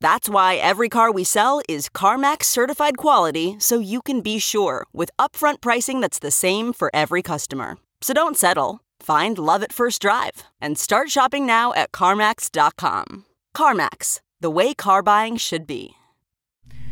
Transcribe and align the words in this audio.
That's 0.00 0.28
why 0.28 0.56
every 0.56 0.88
car 0.88 1.10
we 1.10 1.24
sell 1.24 1.60
is 1.68 1.88
CarMax 1.88 2.44
certified 2.44 2.96
quality 2.96 3.56
so 3.58 3.78
you 3.78 4.02
can 4.02 4.20
be 4.20 4.38
sure 4.38 4.86
with 4.92 5.10
upfront 5.18 5.60
pricing 5.60 6.00
that's 6.00 6.18
the 6.18 6.30
same 6.30 6.72
for 6.72 6.90
every 6.94 7.22
customer. 7.22 7.78
So 8.00 8.14
don't 8.14 8.36
settle. 8.36 8.80
Find 9.00 9.38
love 9.38 9.62
at 9.62 9.72
first 9.72 10.02
drive 10.02 10.44
and 10.60 10.78
start 10.78 11.10
shopping 11.10 11.46
now 11.46 11.72
at 11.74 11.92
CarMax.com. 11.92 13.24
CarMax, 13.56 14.20
the 14.40 14.50
way 14.50 14.74
car 14.74 15.02
buying 15.02 15.36
should 15.36 15.66
be. 15.66 15.92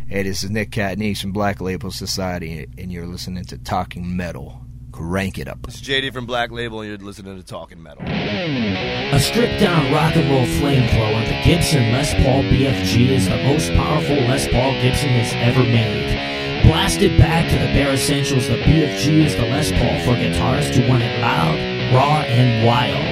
Hey, 0.07 0.23
this 0.23 0.45
is 0.45 0.51
Nick 0.51 0.71
Catanese 0.71 1.23
from 1.23 1.33
Black 1.33 1.63
Label 1.63 1.91
Society, 1.91 2.67
and 2.77 2.93
you're 2.93 3.07
listening 3.07 3.45
to 3.47 3.57
Talking 3.57 4.15
Metal. 4.15 4.61
Crank 4.95 5.39
it 5.41 5.49
up. 5.49 5.59
It's 5.67 5.81
JD 5.81 6.13
from 6.13 6.25
Black 6.25 6.53
Label, 6.53 6.81
and 6.81 6.89
you're 6.89 6.99
listening 6.99 7.37
to 7.37 7.43
Talking 7.43 7.83
Metal. 7.83 8.05
A 8.07 9.19
stripped 9.19 9.59
down 9.59 9.93
rock 9.93 10.15
and 10.15 10.31
roll 10.31 10.47
flamethrower, 10.63 11.27
the 11.27 11.43
Gibson 11.43 11.91
Les 11.91 12.15
Paul 12.23 12.45
BFG 12.47 13.09
is 13.09 13.27
the 13.27 13.43
most 13.43 13.73
powerful 13.73 14.15
Les 14.15 14.47
Paul 14.47 14.71
Gibson 14.79 15.09
has 15.19 15.35
ever 15.35 15.67
made. 15.67 16.63
Blasted 16.63 17.19
back 17.19 17.51
to 17.51 17.59
the 17.59 17.75
bare 17.75 17.95
essentials, 17.95 18.47
the 18.47 18.55
BFG 18.63 19.27
is 19.27 19.35
the 19.35 19.43
Les 19.43 19.73
Paul 19.73 19.99
for 20.07 20.15
guitarists 20.15 20.77
who 20.77 20.89
want 20.89 21.03
it 21.03 21.21
loud, 21.21 21.59
raw, 21.93 22.23
and 22.31 22.65
wild. 22.65 23.03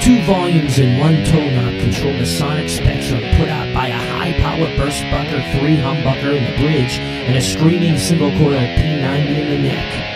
Two 0.00 0.22
volumes 0.22 0.78
in 0.78 0.96
one 1.00 1.24
tone 1.24 1.56
knob 1.56 1.74
control 1.82 2.16
the 2.18 2.24
sonic 2.24 2.68
spectrum 2.68 3.18
put 3.34 3.48
out 3.48 3.74
by 3.74 3.88
a 3.88 3.98
high 3.98 4.32
power 4.38 4.70
BurstBucker, 4.78 5.58
three 5.58 5.74
humbucker 5.74 6.38
in 6.38 6.44
the 6.44 6.56
bridge, 6.62 7.00
and 7.00 7.36
a 7.36 7.40
screaming 7.40 7.98
single-coil 7.98 8.62
P90 8.78 9.26
in 9.26 9.50
the 9.50 9.58
neck. 9.58 10.11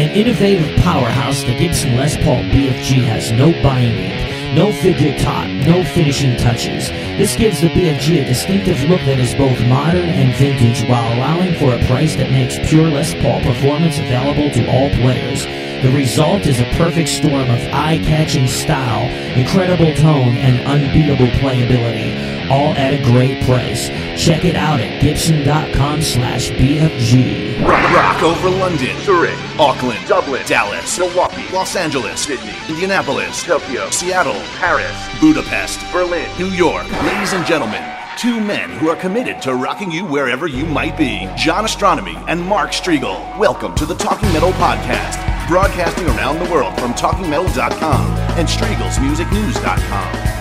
An 0.00 0.16
innovative 0.16 0.78
powerhouse, 0.78 1.42
the 1.42 1.54
Gibson 1.54 1.94
Les 1.94 2.16
Paul 2.16 2.42
BFG 2.44 3.04
has 3.04 3.32
no 3.32 3.52
binding, 3.62 4.54
no 4.54 4.72
figured 4.72 5.18
top, 5.18 5.46
no 5.46 5.84
finishing 5.84 6.38
touches. 6.38 6.88
This 7.18 7.36
gives 7.36 7.60
the 7.60 7.68
BFG 7.68 8.22
a 8.22 8.24
distinctive 8.24 8.82
look 8.84 9.00
that 9.00 9.18
is 9.18 9.34
both 9.34 9.60
modern 9.66 10.08
and 10.08 10.34
vintage 10.36 10.88
while 10.88 11.04
allowing 11.12 11.52
for 11.56 11.74
a 11.74 11.84
price 11.84 12.16
that 12.16 12.30
makes 12.30 12.58
pure 12.66 12.88
Les 12.88 13.12
Paul 13.20 13.42
performance 13.42 13.98
available 13.98 14.48
to 14.52 14.66
all 14.70 14.88
players. 14.88 15.44
The 15.84 15.92
result 15.94 16.46
is 16.46 16.60
a 16.60 16.70
perfect 16.76 17.10
storm 17.10 17.50
of 17.50 17.60
eye-catching 17.68 18.46
style, 18.48 19.04
incredible 19.38 19.94
tone, 19.96 20.38
and 20.38 20.66
unbeatable 20.66 21.28
playability, 21.40 22.29
all 22.50 22.74
at 22.74 22.92
a 22.92 23.02
great 23.04 23.42
price. 23.44 23.88
Check 24.22 24.44
it 24.44 24.56
out 24.56 24.80
at 24.80 25.00
gibson.com 25.00 26.02
slash 26.02 26.50
BFG. 26.50 27.64
Rock, 27.64 27.90
rock 27.94 28.22
over 28.22 28.50
London, 28.50 28.98
Zurich, 29.00 29.38
Auckland, 29.58 30.06
Dublin, 30.08 30.42
Dallas, 30.46 30.98
Milwaukee, 30.98 31.46
Los 31.52 31.76
Angeles, 31.76 32.20
Sydney, 32.22 32.52
Indianapolis, 32.68 33.44
Tokyo, 33.44 33.88
Seattle, 33.90 34.40
Paris, 34.58 34.92
Budapest, 35.20 35.80
Berlin, 35.92 36.28
New 36.38 36.50
York. 36.50 36.90
Ladies 37.04 37.32
and 37.32 37.46
gentlemen, 37.46 37.82
two 38.18 38.40
men 38.40 38.70
who 38.78 38.88
are 38.90 38.96
committed 38.96 39.40
to 39.42 39.54
rocking 39.54 39.90
you 39.90 40.04
wherever 40.04 40.46
you 40.48 40.66
might 40.66 40.98
be. 40.98 41.28
John 41.36 41.64
Ostronomy 41.64 42.16
and 42.28 42.42
Mark 42.44 42.72
Strigl. 42.72 43.38
Welcome 43.38 43.74
to 43.76 43.86
the 43.86 43.94
Talking 43.94 44.32
Metal 44.32 44.52
Podcast, 44.52 45.16
broadcasting 45.48 46.06
around 46.08 46.38
the 46.40 46.50
world 46.52 46.78
from 46.80 46.94
TalkingMetal.com 46.94 48.06
and 48.36 48.48
Strigl'sMusicNews.com. 48.48 50.39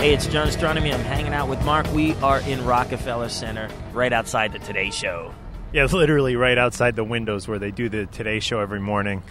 Hey, 0.00 0.14
it's 0.14 0.26
John 0.26 0.48
Ostronomy. 0.48 0.94
I'm 0.94 1.00
hanging 1.00 1.34
out 1.34 1.50
with 1.50 1.62
Mark. 1.62 1.86
We 1.92 2.14
are 2.22 2.40
in 2.40 2.64
Rockefeller 2.64 3.28
Center, 3.28 3.68
right 3.92 4.14
outside 4.14 4.50
the 4.54 4.58
Today 4.58 4.90
Show. 4.90 5.34
Yeah, 5.74 5.84
it's 5.84 5.92
literally 5.92 6.36
right 6.36 6.56
outside 6.56 6.96
the 6.96 7.04
windows 7.04 7.46
where 7.46 7.58
they 7.58 7.70
do 7.70 7.90
the 7.90 8.06
Today 8.06 8.40
Show 8.40 8.60
every 8.60 8.80
morning. 8.80 9.22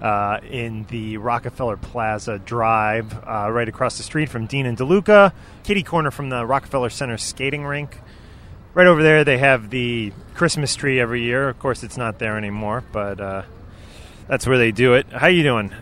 Uh, 0.00 0.40
in 0.48 0.84
the 0.84 1.18
Rockefeller 1.18 1.76
Plaza 1.76 2.38
Drive, 2.38 3.12
uh, 3.12 3.50
right 3.50 3.68
across 3.68 3.98
the 3.98 4.02
street 4.02 4.30
from 4.30 4.46
Dean 4.46 4.64
and 4.64 4.78
DeLuca, 4.78 5.34
kitty 5.62 5.82
corner 5.82 6.10
from 6.10 6.30
the 6.30 6.46
Rockefeller 6.46 6.88
Center 6.88 7.18
skating 7.18 7.66
rink. 7.66 8.00
Right 8.72 8.86
over 8.86 9.02
there, 9.02 9.24
they 9.24 9.36
have 9.36 9.68
the 9.68 10.10
Christmas 10.32 10.74
tree 10.74 10.98
every 10.98 11.20
year. 11.20 11.50
Of 11.50 11.58
course, 11.58 11.82
it's 11.82 11.98
not 11.98 12.18
there 12.18 12.38
anymore, 12.38 12.82
but 12.92 13.20
uh, 13.20 13.42
that's 14.26 14.46
where 14.46 14.56
they 14.56 14.72
do 14.72 14.94
it. 14.94 15.06
How 15.12 15.26
you 15.26 15.42
doing? 15.42 15.74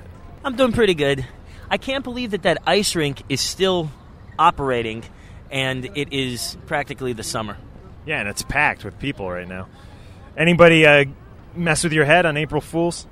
I'm 0.44 0.56
doing 0.56 0.72
pretty 0.72 0.94
good. 0.94 1.24
I 1.70 1.78
can't 1.78 2.02
believe 2.02 2.32
that 2.32 2.42
that 2.42 2.58
ice 2.66 2.96
rink 2.96 3.22
is 3.28 3.40
still 3.40 3.88
operating, 4.38 5.04
and 5.50 5.84
it 5.96 6.12
is 6.12 6.56
practically 6.66 7.12
the 7.12 7.22
summer. 7.22 7.56
Yeah, 8.06 8.20
and 8.20 8.28
it's 8.28 8.42
packed 8.42 8.84
with 8.84 8.98
people 8.98 9.30
right 9.30 9.46
now. 9.46 9.68
Anybody 10.36 10.86
uh, 10.86 11.04
mess 11.54 11.84
with 11.84 11.92
your 11.92 12.04
head 12.04 12.26
on 12.26 12.36
April 12.36 12.60
Fools? 12.60 13.06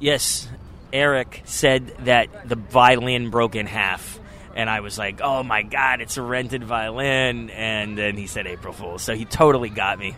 Yes, 0.00 0.48
Eric 0.92 1.42
said 1.44 1.86
that 2.04 2.48
the 2.48 2.56
violin 2.56 3.30
broke 3.30 3.54
in 3.54 3.66
half. 3.66 4.18
And 4.54 4.68
I 4.68 4.80
was 4.80 4.98
like, 4.98 5.20
oh 5.22 5.42
my 5.42 5.62
God, 5.62 6.02
it's 6.02 6.18
a 6.18 6.22
rented 6.22 6.62
violin. 6.62 7.48
And 7.50 7.96
then 7.96 8.16
he 8.16 8.26
said 8.26 8.46
April 8.46 8.74
Fool's. 8.74 9.02
So 9.02 9.14
he 9.14 9.24
totally 9.24 9.70
got 9.70 9.98
me. 9.98 10.14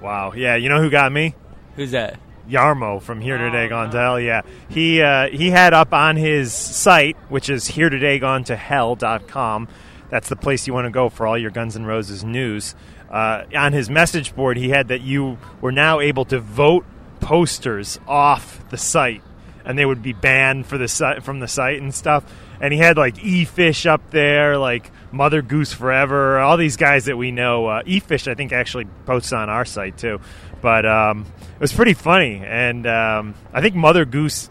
Wow. 0.00 0.32
Yeah, 0.34 0.56
you 0.56 0.68
know 0.70 0.80
who 0.80 0.88
got 0.90 1.12
me? 1.12 1.34
Who's 1.74 1.90
that? 1.90 2.18
Jarmo 2.48 3.02
from 3.02 3.20
Here 3.20 3.38
Today 3.38 3.68
Gone 3.68 3.90
to 3.90 3.98
Hell. 3.98 4.20
Yeah, 4.20 4.42
he 4.68 5.02
uh, 5.02 5.28
he 5.28 5.50
had 5.50 5.74
up 5.74 5.92
on 5.92 6.16
his 6.16 6.52
site, 6.52 7.16
which 7.28 7.50
is 7.50 7.66
Here 7.66 7.90
Today 7.90 8.18
Gone 8.18 8.44
to 8.44 8.56
Hell.com. 8.56 9.68
That's 10.08 10.28
the 10.28 10.36
place 10.36 10.66
you 10.66 10.74
want 10.74 10.86
to 10.86 10.90
go 10.90 11.08
for 11.08 11.26
all 11.26 11.36
your 11.36 11.50
Guns 11.50 11.76
N' 11.76 11.84
Roses 11.84 12.24
news. 12.24 12.74
Uh, 13.10 13.44
on 13.54 13.72
his 13.72 13.88
message 13.90 14.34
board, 14.34 14.56
he 14.56 14.70
had 14.70 14.88
that 14.88 15.00
you 15.00 15.38
were 15.60 15.72
now 15.72 16.00
able 16.00 16.24
to 16.26 16.40
vote 16.40 16.84
posters 17.20 17.98
off 18.06 18.68
the 18.70 18.78
site, 18.78 19.22
and 19.64 19.78
they 19.78 19.84
would 19.84 20.02
be 20.02 20.12
banned 20.12 20.66
for 20.66 20.78
the 20.78 20.88
site 20.88 21.24
from 21.24 21.40
the 21.40 21.48
site 21.48 21.80
and 21.80 21.94
stuff. 21.94 22.24
And 22.60 22.72
he 22.72 22.78
had 22.78 22.96
like 22.96 23.22
E 23.22 23.44
Fish 23.44 23.84
up 23.86 24.10
there, 24.10 24.58
like 24.58 24.90
Mother 25.12 25.42
Goose 25.42 25.72
Forever, 25.72 26.38
all 26.38 26.56
these 26.56 26.76
guys 26.76 27.06
that 27.06 27.16
we 27.16 27.30
know. 27.30 27.66
Uh, 27.66 27.82
E 27.84 28.00
Fish, 28.00 28.28
I 28.28 28.34
think, 28.34 28.52
actually 28.52 28.86
posts 29.04 29.32
on 29.32 29.48
our 29.48 29.64
site 29.64 29.98
too. 29.98 30.20
But 30.60 30.86
um, 30.86 31.26
it 31.54 31.60
was 31.60 31.72
pretty 31.72 31.94
funny, 31.94 32.42
and 32.44 32.86
um, 32.86 33.34
I 33.52 33.60
think 33.60 33.74
Mother 33.74 34.04
Goose 34.04 34.48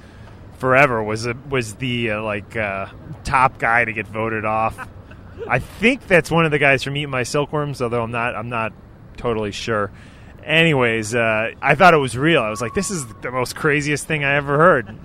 Forever 0.59 1.03
was 1.03 1.25
a, 1.25 1.35
was 1.49 1.75
the 1.75 2.11
uh, 2.11 2.23
like 2.23 2.55
uh, 2.55 2.87
top 3.23 3.57
guy 3.57 3.85
to 3.85 3.91
get 3.91 4.07
voted 4.07 4.45
off. 4.45 4.87
I 5.47 5.59
think 5.59 6.07
that's 6.07 6.31
one 6.31 6.45
of 6.45 6.51
the 6.51 6.59
guys 6.59 6.83
from 6.83 6.97
Eat 6.97 7.07
My 7.07 7.23
Silkworms, 7.23 7.81
although 7.81 8.03
I'm 8.03 8.11
not 8.11 8.35
I'm 8.35 8.49
not 8.49 8.73
totally 9.17 9.51
sure. 9.51 9.91
Anyways, 10.43 11.15
uh, 11.15 11.51
I 11.61 11.75
thought 11.75 11.93
it 11.93 11.97
was 11.97 12.17
real. 12.17 12.41
I 12.41 12.49
was 12.49 12.61
like, 12.61 12.73
this 12.73 12.91
is 12.91 13.05
the 13.21 13.31
most 13.31 13.55
craziest 13.55 14.05
thing 14.05 14.23
I 14.23 14.35
ever 14.35 14.57
heard. 14.57 14.95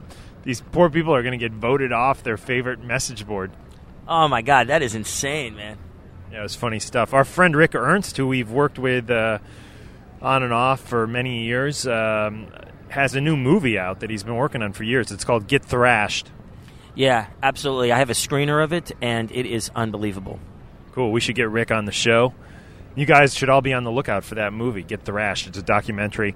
These 0.43 0.61
poor 0.73 0.91
people 0.91 1.15
are 1.15 1.23
going 1.23 1.39
to 1.39 1.39
get 1.39 1.53
voted 1.53 1.93
off 1.93 2.23
their 2.23 2.37
favorite 2.37 2.83
message 2.83 3.27
board. 3.27 3.51
Oh 4.07 4.29
my 4.29 4.43
God, 4.43 4.67
that 4.69 4.83
is 4.83 4.95
insane, 4.95 5.57
man. 5.57 5.79
Yeah, 6.33 6.41
it 6.41 6.43
was 6.43 6.55
funny 6.55 6.79
stuff. 6.79 7.15
Our 7.15 7.25
friend 7.25 7.57
Rick 7.57 7.75
Ernst, 7.75 8.17
who 8.17 8.27
we've 8.27 8.51
worked 8.51 8.79
with 8.79 9.11
uh, 9.11 9.39
on 10.21 10.43
and 10.43 10.53
off 10.53 10.81
for 10.81 11.07
many 11.07 11.45
years, 11.45 11.87
um, 11.87 12.49
has 12.89 13.15
a 13.15 13.21
new 13.21 13.37
movie 13.37 13.79
out 13.79 14.01
that 14.01 14.11
he's 14.11 14.23
been 14.23 14.37
working 14.37 14.63
on 14.63 14.73
for 14.73 14.85
years. 14.85 15.11
It's 15.11 15.25
called 15.25 15.47
Get 15.47 15.65
Thrashed. 15.65 16.31
Yeah, 16.95 17.27
absolutely. 17.43 17.93
I 17.93 17.99
have 17.99 18.11
a 18.11 18.15
screener 18.15 18.63
of 18.63 18.73
it, 18.73 18.93
and 19.01 19.31
it 19.31 19.47
is 19.47 19.71
unbelievable. 19.75 20.39
Cool. 20.93 21.13
We 21.13 21.21
should 21.21 21.37
get 21.37 21.49
Rick 21.49 21.71
on 21.71 21.85
the 21.85 21.93
show. 21.93 22.35
You 22.97 23.07
guys 23.07 23.35
should 23.35 23.49
all 23.49 23.61
be 23.61 23.73
on 23.73 23.85
the 23.85 23.93
lookout 23.93 24.25
for 24.25 24.35
that 24.35 24.53
movie, 24.53 24.83
Get 24.83 25.05
Thrashed. 25.05 25.47
It's 25.47 25.59
a 25.59 25.63
documentary. 25.63 26.35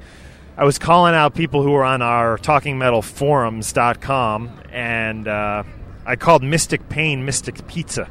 I 0.56 0.65
was 0.65 0.79
calling 0.79 1.15
out 1.15 1.35
people 1.35 1.62
who 1.62 1.73
were 1.73 1.85
on 1.85 2.01
our 2.01 2.39
Talking 2.39 2.79
Metal 2.79 3.03
forums.com, 3.03 4.51
and 4.71 5.27
uh, 5.27 5.65
I 6.06 6.17
called 6.17 6.45
Mystic 6.45 6.89
Pain 6.89 7.25
Mystic 7.25 7.67
Pizza. 7.67 8.09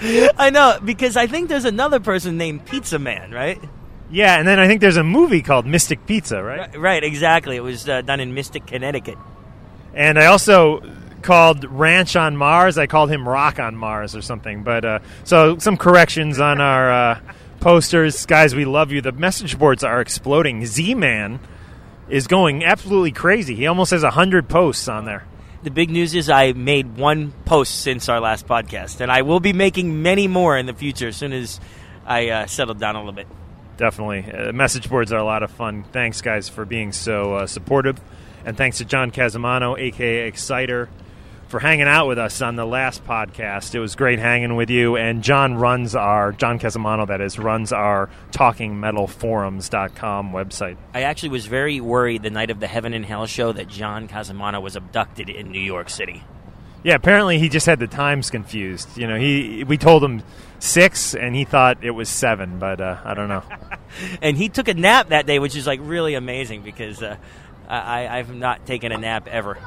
I 0.38 0.50
know 0.50 0.78
because 0.84 1.16
I 1.16 1.26
think 1.26 1.48
there's 1.48 1.64
another 1.64 1.98
person 1.98 2.36
named 2.36 2.66
Pizza 2.66 2.98
Man, 3.00 3.32
right? 3.32 3.60
Yeah, 4.10 4.38
and 4.38 4.46
then 4.46 4.60
I 4.60 4.68
think 4.68 4.80
there's 4.80 4.96
a 4.96 5.04
movie 5.04 5.42
called 5.42 5.66
Mystic 5.66 6.06
Pizza, 6.06 6.40
right? 6.40 6.60
Right, 6.60 6.78
right 6.78 7.04
exactly. 7.04 7.56
It 7.56 7.62
was 7.62 7.88
uh, 7.88 8.02
done 8.02 8.20
in 8.20 8.34
Mystic, 8.34 8.66
Connecticut. 8.66 9.18
And 9.92 10.18
I 10.18 10.26
also 10.26 10.82
called 11.26 11.64
Ranch 11.64 12.14
on 12.14 12.36
Mars. 12.36 12.78
I 12.78 12.86
called 12.86 13.10
him 13.10 13.28
Rock 13.28 13.58
on 13.58 13.76
Mars 13.76 14.14
or 14.14 14.22
something. 14.22 14.62
But 14.62 14.84
uh, 14.84 14.98
so 15.24 15.58
some 15.58 15.76
corrections 15.76 16.38
on 16.38 16.60
our 16.60 16.90
uh, 16.90 17.20
posters, 17.60 18.24
guys. 18.26 18.54
We 18.54 18.64
love 18.64 18.92
you. 18.92 19.02
The 19.02 19.12
message 19.12 19.58
boards 19.58 19.82
are 19.84 20.00
exploding. 20.00 20.64
Z 20.64 20.94
Man 20.94 21.40
is 22.08 22.28
going 22.28 22.64
absolutely 22.64 23.10
crazy. 23.10 23.56
He 23.56 23.66
almost 23.66 23.90
has 23.90 24.04
hundred 24.04 24.48
posts 24.48 24.88
on 24.88 25.04
there. 25.04 25.26
The 25.64 25.70
big 25.72 25.90
news 25.90 26.14
is 26.14 26.30
I 26.30 26.52
made 26.52 26.96
one 26.96 27.32
post 27.44 27.80
since 27.80 28.08
our 28.08 28.20
last 28.20 28.46
podcast, 28.46 29.00
and 29.00 29.10
I 29.10 29.22
will 29.22 29.40
be 29.40 29.52
making 29.52 30.02
many 30.02 30.28
more 30.28 30.56
in 30.56 30.66
the 30.66 30.74
future 30.74 31.08
as 31.08 31.16
soon 31.16 31.32
as 31.32 31.58
I 32.06 32.28
uh, 32.28 32.46
settle 32.46 32.74
down 32.74 32.94
a 32.94 33.00
little 33.00 33.12
bit. 33.12 33.26
Definitely. 33.76 34.30
Uh, 34.30 34.52
message 34.52 34.88
boards 34.88 35.12
are 35.12 35.18
a 35.18 35.24
lot 35.24 35.42
of 35.42 35.50
fun. 35.50 35.84
Thanks, 35.92 36.20
guys, 36.20 36.48
for 36.48 36.64
being 36.64 36.92
so 36.92 37.34
uh, 37.34 37.46
supportive. 37.48 38.00
And 38.44 38.56
thanks 38.56 38.78
to 38.78 38.84
John 38.84 39.10
Casamano, 39.10 39.76
aka 39.76 40.30
Exciter, 40.30 40.88
for 41.48 41.60
hanging 41.60 41.86
out 41.86 42.08
with 42.08 42.18
us 42.18 42.42
on 42.42 42.56
the 42.56 42.66
last 42.66 43.04
podcast. 43.04 43.74
It 43.74 43.80
was 43.80 43.94
great 43.94 44.18
hanging 44.18 44.56
with 44.56 44.70
you. 44.70 44.96
And 44.96 45.22
John 45.22 45.54
runs 45.54 45.94
our, 45.94 46.32
John 46.32 46.58
Casamano, 46.58 47.06
that 47.06 47.20
is, 47.20 47.38
runs 47.38 47.72
our 47.72 48.10
talkingmetalforums.com 48.32 50.32
website. 50.32 50.76
I 50.92 51.02
actually 51.02 51.28
was 51.30 51.46
very 51.46 51.80
worried 51.80 52.22
the 52.22 52.30
night 52.30 52.50
of 52.50 52.60
the 52.60 52.66
Heaven 52.66 52.94
and 52.94 53.04
Hell 53.04 53.26
show 53.26 53.52
that 53.52 53.68
John 53.68 54.08
Casamano 54.08 54.60
was 54.60 54.76
abducted 54.76 55.28
in 55.28 55.52
New 55.52 55.60
York 55.60 55.88
City. 55.88 56.24
Yeah, 56.82 56.94
apparently 56.94 57.38
he 57.38 57.48
just 57.48 57.66
had 57.66 57.80
the 57.80 57.88
times 57.88 58.30
confused. 58.30 58.96
You 58.96 59.08
know, 59.08 59.18
he 59.18 59.64
we 59.64 59.76
told 59.76 60.04
him 60.04 60.22
six, 60.60 61.16
and 61.16 61.34
he 61.34 61.44
thought 61.44 61.82
it 61.82 61.90
was 61.90 62.08
seven, 62.08 62.60
but 62.60 62.80
uh, 62.80 62.98
I 63.04 63.14
don't 63.14 63.28
know. 63.28 63.42
and 64.22 64.36
he 64.36 64.48
took 64.48 64.68
a 64.68 64.74
nap 64.74 65.08
that 65.08 65.26
day, 65.26 65.40
which 65.40 65.56
is 65.56 65.66
like 65.66 65.80
really 65.82 66.14
amazing 66.14 66.62
because 66.62 67.02
uh, 67.02 67.16
I, 67.68 68.06
I've 68.06 68.32
not 68.32 68.66
taken 68.66 68.92
a 68.92 68.98
nap 68.98 69.26
ever. 69.26 69.58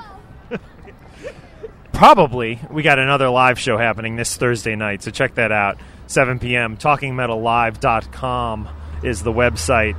Probably 2.00 2.62
we 2.72 2.82
got 2.82 2.98
another 2.98 3.28
live 3.28 3.60
show 3.60 3.78
happening 3.78 4.16
this 4.16 4.38
Thursday 4.38 4.78
night, 4.78 5.04
so 5.04 5.12
check 5.12 5.36
that 5.36 5.52
out. 5.52 5.78
7 6.08 6.40
p.m. 6.40 6.78
TalkingMetalLive.com 6.78 8.70
is 9.04 9.22
the 9.22 9.34
website. 9.34 9.98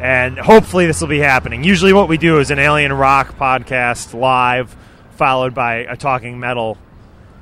And 0.00 0.38
hopefully 0.38 0.86
this 0.86 1.00
will 1.00 1.08
be 1.08 1.18
happening. 1.18 1.64
Usually 1.64 1.92
what 1.92 2.08
we 2.08 2.18
do 2.18 2.38
is 2.38 2.52
an 2.52 2.60
Alien 2.60 2.92
Rock 2.92 3.36
podcast 3.36 4.14
live, 4.14 4.76
followed 5.16 5.52
by 5.52 5.78
a 5.78 5.96
Talking 5.96 6.38
Metal 6.38 6.78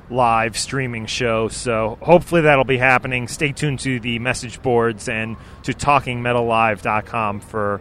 live 0.09 0.57
streaming 0.57 1.05
show. 1.05 1.47
So 1.47 1.99
hopefully 2.01 2.41
that'll 2.41 2.63
be 2.63 2.79
happening. 2.79 3.27
Stay 3.27 3.51
tuned 3.51 3.79
to 3.81 3.99
the 3.99 4.17
message 4.17 4.59
boards 4.63 5.07
and 5.07 5.37
to 5.65 5.71
TalkingMetalLive.com 5.71 7.41
for 7.41 7.79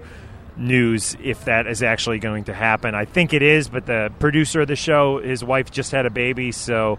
news 0.59 1.17
if 1.23 1.45
that 1.45 1.67
is 1.67 1.83
actually 1.83 2.19
going 2.19 2.45
to 2.45 2.55
happen. 2.55 2.95
I 2.95 3.05
think 3.05 3.33
it 3.33 3.43
is, 3.43 3.69
but 3.69 3.87
the 3.87 4.13
producer 4.19 4.63
of 4.63 4.69
the 4.69 4.77
show, 4.77 5.19
his 5.19 5.45
wife 5.45 5.71
just 5.71 5.93
had 5.93 6.07
a 6.07 6.11
baby, 6.11 6.53
so 6.53 6.99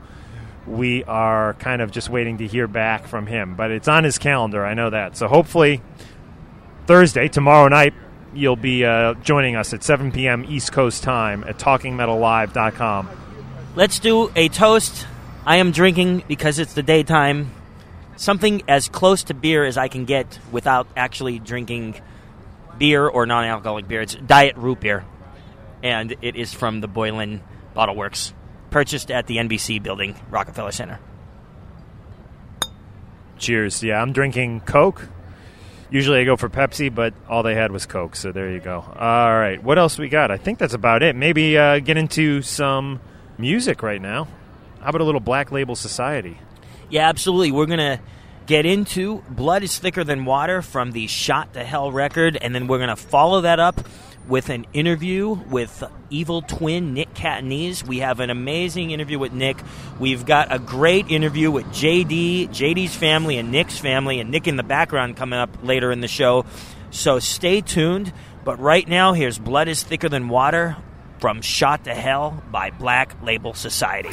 we 0.66 1.04
are 1.04 1.54
kind 1.56 1.82
of 1.82 1.92
just 1.92 2.10
waiting 2.10 2.38
to 2.40 2.48
hear 2.48 2.68
back 2.68 3.08
from 3.08 3.28
him. 3.28 3.56
But 3.56 3.72
it's 3.72 3.88
on 3.88 4.04
his 4.04 4.18
calendar, 4.18 4.66
I 4.66 4.74
know 4.74 4.90
that. 4.90 5.18
So 5.18 5.28
hopefully 5.28 5.82
Thursday, 6.86 7.28
tomorrow 7.28 7.68
night, 7.68 7.94
you'll 8.34 8.56
be 8.56 8.86
uh, 8.86 9.16
joining 9.16 9.56
us 9.56 9.74
at 9.74 9.84
7 9.84 10.12
p.m. 10.12 10.46
East 10.48 10.72
Coast 10.72 11.04
time 11.04 11.44
at 11.48 11.58
TalkingMetalLive.com. 11.58 13.10
Let's 13.76 14.00
do 14.00 14.32
a 14.36 14.50
toast. 14.50 15.08
I 15.46 15.58
am 15.58 15.72
drinking 15.72 16.24
because 16.28 16.60
it's 16.60 16.74
the 16.74 16.84
daytime. 16.84 17.52
Something 18.16 18.64
as 18.68 18.90
close 18.90 19.24
to 19.24 19.34
beer 19.34 19.64
as 19.64 19.78
I 19.78 19.88
can 19.88 20.06
get 20.06 20.40
without 20.52 20.88
actually 20.98 21.40
drinking 21.40 22.02
beer 22.80 23.08
or 23.08 23.26
non 23.26 23.44
alcoholic 23.46 23.88
beer. 23.88 24.02
It's 24.02 24.16
diet 24.16 24.58
root 24.58 24.80
beer. 24.80 25.06
And 25.84 26.16
it 26.22 26.36
is 26.36 26.54
from 26.54 26.82
the 26.82 26.88
Boylan 26.88 27.42
Bottle 27.74 27.96
Works, 27.96 28.34
purchased 28.70 29.12
at 29.12 29.28
the 29.28 29.38
NBC 29.38 29.82
building, 29.82 30.16
Rockefeller 30.30 30.72
Center. 30.72 31.00
Cheers. 33.38 33.84
Yeah, 33.84 34.02
I'm 34.02 34.12
drinking 34.12 34.62
Coke. 34.62 35.08
Usually 35.92 36.20
I 36.20 36.24
go 36.24 36.36
for 36.36 36.50
Pepsi, 36.50 36.94
but 36.94 37.14
all 37.28 37.42
they 37.42 37.56
had 37.56 37.72
was 37.72 37.86
Coke, 37.86 38.16
so 38.16 38.32
there 38.32 38.52
you 38.52 38.60
go. 38.60 38.80
All 38.80 39.40
right, 39.40 39.64
what 39.64 39.80
else 39.80 39.98
we 39.98 40.08
got? 40.08 40.30
I 40.30 40.38
think 40.38 40.60
that's 40.60 40.74
about 40.74 41.02
it. 41.02 41.16
Maybe 41.16 41.58
uh, 41.58 41.80
get 41.80 41.98
into 41.98 42.42
some 42.42 43.00
music 43.38 43.82
right 43.82 44.02
now. 44.02 44.28
How 44.82 44.90
about 44.90 45.02
a 45.02 45.04
little 45.04 45.22
Black 45.22 45.52
Label 45.52 45.76
Society? 45.76 46.38
Yeah, 46.90 47.10
absolutely. 47.10 47.52
We're 47.52 47.66
going 47.66 47.80
to 47.80 48.00
get 48.50 48.66
into 48.66 49.22
Blood 49.30 49.62
is 49.62 49.78
Thicker 49.78 50.04
Than 50.04 50.26
Water 50.26 50.64
from 50.64 50.92
the 50.92 51.06
Shot 51.06 51.54
to 51.54 51.64
Hell 51.64 51.92
record, 51.92 52.36
and 52.36 52.56
then 52.56 52.66
we're 52.66 52.80
going 52.80 52.90
to 52.90 52.96
follow 52.96 53.42
that 53.42 53.60
up 53.60 53.80
with 54.28 54.50
an 54.50 54.66
interview 54.74 55.30
with 55.30 55.84
evil 56.10 56.42
twin 56.42 56.96
Nick 56.96 57.14
Catanese. 57.14 57.84
We 57.84 58.00
have 58.00 58.20
an 58.20 58.32
amazing 58.32 58.90
interview 58.90 59.20
with 59.20 59.34
Nick. 59.34 59.58
We've 60.00 60.26
got 60.26 60.52
a 60.52 60.58
great 60.58 61.12
interview 61.12 61.52
with 61.52 61.68
JD, 61.68 62.50
JD's 62.50 62.96
family, 62.96 63.38
and 63.38 63.52
Nick's 63.52 63.78
family, 63.78 64.20
and 64.20 64.32
Nick 64.32 64.48
in 64.48 64.56
the 64.56 64.64
background 64.64 65.16
coming 65.16 65.38
up 65.38 65.56
later 65.62 65.92
in 65.92 66.02
the 66.02 66.08
show. 66.08 66.46
So 66.90 67.20
stay 67.20 67.62
tuned. 67.62 68.12
But 68.44 68.60
right 68.60 68.88
now, 68.88 69.14
here's 69.14 69.38
Blood 69.38 69.68
is 69.68 69.84
Thicker 69.84 70.10
Than 70.10 70.28
Water 70.28 70.76
from 71.20 71.44
Shot 71.44 71.84
to 71.84 71.94
Hell 71.94 72.42
by 72.50 72.72
Black 72.72 73.16
Label 73.22 73.54
Society. 73.54 74.10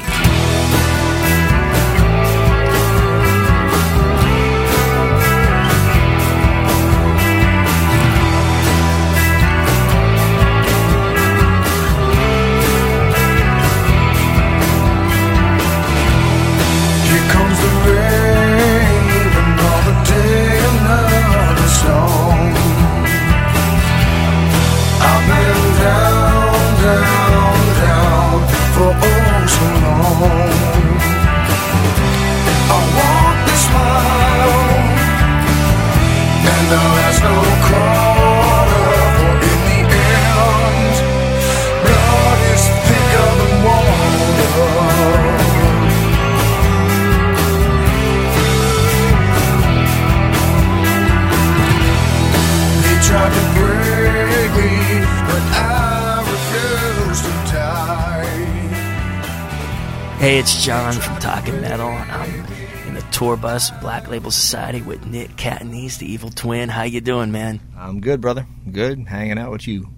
Tour 63.17 63.35
bus, 63.35 63.71
Black 63.81 64.09
Label 64.09 64.31
Society, 64.31 64.83
with 64.83 65.07
Nick 65.07 65.37
Catanese, 65.37 65.97
the 65.97 66.13
evil 66.13 66.29
twin. 66.29 66.69
How 66.69 66.83
you 66.83 67.01
doing, 67.01 67.33
man? 67.33 67.61
I'm 67.75 68.03
good, 68.03 68.21
brother. 68.21 68.47
Good. 68.71 69.09
Hanging 69.09 69.39
out 69.39 69.51
with 69.51 69.67
you. 69.67 69.89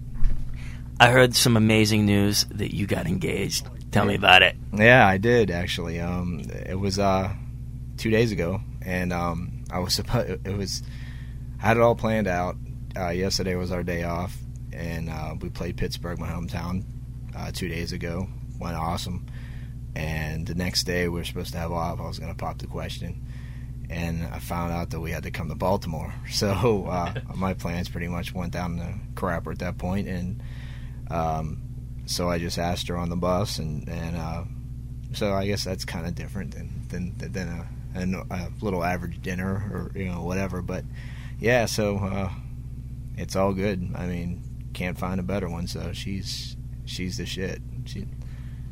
I 1.01 1.09
heard 1.09 1.35
some 1.35 1.57
amazing 1.57 2.05
news 2.05 2.45
that 2.45 2.73
you 2.73 2.87
got 2.87 3.07
engaged. 3.07 3.67
Tell 3.91 4.05
me 4.05 4.15
about 4.15 4.41
it. 4.41 4.55
Yeah, 4.73 5.05
I 5.05 5.17
did 5.17 5.51
actually. 5.51 5.99
Um, 5.99 6.43
it 6.65 6.79
was 6.79 6.97
uh, 6.97 7.33
two 7.97 8.09
days 8.09 8.31
ago, 8.31 8.61
and 8.85 9.11
um, 9.11 9.65
I 9.69 9.79
was 9.79 9.93
supposed. 9.95 10.47
It 10.47 10.55
was 10.55 10.81
had 11.57 11.75
it 11.75 11.83
all 11.83 11.95
planned 11.95 12.27
out. 12.27 12.55
Uh, 12.97 13.09
yesterday 13.09 13.55
was 13.55 13.73
our 13.73 13.83
day 13.83 14.03
off, 14.03 14.37
and 14.71 15.09
uh, 15.09 15.35
we 15.41 15.49
played 15.49 15.75
Pittsburgh, 15.75 16.19
my 16.19 16.29
hometown, 16.29 16.85
uh, 17.35 17.51
two 17.51 17.67
days 17.67 17.91
ago. 17.91 18.29
Went 18.61 18.77
awesome 18.77 19.25
and 19.95 20.45
the 20.45 20.55
next 20.55 20.83
day 20.83 21.07
we 21.07 21.19
were 21.19 21.25
supposed 21.25 21.51
to 21.53 21.57
have 21.57 21.71
off. 21.71 21.99
I 21.99 22.07
was 22.07 22.19
going 22.19 22.31
to 22.31 22.37
pop 22.37 22.59
the 22.59 22.67
question, 22.67 23.25
and 23.89 24.25
I 24.25 24.39
found 24.39 24.73
out 24.73 24.91
that 24.91 24.99
we 24.99 25.11
had 25.11 25.23
to 25.23 25.31
come 25.31 25.49
to 25.49 25.55
Baltimore. 25.55 26.13
So 26.31 26.85
uh, 26.85 27.13
my 27.35 27.53
plans 27.53 27.89
pretty 27.89 28.07
much 28.07 28.33
went 28.33 28.53
down 28.53 28.77
the 28.77 28.93
crapper 29.19 29.51
at 29.51 29.59
that 29.59 29.77
point, 29.77 30.07
and 30.07 30.41
um, 31.09 31.61
so 32.05 32.29
I 32.29 32.39
just 32.39 32.57
asked 32.57 32.87
her 32.87 32.97
on 32.97 33.09
the 33.09 33.15
bus, 33.15 33.59
and 33.59 33.87
and 33.87 34.15
uh, 34.15 34.43
so 35.13 35.33
I 35.33 35.47
guess 35.47 35.63
that's 35.63 35.85
kind 35.85 36.05
of 36.05 36.15
different 36.15 36.53
than 36.53 36.85
than 36.89 37.15
than 37.17 37.65
a, 37.95 38.25
a, 38.29 38.49
little 38.61 38.83
average 38.83 39.21
dinner 39.21 39.53
or 39.71 39.91
you 39.99 40.05
know 40.05 40.23
whatever. 40.23 40.61
But 40.61 40.85
yeah, 41.39 41.65
so 41.65 41.97
uh, 41.97 42.29
it's 43.17 43.35
all 43.35 43.53
good. 43.53 43.91
I 43.95 44.05
mean, 44.05 44.43
can't 44.73 44.97
find 44.97 45.19
a 45.19 45.23
better 45.23 45.49
one. 45.49 45.67
So 45.67 45.91
she's 45.93 46.55
she's 46.85 47.17
the 47.17 47.25
shit. 47.25 47.61
She, 47.85 48.05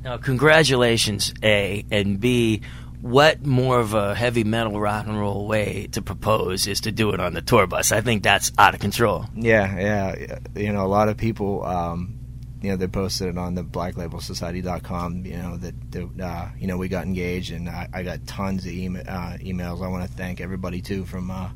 Now, 0.04 0.18
congratulations, 0.18 1.34
A, 1.44 1.86
and 1.92 2.20
B. 2.20 2.62
What 3.02 3.46
more 3.46 3.80
of 3.80 3.94
a 3.94 4.16
heavy 4.16 4.44
metal 4.44 4.80
rock 4.80 5.06
and 5.06 5.20
roll 5.20 5.48
way 5.48 5.88
to 5.92 6.02
propose 6.02 6.66
is 6.66 6.82
to 6.82 6.92
do 6.92 7.12
it 7.12 7.20
on 7.20 7.34
the 7.34 7.42
tour 7.42 7.68
bus? 7.68 7.92
I 7.92 8.02
think 8.02 8.24
that's 8.24 8.52
out 8.58 8.74
of 8.74 8.80
control. 8.80 9.26
Yeah, 9.36 9.80
yeah. 9.80 10.40
You 10.56 10.74
know, 10.74 10.84
a 10.84 10.88
lot 10.88 11.08
of 11.08 11.16
people, 11.16 11.64
um, 11.64 12.18
you 12.62 12.72
know, 12.72 12.76
they 12.76 12.88
posted 12.88 13.28
it 13.28 13.38
on 13.38 13.54
the 13.54 13.64
blacklabelsociety.com, 13.64 15.26
you 15.26 15.38
know, 15.38 15.58
that, 15.58 15.92
that 15.92 16.26
uh, 16.26 16.50
you 16.60 16.66
know, 16.66 16.78
we 16.78 16.88
got 16.88 17.06
engaged 17.06 17.52
and 17.52 17.70
I, 17.70 17.88
I 17.94 18.04
got 18.04 18.26
tons 18.26 18.66
of 18.66 18.72
email, 18.72 19.04
uh, 19.08 19.38
emails. 19.40 19.86
I 19.86 19.90
want 19.90 20.10
to 20.10 20.18
thank 20.18 20.42
everybody, 20.42 20.82
too, 20.82 21.06
from 21.06 21.30
uh, 21.30 21.50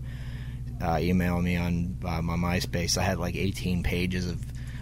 uh, 0.81 0.99
emailing 1.01 1.43
me 1.43 1.57
on 1.57 1.97
uh, 2.05 2.21
my 2.21 2.35
MySpace. 2.35 2.97
I 2.97 3.03
had 3.03 3.17
like 3.17 3.35
18 3.35 3.81
pages 3.81 4.29
of 4.29 4.39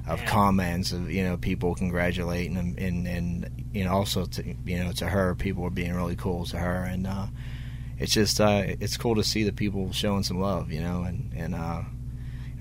of 0.10 0.26
comments 0.26 0.92
of 0.92 1.12
you 1.12 1.24
know 1.24 1.38
people 1.38 1.76
congratulating 1.76 2.58
and 2.58 2.78
and, 2.80 3.08
and 3.08 3.66
you 3.74 3.84
know 3.84 3.92
also 3.92 4.26
to 4.26 4.44
you 4.66 4.84
know 4.84 4.92
to 4.92 5.08
her 5.08 5.36
people 5.36 5.64
were 5.64 5.70
being 5.70 5.94
really 5.94 6.16
cool 6.16 6.46
to 6.46 6.58
her 6.58 6.84
and 6.84 7.06
uh, 7.06 7.28
it's 8.00 8.12
just 8.12 8.42
uh, 8.42 8.64
it's 8.66 8.98
cool 8.98 9.16
to 9.16 9.24
see 9.24 9.44
the 9.44 9.54
people 9.54 9.92
showing 9.92 10.24
some 10.24 10.40
love 10.40 10.72
you 10.72 10.82
know 10.82 11.04
and 11.04 11.32
and 11.36 11.54
uh, 11.54 11.82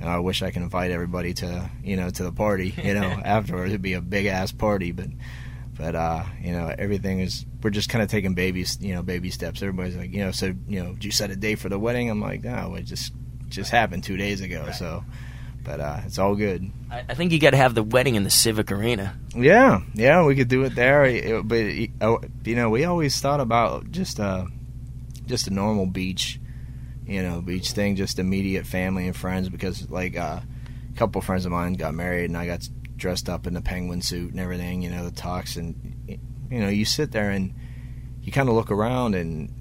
and 0.00 0.08
I 0.08 0.18
wish 0.18 0.42
I 0.42 0.50
can 0.50 0.62
invite 0.62 0.90
everybody 0.90 1.32
to 1.34 1.70
you 1.82 1.96
know 1.96 2.10
to 2.10 2.22
the 2.22 2.32
party 2.32 2.74
you 2.82 2.94
know 2.94 3.00
afterwards. 3.24 3.70
It'd 3.70 3.82
be 3.82 3.94
a 3.94 4.00
big 4.00 4.26
ass 4.26 4.52
party 4.52 4.92
but 4.92 5.08
but 5.76 5.94
uh, 5.94 6.24
you 6.42 6.52
know 6.52 6.74
everything 6.78 7.20
is 7.20 7.46
we're 7.62 7.70
just 7.70 7.88
kind 7.88 8.02
of 8.02 8.10
taking 8.10 8.34
baby 8.34 8.66
you 8.80 8.94
know 8.94 9.02
baby 9.02 9.30
steps. 9.30 9.62
Everybody's 9.62 9.96
like 9.96 10.12
you 10.12 10.20
know 10.20 10.32
so 10.32 10.54
you 10.68 10.84
know 10.84 10.92
did 10.92 11.04
you 11.04 11.12
set 11.12 11.30
a 11.30 11.36
date 11.36 11.58
for 11.60 11.70
the 11.70 11.78
wedding? 11.78 12.10
I'm 12.10 12.20
like 12.20 12.44
no 12.44 12.74
it 12.74 12.82
just 12.82 13.14
just 13.48 13.70
happened 13.70 14.04
two 14.04 14.18
days 14.18 14.42
ago 14.42 14.64
right. 14.66 14.74
so 14.74 15.02
but 15.68 15.80
uh, 15.80 16.00
it's 16.06 16.18
all 16.18 16.34
good. 16.34 16.70
I, 16.90 17.04
I 17.10 17.14
think 17.14 17.30
you 17.30 17.38
got 17.38 17.50
to 17.50 17.58
have 17.58 17.74
the 17.74 17.82
wedding 17.82 18.14
in 18.14 18.24
the 18.24 18.30
Civic 18.30 18.72
Arena. 18.72 19.14
Yeah, 19.36 19.82
yeah, 19.92 20.24
we 20.24 20.34
could 20.34 20.48
do 20.48 20.64
it 20.64 20.74
there. 20.74 21.04
It, 21.04 21.46
but 21.46 21.60
oh, 22.00 22.20
you 22.44 22.56
know, 22.56 22.70
we 22.70 22.86
always 22.86 23.20
thought 23.20 23.40
about 23.40 23.90
just 23.90 24.18
uh, 24.18 24.46
just 25.26 25.46
a 25.46 25.50
normal 25.50 25.84
beach, 25.84 26.40
you 27.06 27.22
know, 27.22 27.42
beach 27.42 27.72
thing, 27.72 27.96
just 27.96 28.18
immediate 28.18 28.66
family 28.66 29.06
and 29.06 29.14
friends. 29.14 29.50
Because 29.50 29.90
like 29.90 30.16
uh, 30.16 30.40
a 30.40 30.98
couple 30.98 31.20
friends 31.20 31.44
of 31.44 31.52
mine 31.52 31.74
got 31.74 31.92
married, 31.92 32.30
and 32.30 32.38
I 32.38 32.46
got 32.46 32.66
dressed 32.96 33.28
up 33.28 33.46
in 33.46 33.52
the 33.52 33.60
penguin 33.60 34.00
suit 34.00 34.30
and 34.30 34.40
everything. 34.40 34.80
You 34.80 34.88
know, 34.88 35.04
the 35.04 35.10
talks, 35.10 35.56
and 35.56 36.18
you 36.50 36.60
know, 36.60 36.70
you 36.70 36.86
sit 36.86 37.12
there 37.12 37.30
and 37.30 37.54
you 38.22 38.32
kind 38.32 38.48
of 38.48 38.54
look 38.54 38.70
around 38.70 39.14
and 39.14 39.52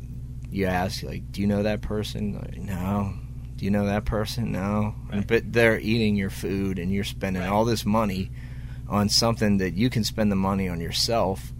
you 0.49 0.67
ask, 0.67 1.03
like, 1.03 1.33
do 1.33 1.41
you 1.41 1.47
know 1.47 1.63
that 1.63 1.81
person? 1.81 2.35
Like, 2.35 2.57
no 2.59 3.13
do 3.57 3.65
you 3.65 3.71
know 3.71 3.85
that 3.85 4.05
person? 4.05 4.51
No. 4.51 4.95
Right. 5.11 5.27
But 5.27 5.51
they're 5.51 5.79
eating 5.79 6.15
your 6.15 6.29
food 6.29 6.77
and 6.79 6.91
you're 6.91 7.03
spending 7.03 7.41
right. 7.41 7.51
all 7.51 7.65
this 7.65 7.85
money 7.85 8.31
on 8.87 9.09
something 9.09 9.57
that 9.57 9.73
you 9.73 9.89
can 9.89 10.03
spend 10.03 10.31
the 10.31 10.35
money 10.35 10.69
on 10.69 10.79
yourself, 10.79 11.51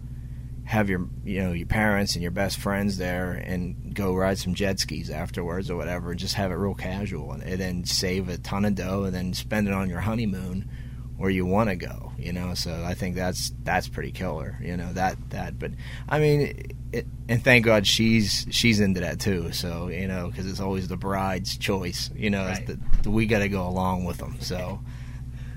have 0.66 0.89
your 0.89 1.08
you 1.25 1.42
know, 1.42 1.51
your 1.51 1.68
parents 1.68 2.13
and 2.13 2.22
your 2.22 2.32
best 2.32 2.58
friends 2.58 2.98
there 2.98 3.32
and 3.32 3.96
go 3.96 4.16
ride 4.16 4.38
some 4.38 4.54
jet 4.54 4.80
skis 4.80 5.10
afterwards 5.10 5.72
or 5.72 5.75
whatever 5.75 6.12
and 6.12 6.20
just 6.20 6.36
have 6.36 6.51
it 6.51 6.56
real 6.56 6.75
casual 6.75 7.32
and, 7.32 7.44
and 7.44 7.60
then 7.60 7.84
save 7.84 8.30
a 8.30 8.38
ton 8.38 8.63
of 8.63 8.75
dough 8.75 9.04
and 9.06 9.16
then 9.16 9.34
spend 9.34 9.68
it 9.68 9.74
on 9.74 9.89
your 9.89 10.01
honeymoon 10.01 10.70
where 11.18 11.30
you 11.30 11.46
want 11.46 11.70
to 11.70 11.76
go, 11.76 12.12
you 12.18 12.32
know. 12.32 12.54
So 12.54 12.84
I 12.86 12.94
think 12.94 13.16
that's 13.16 13.52
that's 13.64 13.88
pretty 13.88 14.12
killer, 14.12 14.58
you 14.62 14.78
know. 14.78 14.94
That 14.94 15.18
that, 15.32 15.60
but 15.60 15.72
I 16.08 16.20
mean, 16.20 16.76
it, 16.92 17.06
and 17.28 17.44
thank 17.44 17.66
God 17.66 17.86
she's 17.86 18.46
she's 18.50 18.80
into 18.80 19.00
that 19.02 19.20
too. 19.20 19.52
So 19.52 19.90
you 19.90 20.08
know, 20.08 20.28
because 20.30 20.50
it's 20.50 20.60
always 20.60 20.88
the 20.88 20.98
bride's 20.98 21.58
choice, 21.58 22.10
you 22.16 22.30
know. 22.30 22.46
Right. 22.46 22.66
The, 22.66 22.80
the, 23.04 23.12
we 23.12 23.26
got 23.26 23.40
to 23.40 23.50
go 23.50 23.68
along 23.68 24.06
with 24.06 24.18
them. 24.18 24.38
So 24.40 24.80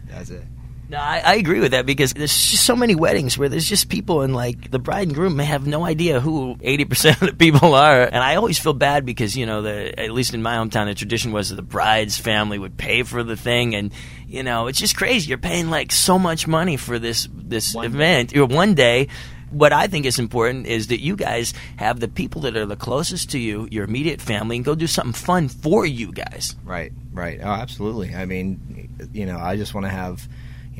that's 0.09 0.31
it. 0.31 0.45
No, 0.91 0.99
I, 0.99 1.23
I, 1.25 1.35
agree 1.37 1.61
with 1.61 1.71
that 1.71 1.87
because 1.87 2.13
there's 2.15 2.37
just 2.51 2.67
so 2.67 2.75
many 2.75 2.97
weddings 2.97 3.39
where 3.39 3.49
there's 3.49 3.69
just 3.69 3.89
people 3.89 4.23
and 4.23 4.35
like 4.35 4.73
the 4.73 4.81
bride 4.81 5.07
and 5.07 5.15
groom 5.15 5.37
may 5.37 5.45
have 5.45 5.65
no 5.65 5.85
idea 5.85 6.19
who 6.19 6.57
80% 6.57 7.23
of 7.23 7.29
the 7.29 7.33
people 7.33 7.75
are. 7.75 8.03
And 8.03 8.17
I 8.17 8.35
always 8.35 8.59
feel 8.59 8.73
bad 8.73 9.07
because, 9.07 9.37
you 9.37 9.47
know, 9.47 9.63
the, 9.63 9.97
at 9.97 10.11
least 10.11 10.35
in 10.35 10.43
my 10.43 10.57
hometown, 10.57 10.87
the 10.87 10.95
tradition 10.97 11.31
was 11.31 11.51
that 11.51 11.55
the 11.55 11.63
bride's 11.63 12.19
family 12.19 12.59
would 12.59 12.77
pay 12.77 13.05
for 13.05 13.23
the 13.23 13.37
thing. 13.37 13.77
And, 13.77 13.93
you 14.27 14.43
know, 14.43 14.67
it's 14.67 14.81
just 14.81 14.97
crazy. 14.97 15.29
You're 15.29 15.39
paying 15.39 15.71
like 15.71 15.93
so 15.93 16.19
much 16.19 16.49
money 16.49 16.77
for 16.77 16.99
this, 16.99 17.29
this 17.33 17.73
one 17.73 17.85
event 17.85 18.37
or 18.37 18.47
one 18.47 18.75
day 18.75 19.07
what 19.51 19.73
I 19.73 19.87
think 19.87 20.07
is 20.07 20.19
important 20.19 20.67
is 20.67 20.89
that 20.89 21.01
you 21.01 21.15
guys 21.15 21.55
have 21.77 22.01
the 22.01 22.09
people 22.09 22.43
that 22.43 22.57
are 22.57 22.67
the 22.67 22.77
closest 22.77 23.31
to 23.31 23.39
you, 23.39 23.69
your 23.71 23.85
immediate 23.85 24.21
family, 24.21 24.57
and 24.57 24.65
go 24.65 24.75
do 24.75 24.87
something 24.87 25.13
fun 25.13 25.49
for 25.49 25.85
you 25.85 26.13
guys. 26.13 26.55
Right, 26.65 26.93
right. 27.13 27.41
Oh, 27.43 27.49
absolutely. 27.49 28.15
I 28.15 28.27
mean, 28.27 29.11
you 29.13 29.27
know, 29.27 29.39
I 29.39 29.57
just 29.57 29.75
want 29.75 29.87
to 29.87 29.91
have 29.91 30.29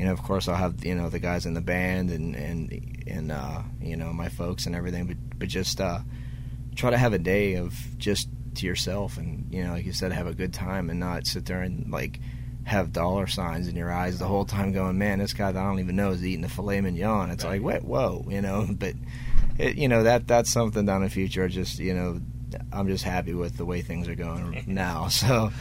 you 0.01 0.07
know, 0.07 0.13
of 0.13 0.23
course, 0.23 0.47
I'll 0.47 0.55
have 0.55 0.83
you 0.83 0.95
know 0.95 1.09
the 1.09 1.19
guys 1.19 1.45
in 1.45 1.53
the 1.53 1.61
band 1.61 2.09
and 2.09 2.35
and 2.35 3.03
and 3.05 3.31
uh, 3.31 3.61
you 3.79 3.95
know 3.95 4.11
my 4.11 4.29
folks 4.29 4.65
and 4.65 4.75
everything, 4.75 5.05
but 5.05 5.17
but 5.37 5.47
just 5.47 5.79
uh, 5.79 5.99
try 6.75 6.89
to 6.89 6.97
have 6.97 7.13
a 7.13 7.19
day 7.19 7.53
of 7.53 7.75
just 7.99 8.27
to 8.55 8.65
yourself 8.65 9.19
and 9.19 9.45
you 9.53 9.63
know, 9.63 9.73
like 9.73 9.85
you 9.85 9.93
said, 9.93 10.11
have 10.11 10.25
a 10.25 10.33
good 10.33 10.55
time 10.55 10.89
and 10.89 10.99
not 10.99 11.27
sit 11.27 11.45
there 11.45 11.61
and 11.61 11.91
like 11.91 12.19
have 12.63 12.91
dollar 12.91 13.27
signs 13.27 13.67
in 13.67 13.75
your 13.75 13.91
eyes 13.91 14.17
the 14.17 14.25
whole 14.25 14.43
time, 14.43 14.71
going, 14.71 14.97
man, 14.97 15.19
this 15.19 15.33
guy 15.33 15.51
that 15.51 15.63
I 15.63 15.67
don't 15.67 15.79
even 15.79 15.95
know 15.95 16.09
is 16.09 16.25
eating 16.25 16.45
a 16.45 16.49
filet 16.49 16.81
mignon. 16.81 17.29
It's 17.29 17.43
right. 17.43 17.51
like, 17.51 17.61
wait, 17.61 17.83
whoa, 17.83 18.25
you 18.27 18.41
know, 18.41 18.67
but 18.71 18.95
it, 19.59 19.75
you 19.75 19.87
know 19.87 20.01
that 20.01 20.27
that's 20.27 20.49
something 20.49 20.83
down 20.83 21.03
the 21.03 21.11
future. 21.11 21.47
Just 21.47 21.77
you 21.77 21.93
know, 21.93 22.19
I'm 22.73 22.87
just 22.87 23.03
happy 23.03 23.35
with 23.35 23.55
the 23.55 23.65
way 23.65 23.83
things 23.83 24.07
are 24.07 24.15
going 24.15 24.63
now. 24.67 25.09
So 25.09 25.51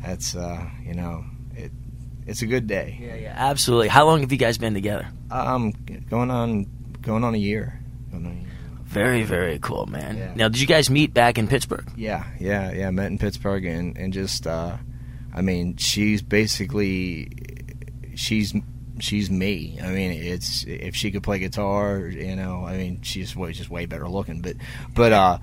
that's 0.00 0.34
uh, 0.34 0.66
you 0.82 0.94
know 0.94 1.26
it's 2.26 2.42
a 2.42 2.46
good 2.46 2.66
day. 2.66 2.98
Yeah, 3.00 3.14
yeah, 3.16 3.34
absolutely. 3.36 3.88
How 3.88 4.06
long 4.06 4.20
have 4.20 4.32
you 4.32 4.38
guys 4.38 4.58
been 4.58 4.74
together? 4.74 5.08
Um, 5.30 5.72
going 6.08 6.30
on 6.30 6.66
going 7.00 7.24
on 7.24 7.34
a 7.34 7.38
year. 7.38 7.80
On 8.12 8.26
a 8.26 8.28
year. 8.28 8.48
Very, 8.84 9.22
very 9.22 9.58
cool, 9.58 9.86
man. 9.86 10.18
Yeah. 10.18 10.32
Now, 10.34 10.48
did 10.48 10.60
you 10.60 10.66
guys 10.66 10.90
meet 10.90 11.14
back 11.14 11.38
in 11.38 11.48
Pittsburgh? 11.48 11.90
Yeah, 11.96 12.24
yeah, 12.38 12.72
yeah. 12.72 12.90
Met 12.90 13.10
in 13.10 13.18
Pittsburgh, 13.18 13.64
and 13.64 13.96
and 13.96 14.12
just, 14.12 14.46
uh, 14.46 14.76
I 15.34 15.40
mean, 15.40 15.78
she's 15.78 16.20
basically, 16.20 17.30
she's 18.14 18.54
she's 19.00 19.30
me. 19.30 19.78
I 19.82 19.90
mean, 19.92 20.12
it's 20.12 20.64
if 20.64 20.94
she 20.94 21.10
could 21.10 21.22
play 21.22 21.38
guitar, 21.38 22.06
you 22.06 22.36
know, 22.36 22.66
I 22.66 22.76
mean, 22.76 23.00
she's 23.00 23.34
way 23.34 23.52
just 23.52 23.70
way 23.70 23.86
better 23.86 24.08
looking. 24.08 24.42
But, 24.42 24.56
but, 24.94 25.12
uh, 25.12 25.38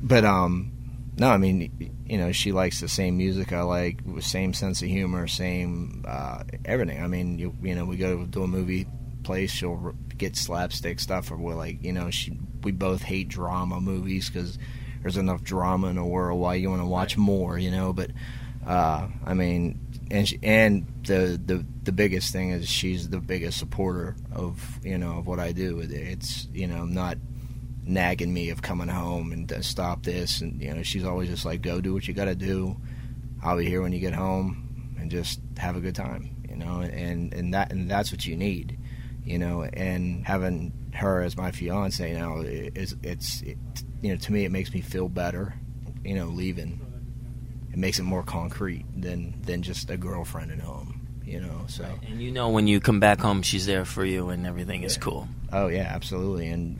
but 0.00 0.24
um, 0.24 0.72
no, 1.18 1.30
I 1.30 1.38
mean, 1.38 1.90
you 2.06 2.18
know, 2.18 2.30
she 2.32 2.52
likes 2.52 2.80
the 2.80 2.88
same 2.88 3.16
music 3.16 3.52
I 3.52 3.62
like, 3.62 4.00
same 4.20 4.52
sense 4.52 4.82
of 4.82 4.88
humor, 4.88 5.26
same 5.26 6.04
uh, 6.06 6.44
everything. 6.64 7.02
I 7.02 7.06
mean, 7.06 7.38
you, 7.38 7.54
you 7.62 7.74
know, 7.74 7.86
we 7.86 7.96
go 7.96 8.18
to 8.18 8.26
do 8.26 8.42
a 8.42 8.46
movie 8.46 8.86
place, 9.22 9.50
she'll 9.50 9.94
get 10.18 10.36
slapstick 10.36 11.00
stuff, 11.00 11.30
or 11.30 11.36
we're 11.36 11.54
like, 11.54 11.82
you 11.82 11.92
know, 11.92 12.10
she 12.10 12.38
we 12.62 12.72
both 12.72 13.02
hate 13.02 13.28
drama 13.28 13.80
movies 13.80 14.28
because 14.28 14.58
there's 15.02 15.16
enough 15.16 15.42
drama 15.42 15.88
in 15.88 15.96
the 15.96 16.04
world. 16.04 16.38
Why 16.38 16.54
you 16.54 16.68
want 16.68 16.82
to 16.82 16.86
watch 16.86 17.16
more, 17.16 17.58
you 17.58 17.70
know? 17.70 17.92
But 17.92 18.10
uh, 18.66 19.08
I 19.24 19.34
mean, 19.34 19.80
and 20.10 20.28
she, 20.28 20.38
and 20.42 20.86
the 21.04 21.40
the 21.44 21.64
the 21.84 21.92
biggest 21.92 22.32
thing 22.32 22.50
is 22.50 22.68
she's 22.68 23.08
the 23.08 23.20
biggest 23.20 23.58
supporter 23.58 24.16
of 24.32 24.84
you 24.84 24.98
know 24.98 25.18
of 25.18 25.26
what 25.26 25.38
I 25.38 25.52
do. 25.52 25.80
It's 25.80 26.48
you 26.52 26.66
know, 26.66 26.82
I'm 26.82 26.92
not 26.92 27.16
nagging 27.86 28.34
me 28.34 28.50
of 28.50 28.60
coming 28.62 28.88
home 28.88 29.32
and 29.32 29.50
uh, 29.50 29.62
stop 29.62 30.02
this. 30.02 30.40
And 30.40 30.60
you 30.60 30.74
know, 30.74 30.82
she's 30.82 31.04
always 31.04 31.28
just 31.28 31.44
like, 31.44 31.62
"Go 31.62 31.80
do 31.80 31.94
what 31.94 32.06
you 32.06 32.14
got 32.14 32.26
to 32.26 32.34
do. 32.34 32.76
I'll 33.42 33.56
be 33.56 33.66
here 33.66 33.82
when 33.82 33.92
you 33.92 34.00
get 34.00 34.14
home, 34.14 34.94
and 34.98 35.10
just 35.10 35.40
have 35.58 35.76
a 35.76 35.80
good 35.80 35.94
time." 35.94 36.36
You 36.48 36.56
know, 36.56 36.80
and 36.80 37.32
and 37.32 37.54
that 37.54 37.72
and 37.72 37.90
that's 37.90 38.12
what 38.12 38.26
you 38.26 38.36
need. 38.36 38.78
You 39.24 39.38
know, 39.38 39.62
and 39.64 40.26
having 40.26 40.72
her 40.94 41.22
as 41.22 41.36
my 41.36 41.50
fiance 41.50 42.12
now 42.12 42.40
is 42.40 42.96
it's 43.02 43.42
it, 43.42 43.58
you 44.02 44.10
know 44.10 44.16
to 44.16 44.32
me 44.32 44.44
it 44.44 44.50
makes 44.50 44.72
me 44.72 44.80
feel 44.80 45.08
better. 45.08 45.54
You 46.04 46.14
know, 46.14 46.26
leaving 46.26 46.80
it 47.72 47.78
makes 47.78 47.98
it 47.98 48.04
more 48.04 48.22
concrete 48.22 48.84
than 48.96 49.40
than 49.42 49.62
just 49.62 49.90
a 49.90 49.96
girlfriend 49.96 50.52
at 50.52 50.60
home 50.60 51.06
you 51.26 51.40
know. 51.40 51.64
So 51.66 51.84
and 52.08 52.22
you 52.22 52.30
know 52.30 52.48
when 52.48 52.66
you 52.66 52.80
come 52.80 53.00
back 53.00 53.20
home, 53.20 53.42
she's 53.42 53.66
there 53.66 53.84
for 53.84 54.04
you, 54.04 54.30
and 54.30 54.46
everything 54.46 54.82
yeah. 54.82 54.86
is 54.86 54.96
cool. 54.96 55.28
Oh 55.52 55.66
yeah, 55.66 55.90
absolutely. 55.92 56.46
And 56.46 56.78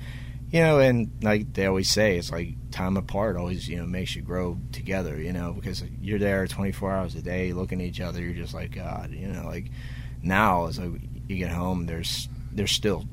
you 0.50 0.60
know, 0.60 0.78
and 0.78 1.10
like 1.22 1.52
they 1.54 1.66
always 1.66 1.90
say, 1.90 2.16
it's 2.16 2.30
like 2.30 2.54
time 2.70 2.96
apart 2.96 3.36
always, 3.36 3.68
you 3.68 3.76
know, 3.76 3.86
makes 3.86 4.14
you 4.14 4.22
grow 4.22 4.58
together, 4.72 5.20
you 5.20 5.32
know, 5.32 5.52
because 5.52 5.82
you're 6.00 6.18
there 6.18 6.46
24 6.46 6.92
hours 6.92 7.14
a 7.14 7.22
day 7.22 7.52
looking 7.52 7.80
at 7.80 7.86
each 7.86 8.00
other. 8.00 8.20
You're 8.20 8.34
just 8.34 8.54
like, 8.54 8.74
God, 8.74 9.10
you 9.10 9.26
know, 9.26 9.44
like 9.44 9.66
now 10.22 10.66
as 10.66 10.78
like 10.78 11.00
you 11.26 11.36
get 11.36 11.50
home, 11.50 11.86
there's, 11.86 12.28
there's 12.52 12.70
still 12.70 13.04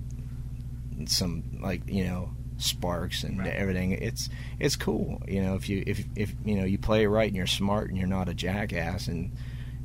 some 1.07 1.43
like, 1.59 1.81
you 1.87 2.05
know, 2.05 2.29
sparks 2.57 3.23
and 3.23 3.39
right. 3.39 3.53
everything. 3.53 3.93
It's, 3.93 4.29
it's 4.59 4.75
cool. 4.75 5.21
You 5.27 5.41
know, 5.41 5.55
if 5.55 5.67
you, 5.69 5.83
if, 5.87 6.05
if, 6.15 6.35
you 6.45 6.55
know, 6.55 6.65
you 6.65 6.77
play 6.77 7.03
it 7.03 7.07
right 7.07 7.27
and 7.27 7.35
you're 7.35 7.47
smart 7.47 7.89
and 7.89 7.97
you're 7.97 8.07
not 8.07 8.29
a 8.29 8.35
jackass 8.35 9.07
and, 9.07 9.35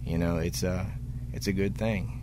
you 0.04 0.18
know, 0.18 0.36
it's 0.36 0.62
a, 0.62 0.86
it's 1.32 1.46
a 1.46 1.52
good 1.52 1.78
thing. 1.78 2.17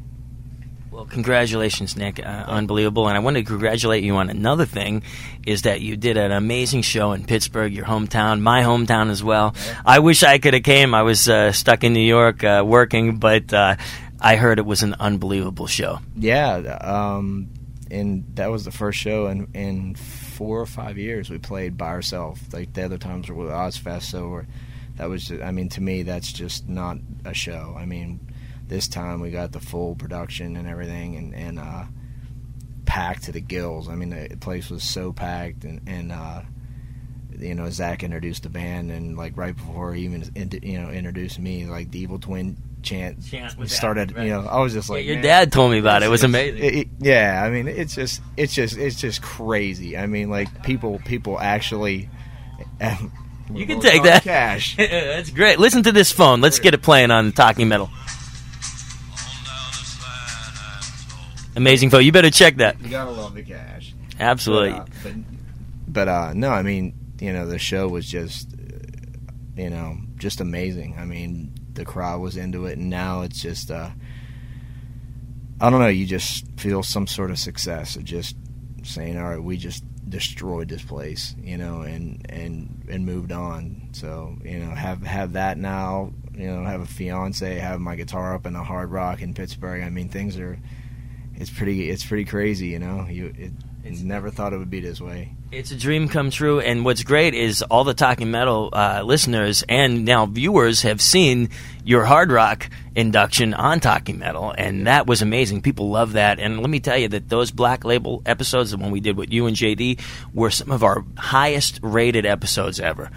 Well, 0.92 1.06
congratulations, 1.06 1.98
Nick. 1.98 2.20
Uh, 2.20 2.46
unbelievable. 2.48 3.08
And 3.08 3.18
I 3.18 3.20
want 3.20 3.36
to 3.38 3.44
congratulate 3.44 4.04
you 4.04 4.16
on 4.16 4.30
another 4.30 4.66
thing 4.66 5.04
is 5.46 5.64
that 5.64 5.82
you 5.82 5.98
did 5.98 6.16
an 6.16 6.32
amazing 6.32 6.84
show 6.84 7.12
in 7.12 7.26
Pittsburgh, 7.26 7.74
your 7.74 7.86
hometown, 7.86 8.40
my 8.40 8.62
hometown 8.62 9.10
as 9.10 9.24
well. 9.24 9.56
I 9.86 10.00
wish 10.00 10.24
I 10.24 10.38
could 10.38 10.54
have 10.54 10.64
came. 10.64 10.94
I 10.94 11.02
was 11.02 11.28
uh, 11.28 11.52
stuck 11.52 11.84
in 11.84 11.94
New 11.94 12.00
York 12.00 12.44
uh, 12.44 12.64
working, 12.66 13.18
but 13.18 13.54
uh, 13.54 13.76
I 14.22 14.38
heard 14.38 14.58
it 14.58 14.66
was 14.66 14.84
an 14.84 14.96
unbelievable 15.00 15.68
show. 15.68 16.00
Yeah. 16.16 16.58
Um, 16.82 17.50
and 17.92 18.26
that 18.36 18.50
was 18.50 18.66
the 18.66 18.72
first 18.72 18.98
show 18.98 19.28
in 19.28 19.48
in 19.54 19.96
four 19.96 20.60
or 20.60 20.66
five 20.66 20.98
years 20.98 21.30
we 21.30 21.38
played 21.38 21.78
by 21.78 21.88
ourselves. 21.88 22.42
Like 22.52 22.74
the 22.74 22.84
other 22.84 22.98
times 22.98 23.30
were 23.30 23.36
with 23.36 23.50
Ozzfest, 23.50 24.04
so 24.04 24.30
we're, 24.30 24.46
that 24.98 25.10
was. 25.10 25.28
Just, 25.28 25.44
I 25.44 25.52
mean, 25.52 25.70
to 25.70 25.82
me, 25.82 26.04
that's 26.04 26.32
just 26.32 26.68
not 26.68 26.98
a 27.26 27.34
show. 27.34 27.76
I 27.78 27.86
mean, 27.86 28.20
this 28.68 28.88
time 28.88 29.20
we 29.22 29.32
got 29.32 29.52
the 29.52 29.60
full 29.60 29.96
production 29.96 30.56
and 30.56 30.68
everything, 30.68 31.16
and 31.18 31.34
and 31.36 31.60
uh, 31.60 31.84
packed 32.86 33.24
to 33.24 33.32
the 33.32 33.42
gills. 33.42 33.90
I 33.90 33.96
mean, 33.96 34.10
the 34.10 34.38
place 34.38 34.70
was 34.70 34.84
so 34.84 35.12
packed, 35.14 35.64
and 35.64 35.82
and 35.88 36.12
uh, 36.12 36.42
you 37.38 37.54
know, 37.56 37.64
Zakk 37.64 38.02
introduced 38.04 38.44
the 38.44 38.50
band, 38.50 38.92
and 38.92 39.18
like 39.18 39.36
right 39.38 39.56
before 39.56 39.94
he 39.94 40.04
even 40.06 40.30
you 40.64 40.80
know 40.82 40.90
introduced 40.90 41.40
me, 41.40 41.66
like 41.66 41.92
the 41.92 42.00
Evil 42.00 42.20
Twin 42.20 42.58
chant, 42.82 43.26
Chant 43.26 43.52
started. 43.70 44.10
happening, 44.12 44.28
You 44.28 44.42
know, 44.42 44.48
I 44.48 44.60
was 44.60 44.72
just 44.74 44.90
like, 44.92 45.04
Yeah, 45.06 45.14
your 45.14 45.22
dad 45.24 45.52
told 45.52 45.72
me 45.72 45.80
about 45.80 46.04
it. 46.04 46.06
It 46.06 46.10
was 46.10 46.24
amazing. 46.24 46.58
it- 46.64 46.74
it- 46.76 46.88
yeah, 47.00 47.42
I 47.44 47.50
mean, 47.50 47.68
it's 47.68 47.96
just, 47.96 48.22
it's 48.38 48.54
just, 48.54 48.78
it's 48.78 49.00
just 49.02 49.24
crazy. 49.24 49.98
I 49.98 50.06
mean, 50.06 50.30
like 50.30 50.62
people, 50.64 51.00
people 51.04 51.40
actually. 51.40 52.10
Um, 52.80 53.12
You 53.52 53.66
can 53.68 53.80
take 53.80 54.04
that. 54.04 54.22
cash. 54.24 54.76
That's 54.78 55.32
great. 55.32 55.58
Listen 55.60 55.82
to 55.84 55.92
this 55.92 56.12
phone. 56.12 56.42
Let's 56.42 56.60
get 56.60 56.76
it 56.76 56.84
playing 56.84 57.10
on 57.10 57.32
Talking 57.32 57.68
Metal. 57.70 57.90
Amazing 61.56 61.90
phone. 61.90 62.04
You 62.04 62.12
better 62.12 62.30
check 62.32 62.58
that. 62.58 62.82
You 62.82 62.90
gotta 62.90 63.12
love 63.12 63.34
the 63.34 63.44
cash. 63.44 63.94
Absolutely. 64.20 64.72
But, 64.72 64.82
uh, 64.82 64.86
but, 65.04 65.14
but, 65.88 66.08
uh, 66.08 66.34
no, 66.34 66.50
I 66.50 66.62
mean, 66.62 66.94
you 67.20 67.32
know, 67.34 67.46
the 67.46 67.60
show 67.60 67.88
was 67.88 68.06
just, 68.06 68.54
uh, 68.54 69.62
you 69.62 69.70
know, 69.70 69.98
just 70.18 70.42
amazing. 70.42 70.96
I 70.98 71.06
mean, 71.06 71.54
the 71.74 71.86
crowd 71.86 72.22
was 72.22 72.38
into 72.38 72.66
it, 72.66 72.78
and 72.78 72.90
now 72.90 73.22
it's 73.22 73.42
just, 73.42 73.72
uh, 73.72 73.90
I 75.60 75.70
don't 75.70 75.80
know. 75.80 75.88
You 75.88 76.06
just 76.06 76.46
feel 76.58 76.84
some 76.84 77.08
sort 77.08 77.32
of 77.32 77.40
success 77.40 77.96
of 77.96 78.04
just 78.04 78.36
saying, 78.84 79.18
"All 79.18 79.30
right, 79.30 79.42
we 79.42 79.56
just 79.58 79.84
destroyed 80.10 80.68
this 80.68 80.84
place," 80.84 81.34
you 81.42 81.58
know, 81.58 81.82
and 81.82 82.26
and 82.30 82.84
and 82.90 83.06
moved 83.06 83.32
on. 83.32 83.90
So 83.94 84.36
you 84.44 84.60
know, 84.60 84.72
have 84.72 85.02
have 85.04 85.34
that 85.34 85.58
now. 85.58 86.12
You 86.34 86.48
know, 86.48 86.66
have 86.66 86.82
a 86.82 86.86
fiance, 86.86 87.58
have 87.58 87.80
my 87.80 87.96
guitar 87.96 88.36
up 88.36 88.46
in 88.46 88.56
a 88.56 88.64
hard 88.64 88.92
rock 88.92 89.22
in 89.22 89.34
Pittsburgh. 89.34 89.82
I 89.82 89.90
mean, 89.90 90.10
things 90.10 90.38
are. 90.38 90.60
It's 91.38 91.50
pretty. 91.50 91.90
It's 91.90 92.06
pretty 92.06 92.26
crazy, 92.26 92.68
you 92.68 92.80
know. 92.80 93.08
You 93.10 93.28
it, 93.38 93.52
It's- 93.84 94.02
never 94.02 94.30
thought 94.32 94.52
it 94.54 94.58
would 94.58 94.70
be 94.72 94.80
this 94.80 95.00
way. 95.00 95.32
It's 95.52 95.72
a 95.72 95.76
dream 95.78 96.10
come 96.10 96.32
true, 96.32 96.60
and 96.60 96.84
what's 96.84 97.04
great 97.04 97.34
is 97.34 97.62
all 97.62 97.84
the 97.84 97.94
Talking 97.94 98.32
Metal 98.32 98.70
uh, 98.74 99.04
listeners 99.06 99.64
and 99.70 100.04
now 100.06 100.26
viewers 100.26 100.82
have 100.82 101.00
seen 101.02 101.50
your 101.84 102.04
hard 102.04 102.32
rock 102.32 102.68
induction 102.96 103.54
on 103.54 103.80
Talking 103.80 104.18
Metal, 104.20 104.52
and 104.58 104.88
that 104.88 105.06
was 105.08 105.22
amazing. 105.22 105.62
People 105.62 105.90
love 105.90 106.14
that, 106.14 106.40
and 106.40 106.60
let 106.60 106.70
me 106.70 106.80
tell 106.80 106.98
you 106.98 107.08
that 107.10 107.30
those 107.30 107.52
Black 107.52 107.86
Label 107.86 108.22
episodes, 108.26 108.72
the 108.72 108.78
one 108.78 108.92
we 108.92 109.00
did 109.02 109.18
with 109.18 109.32
you 109.32 109.46
and 109.46 109.56
JD, 109.56 110.02
were 110.34 110.50
some 110.50 110.72
of 110.72 110.84
our 110.84 111.06
highest 111.18 111.80
rated 111.84 112.26
episodes 112.26 112.80
ever. 112.80 113.12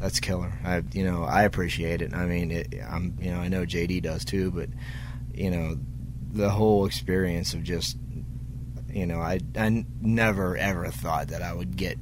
That's 0.00 0.20
killer. 0.20 0.52
I 0.64 0.82
you 0.92 1.04
know 1.04 1.24
I 1.24 1.42
appreciate 1.44 2.02
it. 2.02 2.14
I 2.14 2.26
mean, 2.26 2.50
it, 2.50 2.74
I'm 2.88 3.16
you 3.20 3.30
know 3.30 3.38
I 3.40 3.48
know 3.48 3.64
JD 3.66 4.02
does 4.02 4.24
too, 4.24 4.50
but 4.50 4.68
you 5.34 5.50
know 5.50 5.76
the 6.34 6.50
whole 6.50 6.84
experience 6.86 7.54
of 7.54 7.62
just 7.62 7.96
you 8.90 9.06
know 9.06 9.18
I 9.18 9.40
I 9.56 9.84
never 10.00 10.56
ever 10.56 10.88
thought 10.88 11.28
that 11.28 11.42
I 11.42 11.52
would 11.52 11.76
get 11.76 11.98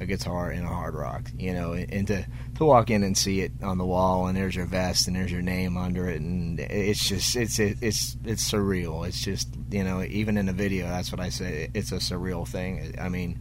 a 0.00 0.06
guitar 0.06 0.50
in 0.50 0.64
a 0.64 0.68
hard 0.68 0.94
rock. 0.94 1.30
You 1.36 1.54
know, 1.54 1.72
and 1.72 2.06
to 2.08 2.26
to 2.56 2.64
walk 2.64 2.90
in 2.90 3.02
and 3.02 3.16
see 3.16 3.40
it 3.40 3.52
on 3.62 3.78
the 3.78 3.84
wall 3.84 4.26
and 4.26 4.36
there's 4.36 4.54
your 4.54 4.66
vest 4.66 5.06
and 5.06 5.16
there's 5.16 5.32
your 5.32 5.42
name 5.42 5.76
under 5.76 6.08
it 6.08 6.20
and 6.20 6.60
it's 6.60 7.08
just 7.08 7.36
it's 7.36 7.58
it's 7.58 8.16
it's 8.24 8.50
surreal. 8.50 9.06
It's 9.06 9.22
just 9.22 9.48
you 9.70 9.84
know 9.84 10.02
even 10.02 10.36
in 10.36 10.46
the 10.46 10.52
video 10.52 10.86
that's 10.86 11.10
what 11.10 11.20
I 11.20 11.30
say. 11.30 11.70
It's 11.74 11.92
a 11.92 11.96
surreal 11.96 12.46
thing. 12.46 12.94
I 13.00 13.08
mean 13.08 13.40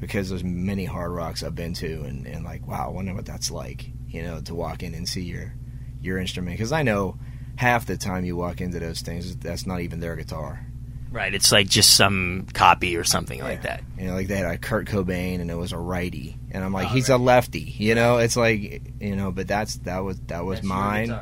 because 0.00 0.28
there's 0.28 0.44
many 0.44 0.84
hard 0.84 1.12
rocks 1.12 1.42
I've 1.42 1.54
been 1.54 1.72
to, 1.74 2.02
and, 2.02 2.26
and 2.26 2.44
like, 2.44 2.66
wow, 2.66 2.88
I 2.88 2.90
wonder 2.90 3.14
what 3.14 3.24
that's 3.24 3.50
like, 3.50 3.90
you 4.08 4.22
know, 4.22 4.40
to 4.42 4.54
walk 4.54 4.82
in 4.82 4.92
and 4.92 5.08
see 5.08 5.22
your 5.22 5.54
your 6.02 6.18
instrument. 6.18 6.58
Because 6.58 6.72
I 6.72 6.82
know 6.82 7.16
half 7.56 7.86
the 7.86 7.96
time 7.96 8.24
you 8.24 8.36
walk 8.36 8.60
into 8.60 8.78
those 8.78 9.00
things, 9.00 9.36
that's 9.36 9.66
not 9.66 9.80
even 9.80 10.00
their 10.00 10.16
guitar. 10.16 10.66
Right, 11.10 11.32
it's 11.32 11.52
like 11.52 11.68
just 11.68 11.96
some 11.96 12.48
copy 12.54 12.96
or 12.96 13.04
something 13.04 13.40
like 13.40 13.62
that. 13.62 13.84
You 13.96 14.06
know, 14.06 14.14
like 14.14 14.26
they 14.26 14.36
had 14.36 14.52
a 14.52 14.58
Kurt 14.58 14.88
Cobain, 14.88 15.40
and 15.40 15.48
it 15.48 15.54
was 15.54 15.70
a 15.70 15.78
righty, 15.78 16.36
and 16.50 16.64
I'm 16.64 16.72
like, 16.72 16.86
oh, 16.86 16.90
he's 16.90 17.08
a 17.08 17.16
lefty. 17.16 17.60
You 17.60 17.94
know, 17.94 18.18
it's 18.18 18.36
like, 18.36 18.82
you 19.00 19.14
know, 19.14 19.30
but 19.30 19.46
that's 19.46 19.76
that 19.78 20.00
was 20.00 20.18
that 20.26 20.44
was 20.44 20.64
mine, 20.64 21.16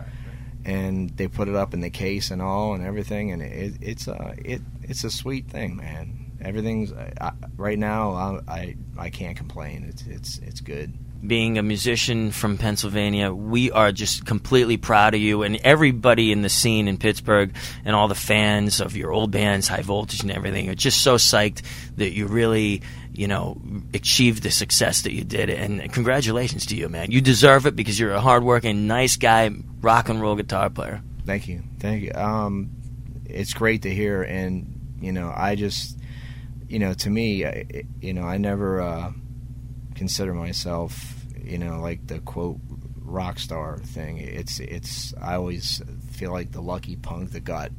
and 0.65 1.11
they 1.11 1.29
put 1.29 1.49
it 1.49 1.55
up 1.55 1.75
in 1.75 1.81
the 1.81 1.91
case 1.91 2.31
and 2.31 2.41
all 2.41 2.73
and 2.73 2.83
everything, 2.87 3.33
and 3.33 3.43
it, 3.43 3.75
it's 3.83 4.09
a 4.09 4.35
it 4.43 4.63
it's 4.83 5.05
a 5.05 5.11
sweet 5.11 5.49
thing, 5.49 5.77
man. 5.77 6.33
Everything's 6.41 6.91
I, 7.21 7.33
right 7.59 7.79
now. 7.79 8.13
I, 8.13 8.41
I 8.49 8.77
I 8.97 9.11
can't 9.11 9.37
complain. 9.37 9.85
It's 9.91 10.07
it's 10.07 10.39
it's 10.39 10.61
good. 10.63 10.95
Being 11.25 11.57
a 11.57 11.63
musician 11.63 12.33
from 12.33 12.59
Pennsylvania, 12.59 13.33
we 13.33 13.71
are 13.71 13.93
just 13.93 14.27
completely 14.27 14.77
proud 14.77 15.15
of 15.15 15.21
you 15.21 15.43
and 15.43 15.57
everybody 15.63 16.33
in 16.33 16.43
the 16.43 16.49
scene 16.49 16.89
in 16.89 16.99
Pittsburgh 16.99 17.55
and 17.85 17.95
all 17.95 18.09
the 18.09 18.15
fans 18.15 18.81
of 18.81 18.97
your 18.97 19.13
old 19.13 19.31
bands, 19.31 19.69
High 19.69 19.83
Voltage 19.83 20.23
and 20.23 20.33
everything, 20.33 20.69
are 20.69 20.75
just 20.75 21.01
so 21.03 21.15
psyched 21.15 21.63
that 21.97 22.13
you 22.13 22.27
really, 22.27 22.83
you 23.13 23.29
know, 23.29 23.61
achieved 23.95 24.43
the 24.43 24.51
success 24.51 25.03
that 25.03 25.13
you 25.13 25.23
did. 25.23 25.49
And 25.49 25.93
congratulations 25.93 26.67
to 26.67 26.77
you, 26.77 26.89
man. 26.89 27.13
You 27.13 27.21
deserve 27.21 27.67
it 27.67 27.77
because 27.77 27.99
you're 28.01 28.13
a 28.13 28.21
hardworking, 28.21 28.89
nice 28.89 29.17
guy, 29.17 29.51
rock 29.81 30.09
and 30.09 30.21
roll 30.21 30.35
guitar 30.35 30.71
player. 30.71 31.03
Thank 31.25 31.47
you, 31.47 31.63
thank 31.79 32.03
you. 32.03 32.13
Um, 32.15 32.71
it's 33.27 33.55
great 33.55 33.83
to 33.83 33.95
hear, 33.95 34.23
and 34.23 34.99
you 35.01 35.13
know, 35.13 35.33
I 35.35 35.55
just, 35.55 35.99
you 36.69 36.81
know, 36.81 36.95
to 36.95 37.11
me, 37.11 37.47
I, 37.47 37.85
you 38.01 38.13
know, 38.13 38.25
I 38.25 38.39
never 38.39 38.81
uh, 38.81 39.13
consider 39.95 40.35
myself, 40.35 41.15
you 41.43 41.59
know, 41.59 41.81
like 41.81 42.07
the 42.07 42.19
quote 42.21 42.59
rock 43.01 43.39
star 43.39 43.79
thing. 43.79 44.19
It's, 44.19 44.61
it's. 44.61 45.15
I 45.21 45.35
always 45.35 45.83
feel 46.11 46.33
like 46.33 46.53
the 46.53 46.63
lucky 46.63 46.97
punk 46.97 47.33
that 47.33 47.45
got, 47.45 47.71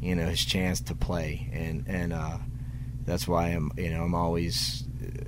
you 0.00 0.14
know, 0.14 0.26
his 0.26 0.44
chance 0.44 0.80
to 0.82 0.94
play, 0.94 1.50
and 1.52 1.84
and 1.86 2.12
uh, 2.12 2.38
that's 3.04 3.26
why 3.28 3.48
I'm, 3.48 3.70
you 3.76 3.90
know, 3.90 4.04
I'm 4.04 4.14
always. 4.14 4.84
uh, 5.02 5.24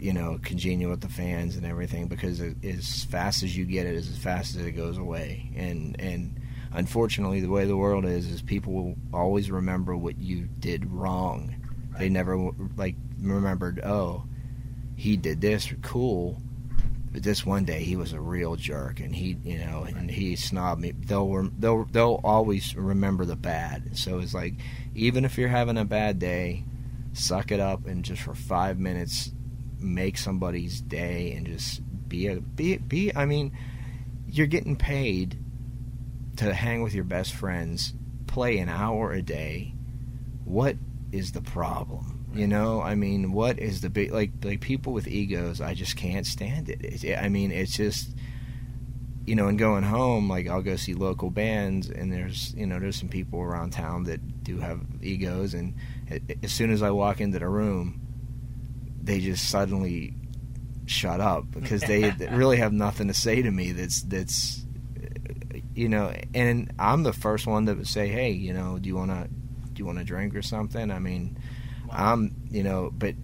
You 0.00 0.14
know, 0.14 0.38
congenial 0.42 0.90
with 0.92 1.02
the 1.02 1.10
fans 1.12 1.56
and 1.56 1.66
everything 1.66 2.08
because 2.08 2.40
it, 2.40 2.56
as 2.64 3.04
fast 3.04 3.42
as 3.42 3.54
you 3.54 3.66
get 3.66 3.84
it, 3.86 3.94
is 3.94 4.08
as 4.08 4.16
fast 4.16 4.56
as 4.56 4.64
it 4.64 4.72
goes 4.72 4.96
away. 4.96 5.50
And 5.54 5.94
and 6.00 6.40
unfortunately, 6.72 7.42
the 7.42 7.50
way 7.50 7.66
the 7.66 7.76
world 7.76 8.06
is, 8.06 8.26
is 8.26 8.40
people 8.40 8.72
will 8.72 8.94
always 9.12 9.50
remember 9.50 9.94
what 9.94 10.16
you 10.16 10.48
did 10.58 10.86
wrong. 10.90 11.54
They 11.98 12.08
never 12.08 12.34
like 12.78 12.96
remembered. 13.20 13.80
Oh, 13.84 14.24
he 15.00 15.16
did 15.16 15.40
this 15.40 15.72
cool, 15.80 16.42
but 17.10 17.22
this 17.22 17.46
one 17.46 17.64
day 17.64 17.82
he 17.82 17.96
was 17.96 18.12
a 18.12 18.20
real 18.20 18.54
jerk, 18.54 19.00
and 19.00 19.16
he, 19.16 19.34
you 19.42 19.56
know, 19.56 19.86
and 19.88 20.10
he 20.10 20.34
snobbed 20.34 20.78
me. 20.78 20.92
They'll 20.92 21.50
they'll 21.58 21.86
they'll 21.86 22.20
always 22.22 22.76
remember 22.76 23.24
the 23.24 23.34
bad. 23.34 23.96
So 23.96 24.18
it's 24.18 24.34
like, 24.34 24.56
even 24.94 25.24
if 25.24 25.38
you're 25.38 25.48
having 25.48 25.78
a 25.78 25.86
bad 25.86 26.18
day, 26.18 26.64
suck 27.14 27.50
it 27.50 27.60
up 27.60 27.86
and 27.86 28.04
just 28.04 28.20
for 28.20 28.34
five 28.34 28.78
minutes 28.78 29.32
make 29.78 30.18
somebody's 30.18 30.82
day 30.82 31.32
and 31.32 31.46
just 31.46 31.80
be 32.06 32.26
a 32.26 32.38
be 32.38 32.76
be. 32.76 33.16
I 33.16 33.24
mean, 33.24 33.52
you're 34.28 34.46
getting 34.46 34.76
paid 34.76 35.38
to 36.36 36.52
hang 36.52 36.82
with 36.82 36.92
your 36.92 37.04
best 37.04 37.32
friends, 37.32 37.94
play 38.26 38.58
an 38.58 38.68
hour 38.68 39.12
a 39.12 39.22
day. 39.22 39.72
What 40.44 40.76
is 41.10 41.32
the 41.32 41.40
problem? 41.40 42.19
You 42.32 42.46
know, 42.46 42.80
I 42.80 42.94
mean, 42.94 43.32
what 43.32 43.58
is 43.58 43.80
the 43.80 43.90
big 43.90 44.12
like 44.12 44.30
like 44.44 44.60
people 44.60 44.92
with 44.92 45.08
egos? 45.08 45.60
I 45.60 45.74
just 45.74 45.96
can't 45.96 46.26
stand 46.26 46.68
it. 46.68 47.04
it. 47.04 47.18
I 47.18 47.28
mean, 47.28 47.50
it's 47.50 47.76
just 47.76 48.10
you 49.26 49.34
know, 49.34 49.48
and 49.48 49.58
going 49.58 49.82
home, 49.82 50.28
like 50.28 50.48
I'll 50.48 50.62
go 50.62 50.76
see 50.76 50.94
local 50.94 51.30
bands, 51.30 51.88
and 51.88 52.12
there's 52.12 52.54
you 52.54 52.66
know 52.66 52.78
there's 52.78 52.98
some 52.98 53.08
people 53.08 53.40
around 53.40 53.70
town 53.72 54.04
that 54.04 54.44
do 54.44 54.58
have 54.58 54.80
egos, 55.02 55.54
and 55.54 55.74
as 56.42 56.52
soon 56.52 56.72
as 56.72 56.82
I 56.82 56.90
walk 56.90 57.20
into 57.20 57.38
the 57.38 57.48
room, 57.48 58.00
they 59.02 59.20
just 59.20 59.48
suddenly 59.48 60.14
shut 60.86 61.20
up 61.20 61.50
because 61.52 61.82
they 61.82 62.10
really 62.32 62.56
have 62.56 62.72
nothing 62.72 63.08
to 63.08 63.14
say 63.14 63.42
to 63.42 63.50
me. 63.50 63.72
That's 63.72 64.02
that's 64.02 64.64
you 65.74 65.88
know, 65.88 66.12
and 66.34 66.72
I'm 66.78 67.02
the 67.02 67.12
first 67.12 67.46
one 67.46 67.66
that 67.66 67.76
would 67.76 67.88
say, 67.88 68.08
hey, 68.08 68.30
you 68.30 68.52
know, 68.52 68.78
do 68.78 68.88
you 68.88 68.96
want 68.96 69.10
to 69.10 69.28
do 69.28 69.78
you 69.78 69.86
want 69.86 69.98
to 69.98 70.04
drink 70.04 70.34
or 70.34 70.42
something? 70.42 70.90
I 70.90 70.98
mean, 70.98 71.38
I'm 71.92 72.34
you 72.50 72.62
know, 72.62 72.90
but 72.92 73.14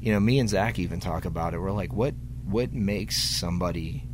you 0.00 0.12
know, 0.12 0.20
me 0.20 0.38
and 0.38 0.48
Zakk 0.48 0.78
even 0.78 1.00
talk 1.00 1.24
about 1.24 1.54
it. 1.54 1.58
We're 1.58 1.70
like, 1.72 1.92
what 1.92 2.14
what 2.44 2.72
makes 2.72 3.22
somebody 3.22 4.04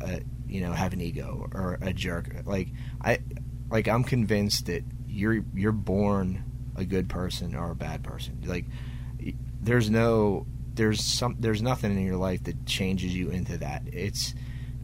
uh, 0.00 0.20
you 0.46 0.60
know 0.60 0.72
have 0.72 0.92
an 0.92 1.00
ego 1.00 1.48
or 1.52 1.78
a 1.80 1.92
jerk? 1.92 2.42
Like 2.44 2.68
i 3.00 3.18
like 3.70 3.88
i'm 3.88 4.04
convinced 4.04 4.66
that 4.66 4.84
you're 5.08 5.42
you're 5.54 5.72
born 5.72 6.44
a 6.76 6.84
good 6.84 7.08
person 7.08 7.54
or 7.54 7.70
a 7.70 7.74
bad 7.74 8.02
person. 8.02 8.42
Like 8.44 8.66
there's 9.60 9.90
no 9.90 10.46
there's 10.74 11.02
some 11.02 11.36
there's 11.38 11.62
nothing 11.62 11.92
in 11.92 12.04
your 12.04 12.16
life 12.16 12.44
that 12.44 12.66
changes 12.66 13.14
you 13.14 13.30
into 13.30 13.58
that. 13.58 13.82
It's 13.86 14.34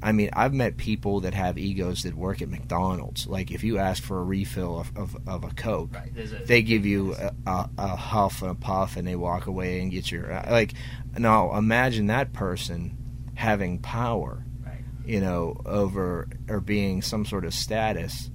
I 0.03 0.13
mean, 0.13 0.31
I've 0.33 0.55
met 0.55 0.77
people 0.77 1.21
that 1.21 1.35
have 1.35 1.59
egos 1.59 2.05
that 2.05 2.15
work 2.15 2.41
at 2.41 2.49
McDonald's. 2.49 3.27
Like, 3.27 3.51
if 3.51 3.63
you 3.63 3.79
ask 3.79 4.03
for 4.03 4.19
a 4.19 4.25
refill 4.25 4.81
of, 4.81 4.97
of, 4.97 5.17
of 5.29 5.45
a 5.45 5.51
Coke, 5.51 5.93
Right, 5.95 6.13
a- 6.17 6.47
they 6.47 6.63
give 6.63 6.87
you 6.87 7.15
a, 7.15 7.33
a, 7.47 7.71
a 7.79 7.97
huff 7.97 8.41
and 8.43 8.51
a 8.51 8.55
puff, 8.55 8.97
and 8.97 9.07
they 9.07 9.17
walk 9.17 9.47
away 9.47 9.81
and 9.81 9.91
get 9.91 10.11
your 10.11 10.33
uh, 10.33 10.47
like. 10.51 10.73
Now, 11.19 11.55
imagine 11.57 12.07
that 12.07 12.33
person 12.33 12.97
having 13.35 13.79
power, 13.79 14.45
Right. 14.65 14.85
you 15.05 15.21
know, 15.21 15.61
over 15.67 16.29
or 16.49 16.61
being 16.61 17.03
some 17.03 17.25
sort 17.27 17.45
of 17.45 17.53
status. 17.55 18.31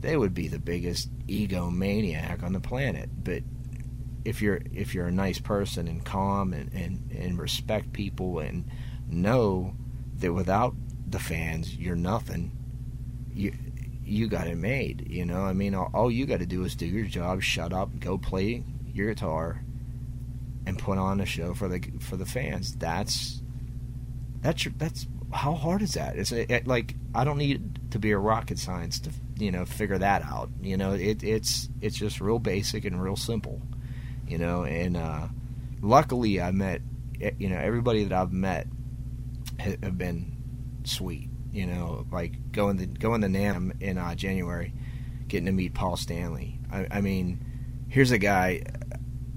They 0.00 0.16
would 0.16 0.34
be 0.34 0.46
the 0.46 0.60
biggest 0.60 1.10
egomaniac 1.26 2.42
on 2.44 2.52
the 2.52 2.60
planet. 2.60 3.10
But 3.24 3.42
if 4.24 4.40
you're 4.42 4.60
if 4.72 4.94
you're 4.94 5.06
a 5.06 5.12
nice 5.12 5.40
person 5.40 5.88
and 5.88 6.04
calm 6.04 6.52
and, 6.52 6.72
and, 6.72 7.10
and 7.10 7.38
respect 7.38 7.92
people 7.92 8.38
and 8.38 8.70
know 9.08 9.74
that 10.18 10.32
without 10.32 10.74
the 11.10 11.18
fans 11.18 11.76
you're 11.76 11.96
nothing, 11.96 12.52
you 13.32 13.52
you 14.04 14.26
got 14.26 14.46
it 14.46 14.56
made. 14.56 15.06
You 15.08 15.26
know, 15.26 15.42
I 15.42 15.52
mean, 15.52 15.74
all, 15.74 15.90
all 15.92 16.10
you 16.10 16.26
got 16.26 16.40
to 16.40 16.46
do 16.46 16.64
is 16.64 16.74
do 16.74 16.86
your 16.86 17.06
job, 17.06 17.42
shut 17.42 17.72
up, 17.72 17.98
go 18.00 18.18
play 18.18 18.62
your 18.92 19.12
guitar, 19.12 19.62
and 20.66 20.78
put 20.78 20.98
on 20.98 21.20
a 21.20 21.26
show 21.26 21.54
for 21.54 21.68
the 21.68 21.80
for 22.00 22.16
the 22.16 22.26
fans. 22.26 22.74
That's 22.74 23.42
that's 24.40 24.64
your, 24.64 24.74
that's 24.76 25.06
how 25.32 25.54
hard 25.54 25.82
is 25.82 25.92
that? 25.94 26.16
It's 26.16 26.32
it, 26.32 26.66
like 26.66 26.94
I 27.14 27.24
don't 27.24 27.38
need 27.38 27.92
to 27.92 27.98
be 27.98 28.12
a 28.12 28.18
rocket 28.18 28.58
science 28.58 28.98
to 29.00 29.10
you 29.36 29.50
know 29.50 29.64
figure 29.64 29.98
that 29.98 30.22
out. 30.22 30.50
You 30.60 30.76
know, 30.76 30.92
it, 30.92 31.22
it's 31.22 31.68
it's 31.80 31.96
just 31.96 32.20
real 32.20 32.38
basic 32.38 32.84
and 32.84 33.02
real 33.02 33.16
simple. 33.16 33.60
You 34.26 34.38
know, 34.38 34.64
and 34.64 34.96
uh, 34.96 35.28
luckily 35.80 36.40
I 36.40 36.50
met 36.50 36.80
eh, 37.20 37.32
you 37.38 37.48
know 37.48 37.58
everybody 37.58 38.04
that 38.04 38.18
I've 38.18 38.32
met 38.32 38.66
have 39.58 39.98
been 39.98 40.37
sweet. 40.88 41.28
You 41.52 41.66
know, 41.66 42.06
like 42.12 42.52
going 42.52 42.78
to 42.78 42.86
going 42.86 43.22
to 43.22 43.28
NAMM 43.28 43.80
in 43.80 43.98
uh, 43.98 44.14
January, 44.14 44.72
getting 45.28 45.46
to 45.46 45.52
meet 45.52 45.74
Paul 45.74 45.96
Stanley. 45.96 46.58
I, 46.70 46.86
I 46.90 47.00
mean, 47.00 47.44
here's 47.88 48.10
a 48.10 48.18
guy. 48.18 48.62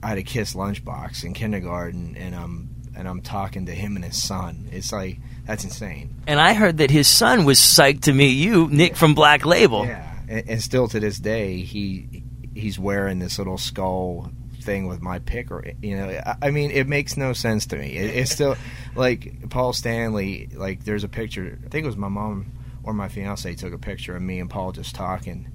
I 0.04 0.10
had 0.10 0.18
a 0.18 0.24
Kiss 0.24 0.54
lunchbox 0.54 1.24
in 1.24 1.34
kindergarten, 1.34 2.16
and 2.18 2.36
I'm 2.36 2.70
and 2.96 3.08
I'm 3.08 3.22
talking 3.22 3.68
to 3.68 3.72
him 3.72 3.96
and 3.96 4.04
his 4.04 4.22
son. 4.22 4.70
It's 4.72 4.92
like 4.92 5.20
that's 5.46 5.64
insane. 5.64 6.16
And 6.28 6.40
I 6.40 6.54
heard 6.54 6.78
that 6.78 6.92
his 6.92 7.08
son 7.08 7.46
was 7.46 7.60
psyched 7.60 8.02
to 8.02 8.14
meet 8.14 8.34
you, 8.38 8.68
Nick 8.70 8.96
from 8.96 9.14
Black 9.14 9.46
Label. 9.46 9.86
Yeah, 9.86 10.14
and, 10.28 10.50
and 10.50 10.62
still 10.62 10.88
to 10.90 11.00
this 11.00 11.18
day, 11.18 11.62
he 11.62 12.24
he's 12.54 12.78
wearing 12.78 13.20
this 13.20 13.38
little 13.38 13.58
skull 13.58 14.32
thing 14.62 14.88
with 14.88 15.02
my 15.02 15.20
pick. 15.20 15.52
Or 15.52 15.64
you 15.82 15.98
know, 15.98 16.10
I, 16.10 16.36
I 16.44 16.52
mean, 16.52 16.72
it 16.72 16.88
makes 16.88 17.18
no 17.18 17.34
sense 17.34 17.66
to 17.68 17.76
me. 17.78 17.98
It, 17.98 18.16
it's 18.18 18.32
still 18.32 18.56
like 18.96 19.50
Paul 19.50 19.74
Stanley. 19.74 20.50
Like, 20.54 20.84
there's 20.84 21.04
a 21.04 21.10
picture. 21.10 21.60
I 21.66 21.70
think 21.70 21.84
it 21.84 21.88
was 21.88 21.98
my 21.98 22.10
mom 22.10 22.52
or 22.84 22.94
my 22.94 23.08
fiance 23.10 23.54
took 23.56 23.74
a 23.74 23.78
picture 23.78 24.16
of 24.16 24.22
me 24.22 24.40
and 24.40 24.50
Paul 24.50 24.72
just 24.72 24.96
talking, 24.96 25.48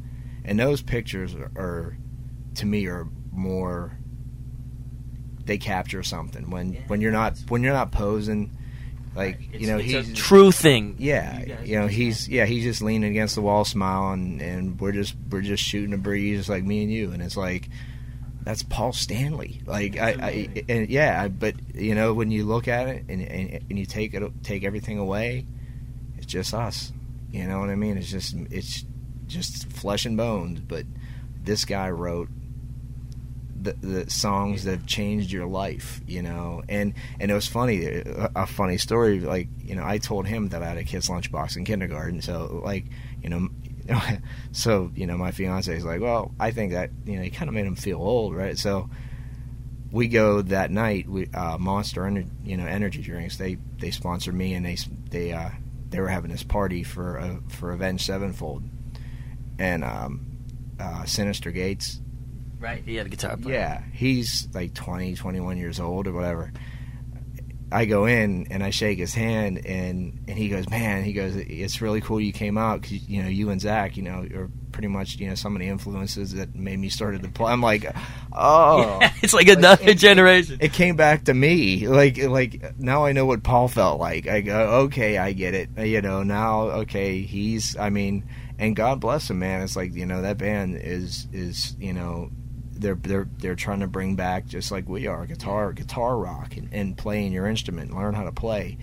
and 0.45 0.59
those 0.59 0.81
pictures 0.83 1.35
are, 1.35 1.51
are 1.57 1.97
to 2.57 2.67
me 2.67 2.87
are 2.87 3.07
more. 3.33 3.99
They 5.45 5.59
capture 5.59 6.03
something 6.03 6.51
when 6.51 6.73
when 6.89 7.01
you're 7.01 7.13
not 7.13 7.39
when 7.49 7.63
you're 7.63 7.73
not 7.73 7.93
posing. 7.93 8.57
Like 9.15 9.39
you 9.59 9.67
know, 9.69 9.79
it's 9.79 9.87
he's 9.93 10.11
a 10.11 10.15
true 10.15 10.51
thing. 10.53 10.97
yeah, 10.99 11.39
You 11.39 11.47
you 11.65 11.77
know 11.77 11.83
understand. 11.85 11.91
he's 11.93 12.29
yeah 12.29 12.45
he's 12.45 12.65
just 12.65 12.83
leaning 12.83 13.11
against 13.11 13.35
the 13.35 13.41
wall, 13.43 13.65
smiling, 13.65 14.43
and 14.43 14.79
we're 14.79 14.93
just 14.93 15.15
we're 15.31 15.41
just 15.41 15.63
shooting 15.63 15.95
a 15.95 15.99
breeze, 15.99 16.49
like 16.51 16.65
me 16.65 16.83
and 16.83 16.93
you, 16.93 17.13
and 17.13 17.23
it's 17.23 17.37
like 17.37 17.69
that's 18.47 18.63
Paul 18.63 18.93
Stanley. 18.93 19.61
Like 19.67 19.99
I, 19.99 20.11
I 20.11 20.15
mm-hmm. 20.15 20.71
and 20.71 20.89
yeah, 20.89 21.27
but 21.27 21.57
you 21.75 21.97
know 21.97 22.15
when 22.15 22.31
you 22.31 22.45
look 22.45 22.69
at 22.69 22.87
it 22.87 23.05
and, 23.09 23.21
and 23.21 23.61
and 23.69 23.77
you 23.77 23.85
take 23.85 24.15
it 24.15 24.23
take 24.45 24.63
everything 24.63 24.99
away, 24.99 25.45
it's 26.17 26.27
just 26.27 26.55
us. 26.55 26.93
You 27.33 27.45
know 27.49 27.59
what 27.59 27.71
I 27.71 27.75
mean? 27.75 27.99
It's 27.99 28.09
just 28.09 28.37
it's 28.53 28.85
just 29.27 29.69
flesh 29.73 30.07
and 30.07 30.17
bones. 30.17 30.61
But 30.61 30.87
this 31.43 31.65
guy 31.65 31.91
wrote 31.91 32.29
the, 33.61 33.73
the 33.73 34.09
songs 34.09 34.63
that 34.63 34.71
have 34.71 34.87
changed 34.87 35.33
your 35.33 35.47
life, 35.47 36.01
you 36.07 36.23
know. 36.23 36.63
And 36.69 36.95
and 37.19 37.33
it 37.33 37.35
was 37.35 37.49
funny, 37.49 37.85
a, 37.85 38.31
a 38.37 38.47
funny 38.47 38.79
story. 38.79 39.19
Like 39.19 39.49
you 39.59 39.75
know, 39.75 39.85
I 39.85 39.99
told 39.99 40.25
him 40.25 40.51
that 40.51 40.63
I 40.63 40.69
had 40.69 40.79
a 40.79 40.85
kid's 40.85 41.09
lunchbox 41.09 41.57
in 41.57 41.65
kindergarten. 41.65 42.23
So 42.23 42.61
like 42.65 42.85
you 43.25 43.29
know, 43.29 43.49
so 44.53 44.91
you 44.95 45.07
know, 45.07 45.17
my 45.17 45.31
fiance 45.31 45.75
is 45.75 45.85
like, 45.85 46.01
well, 46.01 46.33
I 46.39 46.51
think 46.51 46.73
that 46.73 46.91
you 47.05 47.17
know, 47.17 47.23
he 47.23 47.31
kind 47.31 47.49
of 47.49 47.55
made 47.55 47.67
him 47.67 47.77
feel 47.77 47.99
old, 47.99 48.35
right? 48.35 48.59
So 48.59 48.89
we 49.93 50.09
go 50.09 50.43
that 50.43 50.71
night. 50.71 51.09
We 51.09 51.27
uh, 51.29 51.59
Monster, 51.59 52.03
Ener- 52.03 52.29
you 52.45 52.57
know, 52.57 52.67
energy 52.67 53.03
drinks. 53.03 53.37
They 53.37 53.59
they 53.79 53.91
sponsored 53.91 54.35
me, 54.35 54.55
and 54.55 54.65
they 54.65 54.77
they 55.11 55.33
uh, 55.33 55.51
they 55.91 56.01
were 56.01 56.09
having 56.09 56.31
this 56.31 56.43
party 56.43 56.83
for 56.83 57.19
uh, 57.19 57.37
for 57.49 57.73
Avenged 57.73 58.05
Sevenfold, 58.05 58.63
and 59.59 59.85
um, 59.85 60.27
uh, 60.81 61.03
Synyster 61.03 61.53
Gates 61.53 62.01
Right? 62.59 62.83
He 62.85 62.97
had 62.97 63.07
a 63.07 63.11
guitar 63.11 63.37
player. 63.37 63.55
yeah, 63.55 63.83
he's 63.93 64.49
like 64.55 64.73
20, 64.75 65.15
21 65.15 65.59
years 65.59 65.79
old 65.79 66.07
or 66.07 66.13
whatever. 66.13 66.53
I 67.73 67.85
go 67.85 68.07
in 68.07 68.47
and 68.51 68.63
I 68.63 68.71
shake 68.71 68.99
his 68.99 69.13
hand 69.13 69.67
and 69.67 70.21
and 70.29 70.39
he 70.39 70.49
goes, 70.49 70.69
"Man, 70.71 71.03
he 71.03 71.13
goes, 71.13 71.35
it's 71.37 71.81
really 71.83 72.01
cool 72.01 72.21
you 72.21 72.33
came 72.33 72.57
out 72.57 72.83
cuz 72.83 73.09
you 73.09 73.23
know, 73.23 73.29
you 73.29 73.51
and 73.51 73.61
Zakk, 73.61 73.97
you 73.97 74.03
know, 74.05 74.27
are 74.35 74.49
pretty 74.71 74.89
much, 74.89 75.17
you 75.17 75.29
know, 75.29 75.35
some 75.35 75.57
of 75.57 75.61
the 75.61 75.67
influences 75.69 76.33
that 76.35 76.55
made 76.55 76.79
me 76.79 76.89
started 76.89 77.23
to 77.23 77.29
play." 77.29 77.51
I'm 77.53 77.61
like, 77.61 77.85
"Oh, 78.33 79.01
it's 79.23 79.35
like 79.35 79.49
another 79.49 79.89
it- 79.91 79.99
generation. 79.99 80.59
it 80.61 80.73
came 80.73 80.95
back 80.97 81.25
to 81.25 81.35
me. 81.35 81.89
Like 81.89 82.19
like 82.19 82.79
now 82.79 83.05
I 83.05 83.13
know 83.13 83.27
what 83.27 83.43
Paul 83.43 83.67
felt 83.69 83.99
like. 84.01 84.29
I 84.29 84.43
go, 84.43 84.59
okay, 84.85 85.19
I 85.19 85.33
get 85.33 85.55
it. 85.55 85.71
Uh, 85.77 85.83
you 85.83 86.01
know, 86.03 86.23
now 86.23 86.63
okay, 86.83 87.23
he's 87.23 87.77
I 87.77 87.91
mean, 87.91 88.25
and 88.59 88.77
God 88.77 89.01
bless 89.01 89.29
him, 89.29 89.41
man. 89.41 89.63
It's 89.63 89.75
like, 89.77 89.93
you 89.93 90.07
know, 90.07 90.23
that 90.23 90.39
band 90.39 90.77
is 90.77 91.27
is, 91.33 91.75
you 91.81 91.93
know, 91.93 92.31
they're 92.79 92.95
they're 92.95 93.29
they're 93.39 93.55
trying 93.55 93.81
to 93.81 93.87
bring 93.87 94.15
back 94.15 94.47
just 94.47 94.71
like 94.71 94.89
we 94.89 95.07
are, 95.07 95.27
guitar 95.27 95.73
guitar 95.73 96.17
rock 96.17 96.57
and, 96.57 96.69
and 96.73 96.97
playing 96.97 97.33
your 97.33 97.47
instrument, 97.47 97.95
learn 97.95 98.15
how 98.15 98.25
to 98.25 98.33
play. 98.33 98.79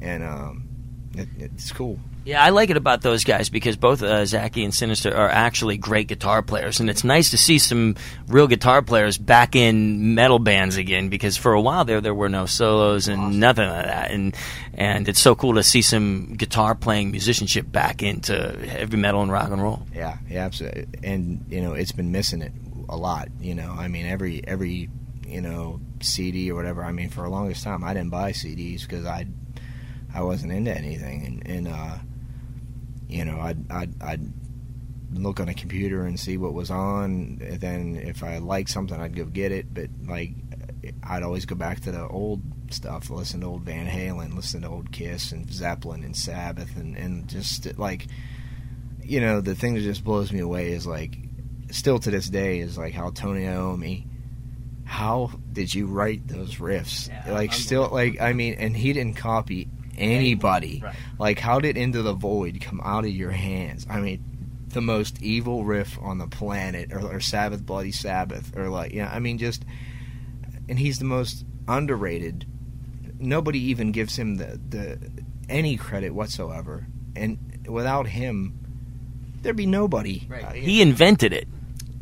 And 0.00 0.22
um 0.22 0.68
it, 1.14 1.28
it's 1.38 1.72
cool. 1.72 1.98
Yeah, 2.24 2.42
I 2.42 2.50
like 2.50 2.70
it 2.70 2.76
about 2.76 3.02
those 3.02 3.24
guys 3.24 3.50
because 3.50 3.76
both 3.76 4.00
uh, 4.00 4.06
and 4.06 4.28
Synyster 4.28 5.12
are 5.12 5.28
actually 5.28 5.76
great 5.76 6.06
guitar 6.06 6.40
players, 6.40 6.78
and 6.78 6.88
it's 6.88 7.02
nice 7.02 7.30
to 7.32 7.38
see 7.38 7.58
some 7.58 7.96
real 8.28 8.46
guitar 8.46 8.80
players 8.80 9.18
back 9.18 9.56
in 9.56 10.14
metal 10.14 10.38
bands 10.38 10.76
again. 10.76 11.08
Because 11.08 11.36
for 11.36 11.52
a 11.52 11.60
while 11.60 11.84
there, 11.84 12.00
there 12.00 12.14
were 12.14 12.28
no 12.28 12.46
solos 12.46 13.08
and 13.08 13.40
nothing 13.40 13.68
like 13.68 13.86
that, 13.86 14.12
and 14.12 14.36
and 14.74 15.08
it's 15.08 15.18
so 15.18 15.34
cool 15.34 15.54
to 15.54 15.64
see 15.64 15.82
some 15.82 16.34
guitar 16.34 16.76
playing 16.76 17.10
musicianship 17.10 17.70
back 17.70 18.04
into 18.04 18.56
heavy 18.68 18.96
metal 18.96 19.22
and 19.22 19.32
rock 19.32 19.50
and 19.50 19.60
roll. 19.60 19.84
Yeah, 19.92 20.18
yeah, 20.30 20.44
absolutely. 20.44 20.86
And 21.02 21.44
you 21.48 21.60
know, 21.60 21.72
it's 21.72 21.92
been 21.92 22.12
missing 22.12 22.40
it 22.40 22.52
a 22.92 22.96
lot. 22.96 23.28
You 23.40 23.54
know, 23.54 23.74
I 23.76 23.88
mean, 23.88 24.06
every 24.06 24.46
every 24.46 24.88
you 25.26 25.40
know 25.40 25.80
CD 26.00 26.50
or 26.50 26.54
whatever. 26.54 26.84
I 26.84 26.92
mean, 26.92 27.08
for 27.08 27.22
the 27.22 27.30
longest 27.30 27.64
time, 27.64 27.82
I 27.82 27.94
didn't 27.94 28.10
buy 28.10 28.32
CDs 28.32 28.82
because 28.82 29.06
I 29.06 29.26
I 30.14 30.22
wasn't 30.22 30.52
into 30.52 30.76
anything, 30.76 31.26
and 31.26 31.46
and 31.46 31.68
uh, 31.68 31.98
you 33.08 33.24
know, 33.24 33.40
I'd 33.40 33.70
I'd, 33.70 34.02
I'd 34.02 34.32
look 35.14 35.40
on 35.40 35.48
a 35.48 35.54
computer 35.54 36.04
and 36.04 36.20
see 36.20 36.36
what 36.36 36.52
was 36.52 36.70
on. 36.70 37.40
And 37.42 37.60
then 37.60 37.96
if 37.96 38.22
I 38.22 38.38
liked 38.38 38.70
something, 38.70 39.00
I'd 39.00 39.16
go 39.16 39.24
get 39.24 39.52
it. 39.52 39.72
But 39.72 39.88
like, 40.06 40.32
I'd 41.02 41.22
always 41.22 41.46
go 41.46 41.54
back 41.54 41.80
to 41.80 41.92
the 41.92 42.06
old 42.06 42.42
stuff, 42.70 43.10
listen 43.10 43.40
to 43.40 43.46
old 43.46 43.62
Van 43.62 43.86
Halen, 43.86 44.34
listen 44.34 44.62
to 44.62 44.68
old 44.68 44.92
Kiss 44.92 45.32
and 45.32 45.50
Zeppelin 45.50 46.04
and 46.04 46.16
Sabbath, 46.16 46.76
and 46.76 46.96
and 46.96 47.28
just 47.28 47.78
like 47.78 48.06
you 49.04 49.20
know, 49.20 49.40
the 49.40 49.54
thing 49.54 49.74
that 49.74 49.82
just 49.82 50.04
blows 50.04 50.32
me 50.32 50.40
away 50.40 50.70
is 50.70 50.86
like, 50.86 51.16
still 51.72 51.98
to 51.98 52.10
this 52.10 52.28
day, 52.28 52.60
is 52.60 52.78
like 52.78 52.92
how 52.94 53.10
Tony 53.10 53.42
Iommi, 53.44 54.06
how 54.84 55.30
did 55.52 55.74
you 55.74 55.86
write 55.86 56.28
those 56.28 56.56
riffs? 56.56 57.08
like, 57.30 57.52
still, 57.52 57.88
like, 57.90 58.20
I 58.20 58.32
mean, 58.32 58.54
and 58.54 58.76
he 58.76 58.92
didn't 58.92 59.16
copy 59.16 59.68
anybody. 59.96 60.80
Right. 60.84 60.94
Like, 61.18 61.38
how 61.38 61.60
did 61.60 61.76
Into 61.76 62.02
the 62.02 62.12
Void 62.12 62.60
come 62.60 62.80
out 62.84 63.04
of 63.04 63.10
your 63.10 63.30
hands? 63.30 63.86
I 63.88 64.00
mean, 64.00 64.22
the 64.68 64.80
most 64.80 65.20
evil 65.22 65.64
riff 65.64 65.98
on 66.00 66.18
the 66.18 66.26
planet, 66.26 66.92
or, 66.92 67.00
or 67.00 67.20
Sabbath, 67.20 67.64
Bloody 67.64 67.92
Sabbath, 67.92 68.56
or 68.56 68.68
like, 68.68 68.92
yeah, 68.92 69.10
I 69.12 69.18
mean, 69.18 69.38
just, 69.38 69.64
and 70.68 70.78
he's 70.78 70.98
the 70.98 71.04
most 71.04 71.44
underrated. 71.68 72.46
Nobody 73.18 73.58
even 73.70 73.92
gives 73.92 74.16
him 74.18 74.36
the 74.36 74.58
the 74.68 74.98
any 75.48 75.76
credit 75.76 76.12
whatsoever, 76.12 76.86
and 77.14 77.66
without 77.68 78.06
him, 78.08 78.58
there'd 79.42 79.56
be 79.56 79.66
nobody. 79.66 80.26
Uh, 80.44 80.50
He 80.52 80.82
invented 80.82 81.32
it. 81.32 81.46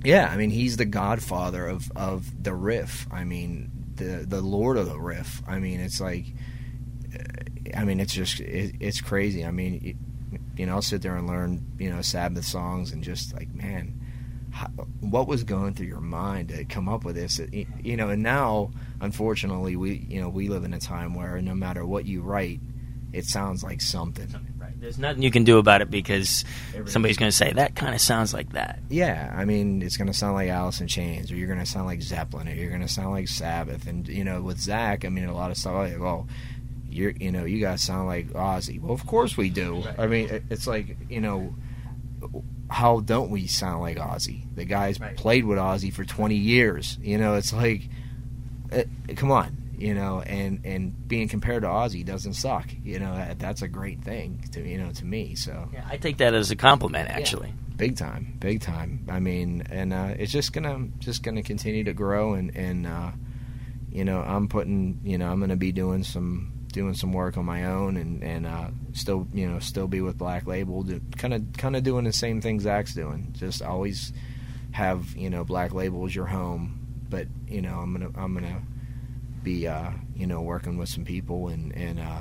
Yeah, 0.05 0.29
I 0.31 0.37
mean, 0.37 0.51
he's 0.51 0.77
the 0.77 0.85
godfather 0.85 1.67
of, 1.67 1.91
of 1.95 2.43
the 2.43 2.55
riff. 2.55 3.07
I 3.11 3.25
mean, 3.25 3.71
the 3.95 4.25
the 4.27 4.41
lord 4.41 4.77
of 4.77 4.89
the 4.89 4.99
riff. 4.99 5.43
I 5.47 5.59
mean, 5.59 5.81
it's 5.81 6.01
like, 6.01 6.27
uh, 7.15 7.77
I 7.77 7.85
mean, 7.85 8.01
it's 8.01 8.13
just 8.13 8.41
it, 8.41 8.77
it's 8.81 9.01
crazy. 9.01 9.45
I 9.45 9.51
mean, 9.51 9.81
it, 9.85 9.97
you 10.59 10.67
know, 10.67 10.75
I'll 10.75 10.83
sit 10.83 11.03
there 11.03 11.17
and 11.17 11.27
learn 11.27 11.67
you 11.79 11.91
know 11.91 12.03
Sabbath 12.03 12.45
songs 12.45 12.93
and 12.93 13.05
just 13.05 13.35
like, 13.35 13.55
man, 13.55 14.01
how, 14.51 14.69
what 15.01 15.29
was 15.29 15.45
going 15.45 15.75
through 15.75 15.87
your 15.87 16.01
mind 16.01 16.49
to 16.49 16.65
come 16.65 16.89
up 16.89 17.05
with 17.05 17.17
this? 17.17 17.41
You 17.83 17.97
know, 17.97 18.09
and 18.09 18.23
now, 18.23 18.71
unfortunately, 19.01 19.77
we 19.77 20.07
you 20.09 20.21
know 20.21 20.31
we 20.31 20.49
live 20.49 20.65
in 20.65 20.73
a 20.73 20.81
time 20.81 21.15
where 21.15 21.41
no 21.43 21.55
matter 21.55 21.85
what 21.85 22.07
you 22.07 22.23
write, 22.23 22.61
it 23.13 23.27
sounds 23.27 23.63
like 23.63 23.83
something. 23.83 24.35
There's 24.81 24.99
nothing 24.99 25.23
you 25.23 25.31
can 25.31 25.45
do 25.45 25.59
about 25.59 25.83
it 25.83 25.91
because 25.91 26.45
somebody's 26.87 27.19
going 27.19 27.31
to 27.31 27.37
say 27.37 27.53
that 27.53 27.77
kind 27.77 27.95
of 27.95 28.01
sounds 28.01 28.33
like 28.33 28.53
that. 28.53 28.81
Yeah, 28.89 29.33
I 29.37 29.45
mean, 29.45 29.83
it's 29.83 29.97
going 29.97 30.09
to 30.09 30.15
sound 30.15 30.35
like 30.35 30.49
Alice 30.49 30.81
in 30.81 30.89
Chains, 30.89 31.31
or 31.31 31.37
you're 31.37 31.49
going 31.49 31.61
to 31.61 31.67
sound 31.67 31.87
like 31.87 32.01
Zeppelin, 32.01 32.49
or 32.49 32.55
you're 32.55 32.71
going 32.71 32.81
to 32.81 32.89
sound 32.89 33.11
like 33.11 33.29
Sabbath, 33.29 33.87
and 33.87 34.09
you 34.09 34.25
know, 34.25 34.41
with 34.41 34.59
Zakk, 34.59 35.05
I 35.05 35.11
mean, 35.11 35.25
a 35.25 35.35
lot 35.35 35.51
of 35.51 35.59
stuff 35.59 35.75
like, 35.75 36.01
well, 36.01 36.27
you're, 36.89 37.13
you 37.13 37.31
know, 37.31 37.45
you 37.45 37.61
guys 37.61 37.83
sound 37.83 38.07
like 38.07 38.29
Ozzy. 38.31 38.81
Well, 38.81 38.93
of 38.93 39.07
course 39.07 39.37
we 39.37 39.51
do. 39.51 39.85
I 39.99 40.07
mean, 40.07 40.43
it's 40.51 40.67
like, 40.67 40.97
you 41.09 41.21
know, 41.21 41.55
how 42.69 43.01
don't 43.01 43.31
we 43.31 43.47
sound 43.47 43.83
like 43.83 43.99
Ozzy? 43.99 44.43
The 44.55 44.65
guy's 44.65 44.99
played 45.17 45.45
with 45.45 45.59
Ozzy 45.59 45.93
for 45.93 46.05
20 46.05 46.35
years. 46.35 46.99
You 47.03 47.19
know, 47.19 47.35
it's 47.35 47.53
like, 47.53 47.83
eh, 48.73 48.85
come 49.17 49.31
on, 49.31 49.57
you 49.81 49.95
know, 49.95 50.21
and 50.21 50.61
and 50.65 51.09
being 51.09 51.27
compared 51.29 51.63
to 51.63 51.69
Ozzy 51.69 52.05
doesn't 52.05 52.35
suck. 52.35 52.69
You 52.85 52.99
know, 53.01 53.15
that, 53.15 53.39
that's 53.39 53.63
a 53.63 53.69
great 53.69 54.03
thing 54.05 54.45
to 54.53 54.61
you 54.61 54.79
know 54.79 54.93
to 54.93 55.05
me. 55.05 55.35
So 55.35 55.69
Yeah, 55.73 55.85
I 55.89 55.97
take 55.97 56.19
that 56.19 56.35
as 56.35 56.51
a 56.51 56.57
compliment, 56.57 57.09
actually. 57.09 57.53
big 57.77 57.97
time, 57.97 58.37
big 58.39 58.61
time. 58.61 59.07
I 59.09 59.21
mean, 59.21 59.63
and 59.71 59.93
uh, 59.93 60.15
it's 60.19 60.31
just 60.31 60.53
gonna 60.53 60.89
just 60.99 61.23
gonna 61.23 61.43
continue 61.43 61.85
to 61.85 61.95
grow, 61.95 62.35
and 62.35 62.55
and 62.55 62.87
uh, 62.87 63.11
you 63.91 64.05
know, 64.05 64.21
I'm 64.21 64.49
putting, 64.49 65.01
you 65.03 65.19
know, 65.19 65.31
I'm 65.31 65.41
gonna 65.41 65.57
be 65.57 65.73
doing 65.73 66.05
some 66.05 66.53
doing 66.73 66.95
some 66.95 67.13
work 67.13 67.37
on 67.39 67.47
my 67.47 67.65
own, 67.65 67.97
and 67.97 68.23
and 68.23 68.47
uh, 68.47 68.69
still, 68.93 69.27
you 69.33 69.49
know, 69.51 69.59
still 69.61 69.89
be 69.89 70.03
with 70.03 70.19
Black 70.19 70.47
Label, 70.47 70.85
kind 71.17 71.33
of 71.35 71.45
kind 71.57 71.75
of 71.75 71.83
doing 71.83 72.05
the 72.05 72.13
same 72.13 72.43
thing 72.43 72.61
Zakk's 72.61 72.95
doing. 72.95 73.35
Just 73.39 73.63
always 73.63 74.13
have 74.73 75.17
you 75.17 75.31
know 75.31 75.43
Black 75.43 75.73
Label 75.73 76.05
as 76.05 76.15
your 76.15 76.27
home, 76.27 76.87
but 77.09 77.27
you 77.49 77.63
know, 77.63 77.79
I'm 77.79 77.93
gonna 77.93 78.11
I'm 78.15 78.35
gonna 78.35 78.63
be 79.43 79.67
uh, 79.67 79.91
you 80.15 80.27
know 80.27 80.43
working 80.43 80.77
with 80.77 80.89
some 80.89 81.05
people, 81.05 81.49
and 81.49 81.75
and 81.77 82.01
uh, 82.01 82.21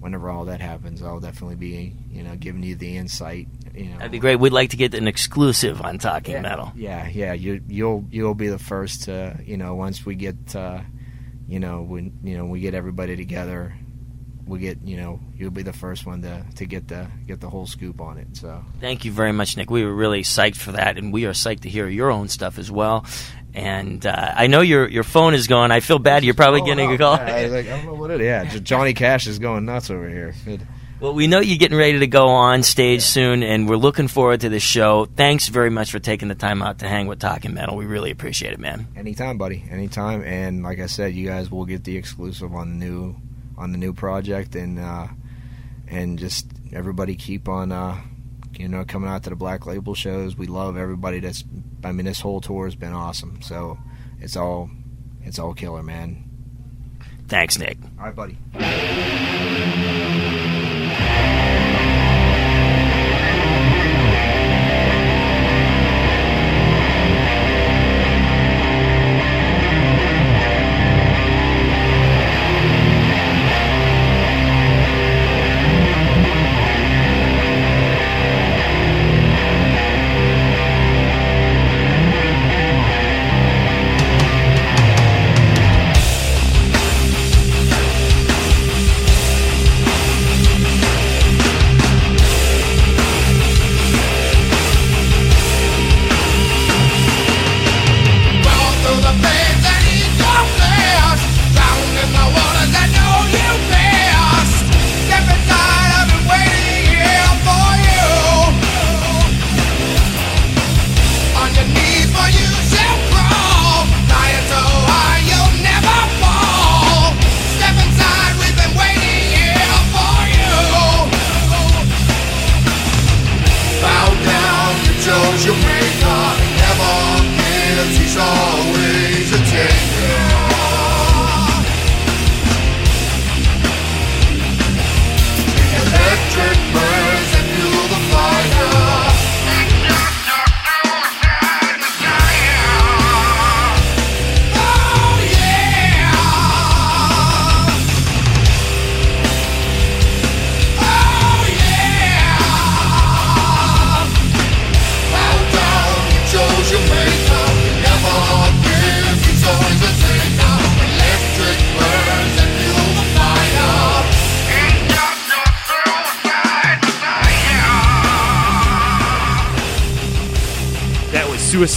whenever 0.00 0.30
all 0.30 0.46
that 0.46 0.60
happens, 0.60 1.02
I'll 1.02 1.20
definitely 1.20 1.56
be 1.56 1.94
you 2.10 2.22
know 2.22 2.36
giving 2.36 2.62
you 2.62 2.74
the 2.74 2.96
insight. 2.96 3.48
You 3.74 3.90
know, 3.90 3.98
That'd 3.98 4.12
be 4.12 4.18
great. 4.18 4.36
We'd 4.36 4.52
like 4.52 4.70
to 4.70 4.76
get 4.76 4.94
an 4.94 5.06
exclusive 5.06 5.80
on 5.82 5.98
Talking 5.98 6.34
yeah, 6.34 6.40
Metal. 6.40 6.72
Yeah, 6.74 7.08
yeah. 7.08 7.32
You 7.32 7.62
you'll 7.68 8.04
you'll 8.10 8.34
be 8.34 8.48
the 8.48 8.58
first 8.58 9.04
to 9.04 9.38
you 9.44 9.56
know 9.56 9.74
once 9.74 10.04
we 10.04 10.14
get 10.14 10.56
uh, 10.56 10.80
you 11.46 11.60
know 11.60 11.82
when 11.82 12.18
you 12.24 12.36
know 12.36 12.46
we 12.46 12.60
get 12.60 12.74
everybody 12.74 13.16
together, 13.16 13.74
we 14.46 14.58
get 14.58 14.78
you 14.84 14.96
know 14.96 15.20
you'll 15.36 15.50
be 15.50 15.62
the 15.62 15.72
first 15.72 16.06
one 16.06 16.22
to 16.22 16.44
to 16.56 16.66
get 16.66 16.88
the 16.88 17.06
get 17.26 17.40
the 17.40 17.48
whole 17.48 17.66
scoop 17.66 18.00
on 18.00 18.18
it. 18.18 18.36
So 18.36 18.64
Thank 18.80 19.04
you 19.04 19.12
very 19.12 19.32
much, 19.32 19.56
Nick. 19.56 19.70
We 19.70 19.84
were 19.84 19.94
really 19.94 20.22
psyched 20.22 20.56
for 20.56 20.72
that, 20.72 20.98
and 20.98 21.12
we 21.12 21.26
are 21.26 21.32
psyched 21.32 21.60
to 21.60 21.68
hear 21.68 21.88
your 21.88 22.10
own 22.10 22.28
stuff 22.28 22.58
as 22.58 22.70
well. 22.70 23.06
And 23.54 24.06
uh, 24.06 24.32
I 24.36 24.46
know 24.46 24.60
your 24.60 24.88
your 24.88 25.02
phone 25.02 25.34
is 25.34 25.46
going. 25.46 25.70
I 25.72 25.80
feel 25.80 25.98
bad. 25.98 26.24
You're 26.24 26.34
probably 26.34 26.60
getting 26.62 26.92
a 26.92 26.96
call. 26.98 27.16
yeah, 27.16 27.34
I, 27.34 27.46
like, 27.46 27.66
I 27.66 27.70
don't 27.70 27.86
know 27.86 27.94
what 27.94 28.10
it 28.10 28.20
is. 28.20 28.24
Yeah, 28.24 28.44
Johnny 28.60 28.94
Cash 28.94 29.26
is 29.26 29.38
going 29.38 29.64
nuts 29.64 29.90
over 29.90 30.08
here. 30.08 30.34
It- 30.46 30.60
Well, 31.00 31.14
we 31.14 31.26
know 31.28 31.40
you're 31.40 31.56
getting 31.56 31.78
ready 31.78 31.98
to 32.00 32.06
go 32.06 32.28
on 32.28 32.62
stage 32.62 33.00
soon, 33.02 33.42
and 33.42 33.66
we're 33.66 33.76
looking 33.76 34.06
forward 34.06 34.42
to 34.42 34.50
the 34.50 34.60
show. 34.60 35.06
Thanks 35.06 35.48
very 35.48 35.70
much 35.70 35.90
for 35.90 35.98
taking 35.98 36.28
the 36.28 36.34
time 36.34 36.60
out 36.62 36.80
to 36.80 36.88
hang 36.88 37.06
with 37.06 37.18
Talking 37.18 37.54
Metal. 37.54 37.74
We 37.74 37.86
really 37.86 38.10
appreciate 38.10 38.52
it, 38.52 38.60
man. 38.60 38.86
Anytime, 38.94 39.38
buddy. 39.38 39.64
Anytime. 39.70 40.22
And 40.22 40.62
like 40.62 40.78
I 40.78 40.84
said, 40.86 41.14
you 41.14 41.26
guys 41.26 41.50
will 41.50 41.64
get 41.64 41.84
the 41.84 41.96
exclusive 41.96 42.54
on 42.54 42.78
the 42.78 42.84
new 42.86 43.16
on 43.56 43.72
the 43.72 43.78
new 43.78 43.94
project, 43.94 44.54
and 44.54 44.78
uh, 44.78 45.08
and 45.88 46.18
just 46.18 46.46
everybody 46.72 47.16
keep 47.16 47.48
on 47.48 47.72
uh, 47.72 47.98
you 48.60 48.68
know 48.68 48.84
coming 48.84 49.08
out 49.08 49.22
to 49.24 49.30
the 49.30 49.36
Black 49.36 49.66
Label 49.66 49.94
shows. 49.94 50.36
We 50.36 50.46
love 50.46 50.76
everybody 50.76 51.20
that's. 51.20 51.44
I 51.82 51.92
mean, 51.92 52.06
this 52.06 52.20
whole 52.20 52.40
tour 52.40 52.66
has 52.66 52.74
been 52.74 52.92
awesome. 52.92 53.40
So 53.42 53.78
it's 54.20 54.36
all 54.36 54.70
it's 55.22 55.38
all 55.38 55.54
killer, 55.54 55.82
man. 55.82 56.24
Thanks, 57.28 57.58
Nick. 57.58 57.78
All 57.98 58.06
right, 58.06 58.14
buddy. 58.14 58.36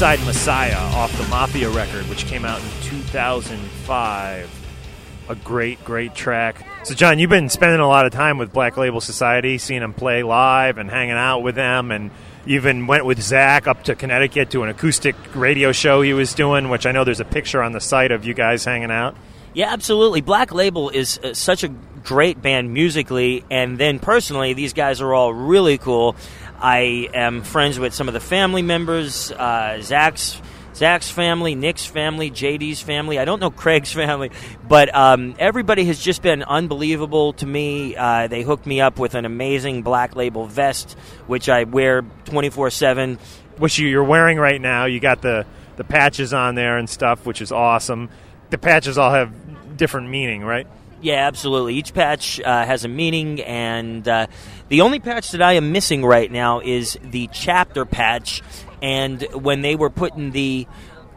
Suicide 0.03 0.25
Messiah 0.25 0.97
off 0.97 1.17
the 1.17 1.25
Mafia 1.29 1.69
record, 1.69 2.09
which 2.09 2.25
came 2.25 2.43
out 2.43 2.61
in 2.61 2.67
2005. 2.81 5.29
A 5.29 5.35
great, 5.35 5.81
great 5.85 6.13
track. 6.13 6.67
So, 6.83 6.93
John, 6.93 7.19
you've 7.19 7.29
been 7.29 7.47
spending 7.47 7.79
a 7.79 7.87
lot 7.87 8.05
of 8.05 8.11
time 8.11 8.37
with 8.37 8.51
Black 8.51 8.75
Label 8.75 8.99
Society, 8.99 9.57
seeing 9.57 9.79
them 9.79 9.93
play 9.93 10.21
live 10.21 10.77
and 10.77 10.89
hanging 10.89 11.15
out 11.15 11.39
with 11.39 11.55
them, 11.55 11.89
and 11.89 12.11
even 12.45 12.85
went 12.85 13.05
with 13.05 13.17
Zakk 13.17 13.65
up 13.65 13.83
to 13.83 13.95
Connecticut 13.95 14.49
to 14.49 14.63
an 14.63 14.67
acoustic 14.67 15.15
radio 15.35 15.71
show 15.71 16.01
he 16.01 16.11
was 16.11 16.33
doing, 16.33 16.67
which 16.67 16.85
I 16.85 16.91
know 16.91 17.05
there's 17.05 17.21
a 17.21 17.25
picture 17.25 17.63
on 17.63 17.71
the 17.71 17.79
site 17.79 18.11
of 18.11 18.25
you 18.25 18.33
guys 18.33 18.65
hanging 18.65 18.91
out. 18.91 19.15
Yeah, 19.53 19.71
absolutely. 19.71 20.19
Black 20.19 20.53
Label 20.53 20.89
is 20.89 21.17
uh, 21.19 21.33
such 21.33 21.63
a 21.63 21.69
great 22.03 22.41
band 22.41 22.73
musically, 22.73 23.45
and 23.49 23.77
then 23.77 23.99
personally, 23.99 24.53
these 24.53 24.73
guys 24.73 24.99
are 24.99 25.13
all 25.13 25.33
really 25.33 25.77
cool. 25.77 26.17
I 26.63 27.09
am 27.13 27.43
friends 27.43 27.77
with 27.77 27.93
some 27.93 28.07
of 28.07 28.13
the 28.13 28.19
family 28.21 28.61
members, 28.61 29.31
uh, 29.31 29.77
Zakk's. 29.81 30.41
Zakk's 30.73 31.11
family, 31.11 31.53
Nick's 31.53 31.85
family, 31.85 32.31
JD's 32.31 32.81
family. 32.81 33.19
I 33.19 33.25
don't 33.25 33.39
know 33.39 33.51
Craig's 33.51 33.91
family, 33.93 34.31
but 34.67 34.93
um, 34.95 35.35
everybody 35.37 35.85
has 35.85 35.99
just 35.99 36.23
been 36.23 36.41
unbelievable 36.41 37.33
to 37.33 37.45
me. 37.45 37.95
Uh, 37.95 38.25
they 38.25 38.41
hooked 38.41 38.65
me 38.65 38.81
up 38.81 38.97
with 38.97 39.13
an 39.13 39.25
amazing 39.25 39.83
black 39.83 40.15
label 40.15 40.47
vest, 40.47 40.93
which 41.27 41.47
I 41.47 41.65
wear 41.65 42.01
24 42.25 42.71
7. 42.71 43.19
Which 43.59 43.77
you- 43.77 43.87
you're 43.87 44.03
wearing 44.03 44.39
right 44.39 44.59
now. 44.59 44.85
You 44.85 44.99
got 44.99 45.21
the, 45.21 45.45
the 45.75 45.83
patches 45.83 46.33
on 46.33 46.55
there 46.55 46.79
and 46.79 46.89
stuff, 46.89 47.23
which 47.23 47.39
is 47.39 47.51
awesome. 47.51 48.09
The 48.49 48.57
patches 48.57 48.97
all 48.97 49.11
have 49.11 49.77
different 49.77 50.09
meaning, 50.09 50.43
right? 50.43 50.65
Yeah, 51.03 51.27
absolutely. 51.27 51.75
Each 51.75 51.93
patch 51.93 52.39
uh, 52.39 52.65
has 52.65 52.85
a 52.85 52.87
meaning, 52.87 53.41
and 53.41 54.07
uh, 54.07 54.27
the 54.69 54.79
only 54.79 55.01
patch 55.01 55.31
that 55.31 55.41
I 55.41 55.53
am 55.53 55.73
missing 55.73 56.05
right 56.05 56.31
now 56.31 56.61
is 56.61 56.97
the 57.03 57.27
chapter 57.33 57.83
patch. 57.83 58.41
And 58.81 59.21
when 59.33 59.61
they 59.63 59.75
were 59.75 59.89
putting 59.89 60.31
the 60.31 60.65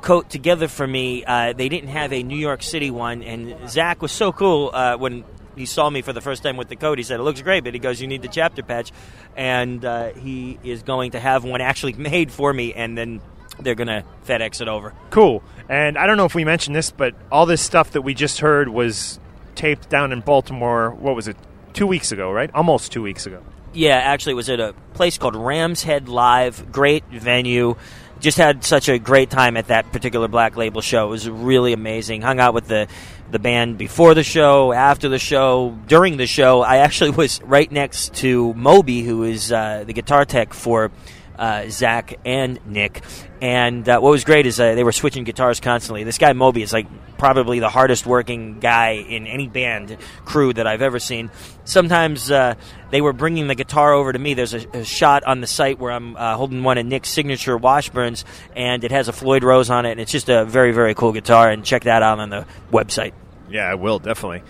coat 0.03 0.29
together 0.29 0.67
for 0.67 0.89
me, 0.89 1.25
uh, 1.25 1.53
they 1.53 1.69
didn't 1.69 1.91
have 1.91 2.13
a 2.13 2.25
New 2.25 2.37
York 2.37 2.65
City 2.65 2.91
one. 2.91 3.23
And 3.23 3.53
Zakk 3.69 4.01
was 4.01 4.11
so 4.11 4.33
cool 4.33 4.73
uh, 4.75 4.97
when 4.97 5.25
he 5.55 5.67
saw 5.67 5.89
me 5.89 6.03
for 6.03 6.13
the 6.13 6.21
first 6.21 6.43
time 6.43 6.57
with 6.57 6.69
the 6.69 6.77
coat. 6.77 6.99
He 6.99 7.05
said, 7.05 7.21
"It 7.21 7.23
looks 7.23 7.41
great," 7.41 7.63
but 7.63 7.73
he 7.73 7.79
goes, 7.79 8.01
"You 8.01 8.09
need 8.09 8.23
the 8.23 8.29
chapter 8.29 8.65
patch," 8.65 8.91
and 9.37 9.85
uh, 9.85 10.15
he 10.15 10.59
is 10.65 10.83
going 10.83 11.13
to 11.13 11.21
have 11.21 11.45
one 11.45 11.61
actually 11.61 11.93
made 12.11 12.33
for 12.33 12.53
me, 12.53 12.75
and 12.75 12.99
then 12.99 13.21
they're 13.61 13.77
going 13.77 13.87
to 13.87 14.05
FedEx 14.27 14.61
it 14.61 14.67
over. 14.67 14.95
Cool. 15.11 15.45
And 15.69 15.97
I 15.97 16.09
don't 16.09 16.17
know 16.17 16.25
if 16.25 16.35
we 16.35 16.45
mentioned 16.45 16.75
this, 16.75 16.91
but 16.91 17.15
all 17.31 17.47
this 17.47 17.63
stuff 17.63 17.93
that 17.93 18.03
we 18.03 18.15
just 18.15 18.41
heard 18.41 18.69
was 18.69 19.21
taped 19.57 19.89
down 19.89 20.13
in 20.13 20.21
Baltimore. 20.21 20.91
What 20.91 21.17
was 21.17 21.29
it? 21.29 21.37
Two 21.73 21.87
weeks 21.87 22.13
ago, 22.13 22.31
right? 22.31 22.51
Almost 22.55 22.93
two 22.93 23.03
weeks 23.03 23.27
ago. 23.27 23.43
Yeah, 23.75 23.97
actually, 23.97 24.33
it 24.33 24.37
was 24.37 24.49
at 24.49 24.61
a 24.61 24.75
place 24.95 25.19
called 25.19 25.37
Ram's 25.37 25.83
Head 25.83 26.09
Live. 26.09 26.73
Great 26.73 27.05
venue. 27.11 27.77
Just 28.21 28.39
had 28.39 28.65
such 28.65 28.89
a 28.89 28.99
great 28.99 29.29
time 29.29 29.59
at 29.59 29.67
that 29.67 29.93
particular 29.93 30.29
Black 30.29 30.57
Label 30.57 30.81
show. 30.81 31.09
It 31.09 31.11
was 31.11 31.29
really 31.29 31.75
amazing. 31.75 32.23
Hung 32.23 32.41
out 32.41 32.55
with 32.55 32.67
the 32.69 32.89
the 33.31 33.39
band 33.39 33.77
before 33.77 34.15
the 34.15 34.23
show, 34.23 34.73
after 34.73 35.09
the 35.09 35.19
show, 35.19 35.77
during 35.87 36.17
the 36.17 36.27
show. 36.27 36.63
I 36.63 36.79
actually 36.79 37.11
was 37.11 37.43
right 37.43 37.71
next 37.71 38.15
to 38.15 38.55
Moby, 38.55 39.03
who 39.03 39.25
is 39.25 39.53
uh, 39.53 39.85
the 39.87 39.93
guitar 39.93 40.25
tech 40.25 40.55
for 40.55 40.91
uh, 41.39 41.63
Zakk 41.67 42.17
and 42.25 42.59
Nick. 42.67 43.03
And 43.41 43.89
uh, 43.89 44.01
what 44.01 44.11
was 44.11 44.25
great 44.25 44.47
is 44.47 44.59
uh, 44.59 44.75
they 44.75 44.85
were 44.85 44.93
switching 44.93 45.25
guitars 45.25 45.61
constantly. 45.61 46.05
This 46.05 46.19
guy 46.19 46.33
Moby 46.33 46.63
is 46.63 46.73
like 46.73 46.87
probably 47.19 47.61
the 47.61 47.69
hardest 47.69 48.07
working 48.07 48.61
guy 48.61 48.93
in 48.93 49.27
any 49.27 49.49
band 49.49 49.97
crew 50.25 50.53
that 50.53 50.67
I've 50.67 50.83
ever 50.83 50.99
seen. 50.99 51.31
Sometimes 51.65 52.31
uh, 52.31 52.55
they 52.91 53.01
were 53.01 53.13
bringing 53.13 53.49
the 53.49 53.55
guitar 53.55 53.93
over 53.93 54.13
to 54.13 54.19
me. 54.19 54.35
There's 54.35 54.55
a, 54.55 54.67
a 54.79 54.85
shot 54.85 55.25
on 55.25 55.41
the 55.41 55.47
site 55.47 55.79
where 55.79 55.93
I'm 55.93 56.17
uh, 56.17 56.37
holding 56.37 56.63
one 56.63 56.79
of 56.79 56.87
Nick's 56.87 57.11
signature 57.11 57.59
Washburns, 57.59 58.25
and 58.55 58.85
it 58.85 58.91
has 58.91 59.09
a 59.09 59.13
Floyd 59.13 59.45
Rose 59.45 59.71
on 59.71 59.87
it, 59.87 59.93
and 59.93 60.01
it's 60.01 60.13
just 60.13 60.29
a 60.29 60.45
very, 60.45 60.73
very 60.73 60.95
cool 60.95 61.13
guitar. 61.13 61.51
And 61.51 61.65
check 61.65 61.85
that 61.85 62.03
out 62.03 62.19
on 62.19 62.31
the 62.31 62.47
website. 62.73 63.13
Yeah, 63.51 63.71
I 63.71 63.75
will 63.75 63.99
definitely. 63.99 64.43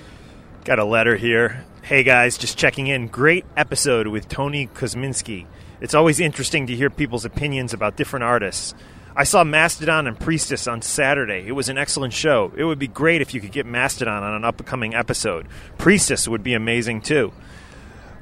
Got 0.64 0.78
a 0.78 0.84
letter 0.84 1.16
here. 1.16 1.64
Hey 1.82 2.02
guys, 2.02 2.36
just 2.36 2.58
checking 2.58 2.88
in. 2.88 3.06
Great 3.06 3.44
episode 3.56 4.08
with 4.08 4.28
Tony 4.28 4.66
Kosminski. 4.66 5.46
It's 5.80 5.94
always 5.94 6.20
interesting 6.20 6.66
to 6.66 6.76
hear 6.76 6.90
people's 6.90 7.24
opinions 7.24 7.74
about 7.74 7.96
different 7.96 8.24
artists. 8.24 8.74
I 9.14 9.24
saw 9.24 9.44
Mastodon 9.44 10.06
and 10.06 10.18
Priestess 10.18 10.66
on 10.66 10.82
Saturday. 10.82 11.44
It 11.46 11.52
was 11.52 11.68
an 11.68 11.78
excellent 11.78 12.12
show. 12.12 12.52
It 12.56 12.64
would 12.64 12.78
be 12.78 12.86
great 12.86 13.22
if 13.22 13.32
you 13.32 13.40
could 13.40 13.52
get 13.52 13.64
Mastodon 13.64 14.22
on 14.22 14.34
an 14.34 14.44
upcoming 14.44 14.94
episode. 14.94 15.46
Priestess 15.78 16.28
would 16.28 16.42
be 16.42 16.54
amazing 16.54 17.00
too. 17.00 17.32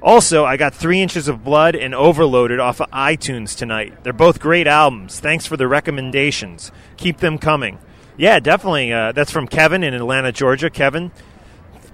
Also, 0.03 0.45
I 0.45 0.57
got 0.57 0.75
Three 0.75 1.01
Inches 1.01 1.29
of 1.29 1.43
Blood 1.43 1.75
and 1.75 1.95
Overloaded 1.95 2.61
off 2.61 2.81
of 2.81 2.91
iTunes 2.91 3.57
tonight. 3.57 4.05
They're 4.05 4.13
both 4.13 4.39
great 4.39 4.67
albums. 4.67 5.19
Thanks 5.19 5.47
for 5.47 5.57
the 5.57 5.67
recommendations. 5.67 6.71
Keep 6.97 7.19
them 7.19 7.39
coming. 7.39 7.79
Yeah, 8.17 8.39
definitely. 8.39 8.93
Uh, 8.93 9.13
that's 9.13 9.31
from 9.31 9.49
Kevin 9.49 9.83
in 9.83 9.95
Atlanta, 9.95 10.31
Georgia. 10.31 10.71
Kevin, 10.71 11.11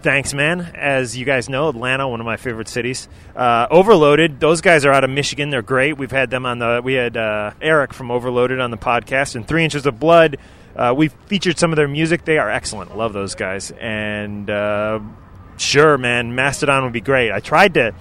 thanks, 0.03 0.35
man. 0.35 0.61
As 0.75 1.17
you 1.17 1.25
guys 1.25 1.49
know, 1.49 1.69
Atlanta, 1.69 2.09
one 2.09 2.21
of 2.21 2.27
my 2.27 2.37
favorite 2.37 2.69
cities. 2.69 3.09
Uh, 3.35 3.67
Overloaded, 3.71 4.41
those 4.41 4.61
guys 4.61 4.85
are 4.85 4.93
out 4.93 5.05
of 5.05 5.11
Michigan. 5.11 5.51
They're 5.51 5.63
great. 5.63 5.97
We've 5.97 6.11
had 6.11 6.31
them 6.31 6.47
on 6.47 6.59
the. 6.59 6.81
We 6.83 6.95
had 6.95 7.17
uh, 7.17 7.53
Eric 7.61 7.95
from 7.95 8.11
Overloaded 8.11 8.61
on 8.61 8.71
the 8.71 8.77
podcast, 8.77 9.37
and 9.37 9.47
Three 9.47 9.65
Inches 9.65 9.87
of 9.87 9.99
Blood. 10.01 10.39
Uh, 10.77 10.95
we 10.97 11.09
featured 11.09 11.59
some 11.59 11.73
of 11.73 11.77
their 11.77 11.89
music. 11.89 12.25
They 12.25 12.39
are 12.39 12.51
excellent. 12.51 12.97
Love 12.97 13.13
those 13.13 13.35
guys. 13.35 13.71
And 13.73 14.49
uh, 14.49 15.01
sure, 15.57 15.99
man, 15.99 16.35
Mastodon 16.35 16.85
would 16.85 16.93
be 16.93 17.01
great. 17.01 17.33
I 17.33 17.41
tried 17.41 17.75
to 17.75 17.93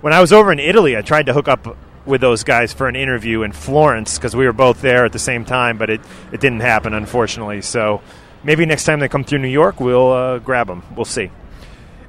when 0.00 0.12
I 0.12 0.20
was 0.20 0.32
over 0.32 0.52
in 0.52 0.58
Italy. 0.58 0.96
I 0.96 1.02
tried 1.02 1.26
to 1.26 1.32
hook 1.32 1.48
up 1.48 1.76
with 2.06 2.20
those 2.20 2.42
guys 2.44 2.72
for 2.72 2.88
an 2.88 2.96
interview 2.96 3.42
in 3.42 3.52
Florence 3.52 4.18
because 4.18 4.34
we 4.34 4.46
were 4.46 4.52
both 4.52 4.80
there 4.80 5.04
at 5.04 5.12
the 5.12 5.18
same 5.18 5.44
time, 5.44 5.76
but 5.78 5.90
it, 5.90 6.00
it 6.32 6.40
didn't 6.40 6.60
happen, 6.60 6.94
unfortunately. 6.94 7.60
So 7.60 8.00
maybe 8.42 8.64
next 8.64 8.84
time 8.84 9.00
they 9.00 9.08
come 9.08 9.24
through 9.24 9.40
New 9.40 9.48
York, 9.48 9.78
we'll 9.80 10.12
uh, 10.12 10.38
grab 10.38 10.68
them. 10.68 10.82
We'll 10.96 11.04
see. 11.04 11.30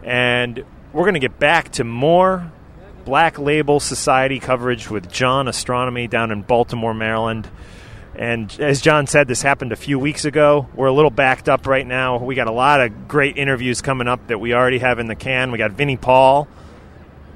And 0.03 0.63
we're 0.93 1.03
going 1.03 1.13
to 1.15 1.19
get 1.19 1.39
back 1.39 1.71
to 1.73 1.83
more 1.83 2.51
Black 3.05 3.39
Label 3.39 3.79
Society 3.79 4.39
coverage 4.39 4.89
with 4.89 5.11
John 5.11 5.47
Ostronomy 5.47 6.09
down 6.09 6.31
in 6.31 6.41
Baltimore, 6.41 6.93
Maryland. 6.93 7.49
And 8.15 8.55
as 8.59 8.81
John 8.81 9.07
said, 9.07 9.27
this 9.27 9.41
happened 9.41 9.71
a 9.71 9.77
few 9.77 9.97
weeks 9.97 10.25
ago. 10.25 10.67
We're 10.75 10.87
a 10.87 10.93
little 10.93 11.11
backed 11.11 11.47
up 11.47 11.67
right 11.67 11.87
now. 11.87 12.17
We 12.17 12.35
got 12.35 12.47
a 12.47 12.51
lot 12.51 12.81
of 12.81 13.07
great 13.07 13.37
interviews 13.37 13.81
coming 13.81 14.07
up 14.07 14.27
that 14.27 14.39
we 14.39 14.53
already 14.53 14.79
have 14.79 14.99
in 14.99 15.07
the 15.07 15.15
can. 15.15 15.51
We 15.51 15.57
got 15.57 15.71
Vinnie 15.71 15.95
Paul, 15.95 16.47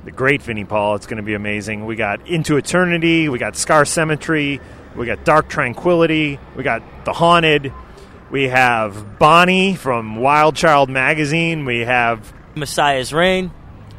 the 0.04 0.12
great 0.12 0.42
Vinnie 0.42 0.66
Paul. 0.66 0.96
It's 0.96 1.06
going 1.06 1.18
to 1.18 1.24
be 1.24 1.36
amazing. 1.36 1.86
We 1.86 1.96
got 1.96 2.28
Into 2.28 2.58
Eternity. 2.58 3.30
We 3.30 3.40
got 3.40 3.56
Scar 3.56 3.86
Symmetry. 3.86 4.60
We 4.96 5.06
got 5.06 5.24
Dark 5.24 5.48
Tranquility. 5.48 6.40
We 6.56 6.64
got 6.64 6.84
The 7.06 7.14
Haunted. 7.14 7.72
We 8.30 8.50
have 8.50 9.20
Bonnie 9.20 9.76
from 9.76 10.18
Wild 10.18 10.56
Child 10.56 10.90
Magazine. 10.90 11.66
We 11.66 11.80
have 11.82 12.34
Messiah's 12.56 13.14
Reign. 13.14 13.52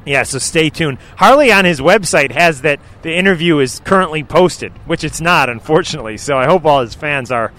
yeah, 0.05 0.23
so 0.23 0.39
stay 0.39 0.71
tuned. 0.71 0.99
Harley 1.17 1.51
on 1.53 1.65
his 1.65 1.81
website 1.81 2.31
has 2.31 2.61
that 2.63 2.81
the 3.03 3.15
interview 3.15 3.59
is 3.59 3.81
currently 3.85 4.23
posted, 4.25 4.73
which 4.87 5.03
it's 5.05 5.21
not, 5.21 5.49
unfortunately. 5.49 6.17
So 6.19 6.37
I 6.37 6.47
hope 6.47 6.65
all 6.65 6.81
his 6.83 6.95
fans 6.95 7.31
are 7.31 7.53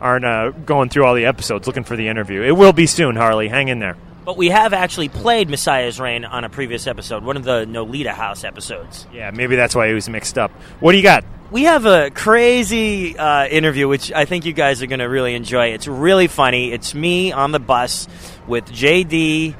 aren't 0.00 0.24
uh, 0.26 0.50
going 0.50 0.90
through 0.90 1.04
all 1.06 1.14
the 1.14 1.24
episodes 1.24 1.66
looking 1.66 1.84
for 1.84 1.96
the 1.96 2.08
interview. 2.08 2.42
It 2.42 2.52
will 2.52 2.74
be 2.74 2.86
soon, 2.86 3.16
Harley. 3.16 3.48
Hang 3.48 3.68
in 3.68 3.78
there. 3.78 3.96
But 4.26 4.36
we 4.36 4.48
have 4.48 4.72
actually 4.74 5.08
played 5.08 5.48
Messiah's 5.48 5.98
Reign 6.00 6.24
on 6.24 6.44
a 6.44 6.48
previous 6.50 6.86
episode, 6.86 7.22
one 7.24 7.36
of 7.36 7.44
the 7.44 7.64
Nolita 7.64 8.10
House 8.12 8.42
episodes. 8.44 9.06
Yeah, 9.12 9.30
maybe 9.30 9.56
that's 9.56 9.74
why 9.74 9.88
he 9.88 9.94
was 9.94 10.08
mixed 10.08 10.36
up. 10.36 10.50
What 10.80 10.92
do 10.92 10.98
you 10.98 11.02
got? 11.04 11.24
We 11.52 11.62
have 11.62 11.86
a 11.86 12.10
crazy 12.10 13.16
uh, 13.16 13.46
interview, 13.46 13.86
which 13.86 14.10
I 14.12 14.24
think 14.24 14.44
you 14.44 14.52
guys 14.52 14.82
are 14.82 14.86
going 14.88 14.98
to 14.98 15.08
really 15.08 15.34
enjoy. 15.34 15.68
It's 15.68 15.86
really 15.86 16.26
funny. 16.26 16.72
It's 16.72 16.92
me 16.92 17.30
on 17.30 17.52
the 17.52 17.60
bus 17.60 18.08
with 18.48 18.66
JD, 18.66 19.54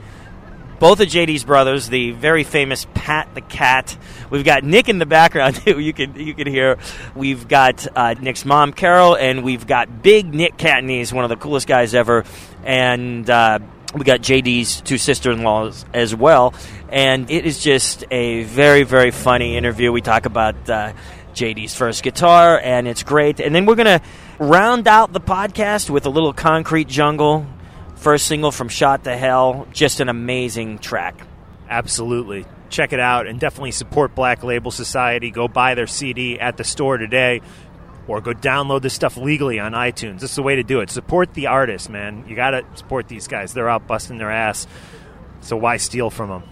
both 0.79 1.01
of 1.01 1.09
JD's 1.09 1.45
brothers, 1.45 1.89
the 1.89 2.13
very 2.13 2.45
famous 2.45 2.87
Pat 2.95 3.35
the 3.35 3.41
Cat. 3.41 3.97
We've 4.31 4.45
got 4.45 4.65
Nick 4.65 4.89
in 4.89 4.99
the 4.99 5.07
background 5.07 5.57
too. 5.65 5.79
You 5.79 5.93
can 5.93 6.15
you 6.15 6.35
can 6.35 6.47
hear. 6.47 6.79
We've 7.15 7.47
got 7.49 7.87
uh, 7.97 8.15
Nick's 8.15 8.45
mom, 8.45 8.73
Carol, 8.73 9.17
and 9.17 9.45
we've 9.45 9.67
got 9.67 10.03
Big 10.03 10.35
Nick 10.35 10.57
Catanese, 10.57 11.13
one 11.13 11.25
of 11.25 11.31
the 11.31 11.37
coolest 11.37 11.67
guys 11.67 11.95
ever, 11.95 12.25
and. 12.65 13.29
Uh, 13.29 13.59
we 13.95 14.05
got 14.05 14.21
JD's 14.21 14.83
two 14.83 14.99
sister-in-laws 14.99 15.87
as 15.95 16.15
well, 16.15 16.53
and 16.91 17.31
it 17.31 17.47
is 17.47 17.63
just 17.63 18.05
a 18.11 18.43
very, 18.43 18.83
very 18.83 19.11
funny 19.11 19.57
interview. 19.57 19.91
We 19.91 20.03
talk 20.03 20.27
about 20.27 20.69
uh, 20.69 20.93
JD's 21.35 21.75
first 21.75 22.03
guitar, 22.03 22.61
and 22.63 22.87
it's 22.87 23.03
great. 23.03 23.41
And 23.41 23.55
then 23.55 23.65
we're 23.65 23.75
gonna 23.75 24.03
round 24.39 24.89
out 24.89 25.13
the 25.13 25.21
podcast 25.21 25.89
with 25.89 26.05
a 26.05 26.11
little 26.11 26.33
Concrete 26.35 26.89
Jungle, 26.89 27.47
first 28.07 28.29
single 28.29 28.53
from 28.53 28.69
Shot 28.69 29.03
to 29.03 29.17
Hell. 29.17 29.67
Just 29.73 29.99
an 29.99 30.09
amazing 30.09 30.79
track. 30.79 31.27
Absolutely. 31.69 32.47
Check 32.69 32.93
it 32.93 33.01
out 33.01 33.27
and 33.27 33.41
definitely 33.41 33.73
support 33.73 34.15
Black 34.15 34.45
Label 34.45 34.71
Society. 34.71 35.33
Go 35.33 35.49
buy 35.49 35.75
their 35.75 35.89
CD 35.89 36.39
at 36.39 36.57
the 36.57 36.63
store 36.63 36.99
today 36.99 37.41
or 38.07 38.21
go 38.21 38.31
download 38.31 38.83
this 38.83 38.95
stuff 38.95 39.17
legally 39.17 39.59
on 39.59 39.73
iTunes. 39.73 40.21
This 40.21 40.31
is 40.31 40.37
the 40.37 40.45
way 40.45 40.55
to 40.55 40.63
do 40.63 40.79
it. 40.79 40.91
Support 40.91 41.35
the 41.35 41.49
artists, 41.49 41.89
man. 41.89 42.25
You 42.29 42.37
got 42.37 42.51
to 42.51 42.65
support 42.77 43.09
these 43.09 43.27
guys. 43.27 43.55
They're 43.55 43.69
out 43.69 43.89
busting 43.89 44.19
their 44.19 44.31
ass. 44.31 44.69
So 45.41 45.57
why 45.57 45.79
steal 45.79 46.09
from 46.09 46.29
them? 46.29 46.43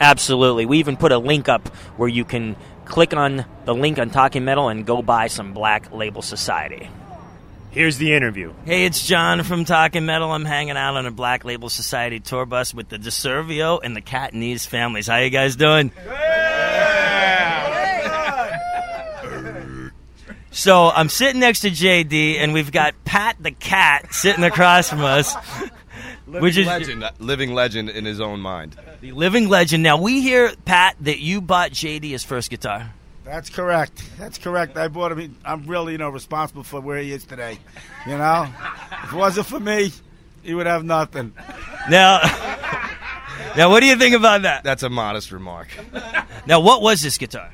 Absolutely. 0.00 0.64
We 0.64 0.78
even 0.78 0.96
put 0.96 1.12
a 1.12 1.18
link 1.18 1.50
up 1.50 1.68
where 1.98 2.08
you 2.08 2.24
can 2.24 2.56
click 2.86 3.12
on 3.12 3.44
the 3.66 3.74
link 3.74 3.98
on 3.98 4.08
Talking 4.08 4.46
Metal 4.46 4.70
and 4.70 4.86
go 4.86 5.02
buy 5.02 5.26
some 5.26 5.52
Black 5.52 5.92
Label 5.92 6.22
Society. 6.22 6.88
Here's 7.70 7.98
the 7.98 8.14
interview. 8.14 8.54
Hey, 8.64 8.86
it's 8.86 9.06
John 9.06 9.42
from 9.44 9.64
Talking 9.64 10.06
Metal. 10.06 10.32
I'm 10.32 10.44
hanging 10.44 10.76
out 10.76 10.96
on 10.96 11.06
a 11.06 11.10
Black 11.10 11.44
Label 11.44 11.68
Society 11.68 12.18
tour 12.18 12.46
bus 12.46 12.72
with 12.72 12.88
the 12.88 12.98
DeServio 12.98 13.80
and 13.82 13.94
the 13.94 14.00
Catanese 14.00 14.66
families. 14.66 15.06
How 15.06 15.18
you 15.18 15.30
guys 15.30 15.54
doing? 15.54 15.92
So 20.50 20.88
I'm 20.88 21.08
sitting 21.08 21.40
next 21.40 21.60
to 21.60 21.70
JD, 21.70 22.38
and 22.38 22.52
we've 22.52 22.72
got 22.72 22.94
Pat 23.04 23.36
the 23.38 23.50
Cat 23.52 24.12
sitting 24.12 24.44
across 24.44 24.88
from 24.88 25.02
us. 25.02 25.34
Which 26.26 26.56
is 26.56 26.66
legend, 26.66 27.04
uh, 27.04 27.10
living 27.18 27.54
legend 27.54 27.90
in 27.90 28.04
his 28.04 28.20
own 28.20 28.40
mind. 28.40 28.76
the 29.00 29.12
living 29.12 29.48
legend. 29.48 29.82
Now 29.82 29.98
we 30.00 30.20
hear 30.20 30.52
Pat 30.64 30.96
that 31.00 31.20
you 31.20 31.40
bought 31.40 31.70
JD 31.70 32.10
his 32.10 32.24
first 32.24 32.50
guitar. 32.50 32.92
That's 33.28 33.50
correct. 33.50 34.02
That's 34.18 34.38
correct. 34.38 34.78
I 34.78 34.88
bought 34.88 35.12
him. 35.12 35.36
I'm 35.44 35.66
really, 35.66 35.92
you 35.92 35.98
know, 35.98 36.08
responsible 36.08 36.62
for 36.62 36.80
where 36.80 36.98
he 36.98 37.12
is 37.12 37.26
today. 37.26 37.58
You 38.06 38.16
know, 38.16 38.48
if 39.04 39.12
it 39.12 39.16
wasn't 39.16 39.46
for 39.46 39.60
me, 39.60 39.92
he 40.42 40.54
would 40.54 40.66
have 40.66 40.82
nothing. 40.82 41.34
Now, 41.90 42.20
now 43.56 43.68
what 43.68 43.80
do 43.80 43.86
you 43.86 43.96
think 43.96 44.16
about 44.16 44.42
that? 44.42 44.64
That's 44.64 44.82
a 44.82 44.88
modest 44.88 45.30
remark. 45.30 45.68
Now, 46.46 46.60
what 46.60 46.80
was 46.80 47.02
this 47.02 47.18
guitar? 47.18 47.52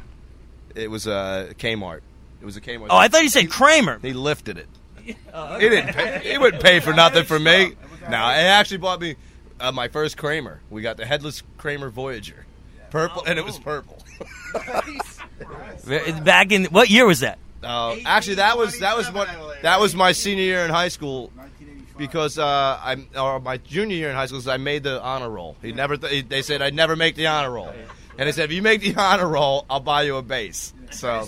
It 0.76 0.92
was 0.92 1.08
a 1.08 1.52
Kmart. 1.58 2.02
It 2.40 2.44
was 2.44 2.56
a 2.56 2.60
Kmart. 2.60 2.86
Oh, 2.90 2.96
I 2.96 3.08
thought 3.08 3.24
you 3.24 3.28
said 3.28 3.50
Kramer. 3.50 3.98
He 4.00 4.12
lifted 4.12 4.58
it. 4.58 4.68
He 5.58 5.68
didn't. 5.68 5.92
Pay, 5.92 6.20
he 6.30 6.38
wouldn't 6.38 6.62
pay 6.62 6.78
for 6.78 6.92
nothing 6.92 7.24
for 7.24 7.38
me. 7.38 7.74
No, 8.04 8.18
he 8.18 8.34
actually 8.34 8.76
bought 8.76 9.00
me 9.00 9.16
uh, 9.58 9.72
my 9.72 9.88
first 9.88 10.18
Kramer. 10.18 10.60
We 10.68 10.82
got 10.82 10.98
the 10.98 11.06
headless 11.06 11.42
Kramer 11.56 11.88
Voyager, 11.88 12.44
purple, 12.90 13.24
and 13.26 13.38
it 13.38 13.44
was 13.46 13.58
purple. 13.58 14.02
Back 16.24 16.52
in 16.52 16.64
what 16.66 16.88
year 16.90 17.06
was 17.06 17.20
that? 17.20 17.38
Uh, 17.62 17.96
actually, 18.04 18.36
that 18.36 18.58
was 18.58 18.78
that 18.80 18.96
was 18.96 19.10
what 19.12 19.28
that 19.62 19.80
was 19.80 19.94
my 19.94 20.12
senior 20.12 20.44
year 20.44 20.64
in 20.64 20.70
high 20.70 20.88
school. 20.88 21.30
because 21.96 22.38
uh, 22.38 22.78
I'm 22.82 23.06
or 23.16 23.38
my 23.40 23.56
junior 23.58 23.96
year 23.96 24.10
in 24.10 24.16
high 24.16 24.26
school, 24.26 24.38
'cause 24.40 24.48
I 24.48 24.56
made 24.56 24.82
the 24.82 25.00
honor 25.02 25.30
roll. 25.30 25.56
He 25.62 25.72
never. 25.72 25.96
Th- 25.96 26.26
they 26.28 26.42
said 26.42 26.60
I'd 26.62 26.74
never 26.74 26.96
make 26.96 27.14
the 27.16 27.26
honor 27.28 27.50
roll, 27.52 27.68
and 28.18 28.28
they 28.28 28.32
said 28.32 28.46
if 28.46 28.52
you 28.52 28.62
make 28.62 28.80
the 28.82 28.94
honor 29.00 29.28
roll, 29.28 29.64
I'll 29.70 29.80
buy 29.80 30.02
you 30.02 30.16
a 30.16 30.22
bass. 30.22 30.72
So 30.90 31.26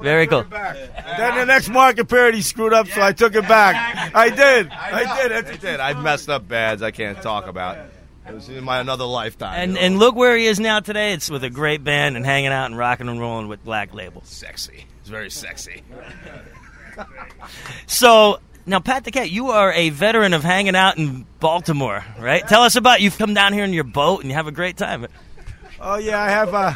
Very 0.00 0.26
cool. 0.26 0.44
Then 0.44 1.34
the 1.38 1.44
next 1.46 1.68
market 1.70 2.08
period 2.08 2.34
he 2.36 2.42
screwed 2.42 2.72
up, 2.72 2.86
so 2.88 3.00
I 3.02 3.12
took 3.12 3.34
it 3.34 3.48
back. 3.48 4.12
I 4.14 4.28
did. 4.30 4.68
I 4.70 5.16
did. 5.28 5.32
I 5.32 5.56
did. 5.56 5.80
I 5.80 6.00
messed 6.00 6.28
up 6.28 6.46
bads 6.46 6.82
I 6.82 6.90
can't 6.92 7.20
talk 7.22 7.46
about. 7.48 7.78
It 8.28 8.34
was 8.34 8.48
in 8.48 8.64
my 8.64 8.80
another 8.80 9.04
lifetime. 9.04 9.54
And 9.54 9.72
you 9.72 9.78
know? 9.78 9.86
and 9.86 9.98
look 9.98 10.14
where 10.14 10.36
he 10.36 10.46
is 10.46 10.60
now 10.60 10.80
today. 10.80 11.12
It's 11.12 11.30
with 11.30 11.44
a 11.44 11.50
great 11.50 11.82
band 11.82 12.16
and 12.16 12.24
hanging 12.26 12.52
out 12.52 12.66
and 12.66 12.76
rocking 12.76 13.08
and 13.08 13.20
rolling 13.20 13.48
with 13.48 13.64
Black 13.64 13.94
Label. 13.94 14.22
sexy. 14.24 14.86
It's 15.00 15.08
very 15.08 15.30
sexy. 15.30 15.82
So 17.86 18.40
now, 18.66 18.80
Pat 18.80 19.04
the 19.04 19.10
Cat, 19.10 19.30
you 19.30 19.50
are 19.52 19.72
a 19.72 19.90
veteran 19.90 20.34
of 20.34 20.42
hanging 20.42 20.76
out 20.76 20.98
in 20.98 21.24
Baltimore, 21.40 22.04
right? 22.18 22.46
Tell 22.46 22.62
us 22.62 22.76
about 22.76 23.00
you've 23.00 23.16
come 23.16 23.32
down 23.32 23.52
here 23.52 23.64
in 23.64 23.72
your 23.72 23.84
boat 23.84 24.20
and 24.20 24.28
you 24.28 24.34
have 24.34 24.46
a 24.46 24.52
great 24.52 24.76
time. 24.76 25.06
Oh 25.80 25.96
yeah, 25.96 26.20
I 26.20 26.30
have. 26.30 26.54
Uh, 26.54 26.72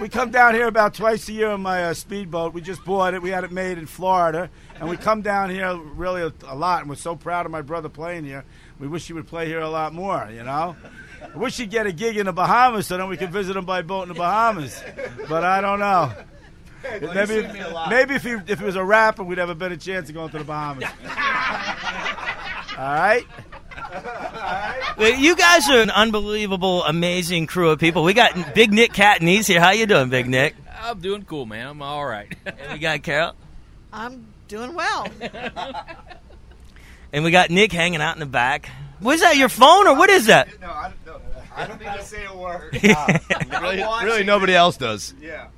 we 0.00 0.08
come 0.08 0.30
down 0.30 0.54
here 0.54 0.66
about 0.66 0.94
twice 0.94 1.28
a 1.28 1.32
year 1.32 1.50
on 1.50 1.60
my 1.60 1.84
uh, 1.84 1.94
speedboat. 1.94 2.54
We 2.54 2.62
just 2.62 2.84
bought 2.84 3.12
it. 3.12 3.20
We 3.20 3.30
had 3.30 3.44
it 3.44 3.52
made 3.52 3.76
in 3.76 3.86
Florida, 3.86 4.48
and 4.76 4.88
we 4.88 4.96
come 4.96 5.20
down 5.20 5.50
here 5.50 5.76
really 5.76 6.22
a, 6.22 6.32
a 6.46 6.54
lot. 6.54 6.80
And 6.80 6.88
we're 6.88 6.96
so 6.96 7.14
proud 7.16 7.44
of 7.44 7.52
my 7.52 7.60
brother 7.60 7.90
playing 7.90 8.24
here. 8.24 8.44
We 8.78 8.88
wish 8.88 9.06
he 9.06 9.12
would 9.12 9.26
play 9.26 9.46
here 9.46 9.60
a 9.60 9.68
lot 9.68 9.92
more. 9.92 10.30
You 10.32 10.42
know, 10.42 10.74
I 11.22 11.36
wish 11.36 11.58
he'd 11.58 11.70
get 11.70 11.86
a 11.86 11.92
gig 11.92 12.16
in 12.16 12.26
the 12.26 12.32
Bahamas 12.32 12.86
so 12.86 12.96
then 12.96 13.08
we 13.08 13.18
could 13.18 13.30
visit 13.30 13.56
him 13.56 13.66
by 13.66 13.82
boat 13.82 14.02
in 14.02 14.08
the 14.08 14.14
Bahamas. 14.14 14.82
But 15.28 15.44
I 15.44 15.60
don't 15.60 15.78
know. 15.78 16.12
Maybe, 16.82 17.46
maybe 17.90 18.14
if 18.14 18.22
he 18.22 18.36
if 18.46 18.58
he 18.58 18.64
was 18.64 18.76
a 18.76 18.84
rapper, 18.84 19.22
we'd 19.22 19.36
have 19.36 19.50
a 19.50 19.54
better 19.54 19.76
chance 19.76 20.08
of 20.08 20.14
going 20.14 20.30
to 20.30 20.38
the 20.38 20.44
Bahamas. 20.44 20.88
All 22.78 22.94
right. 22.94 23.26
Well, 24.96 25.12
You 25.14 25.34
guys 25.36 25.68
are 25.68 25.80
an 25.80 25.90
unbelievable, 25.90 26.84
amazing 26.84 27.46
crew 27.46 27.70
of 27.70 27.78
people. 27.78 28.02
We 28.04 28.14
got 28.14 28.54
Big 28.54 28.72
Nick 28.72 28.92
Catanese 28.92 29.46
here. 29.46 29.60
How 29.60 29.70
you 29.70 29.86
doing, 29.86 30.10
Big 30.10 30.28
Nick? 30.28 30.54
I'm 30.82 31.00
doing 31.00 31.24
cool, 31.24 31.46
man. 31.46 31.66
I'm 31.66 31.82
all 31.82 32.04
right. 32.04 32.32
And 32.46 32.72
we 32.72 32.78
got 32.78 33.02
Carol. 33.02 33.34
I'm 33.92 34.26
doing 34.48 34.74
well. 34.74 35.06
And 37.12 37.24
we 37.24 37.30
got 37.30 37.50
Nick 37.50 37.72
hanging 37.72 38.00
out 38.00 38.14
in 38.16 38.20
the 38.20 38.26
back. 38.26 38.68
What 39.00 39.14
is 39.14 39.20
that? 39.22 39.36
Your 39.36 39.48
phone 39.48 39.88
or 39.88 39.96
what 39.96 40.10
is 40.10 40.26
that? 40.26 40.60
No, 40.60 40.68
I, 40.68 40.92
no, 41.06 41.20
I 41.56 41.66
don't 41.66 41.80
need 41.80 41.86
to 41.86 42.04
say 42.04 42.24
a 42.24 42.36
word. 42.36 42.78
Uh, 42.84 43.18
really, 43.60 43.82
really, 44.04 44.24
nobody 44.24 44.54
else 44.54 44.76
does. 44.76 45.14
Yeah. 45.20 45.48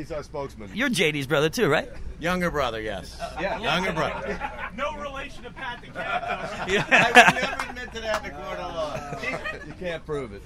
He's 0.00 0.10
our 0.10 0.22
spokesman. 0.22 0.70
You're 0.72 0.88
JD's 0.88 1.26
brother 1.26 1.50
too, 1.50 1.68
right? 1.68 1.86
Younger 2.20 2.50
brother, 2.50 2.80
yes. 2.80 3.20
Yeah. 3.38 3.58
Younger 3.76 3.92
brother. 3.92 4.40
No 4.74 4.96
relation 4.96 5.44
to 5.44 5.50
Pat 5.50 5.82
the 5.82 5.88
Cat, 5.88 6.22
I 6.22 6.64
would 6.64 7.34
never 7.34 7.68
admit 7.68 7.92
to 7.92 8.00
that 8.00 8.24
in 8.24 8.30
the 8.32 8.38
court 8.42 8.58
of 8.58 8.74
law. 8.74 9.18
You 9.66 9.74
can't 9.78 10.06
prove 10.06 10.32
it. 10.32 10.40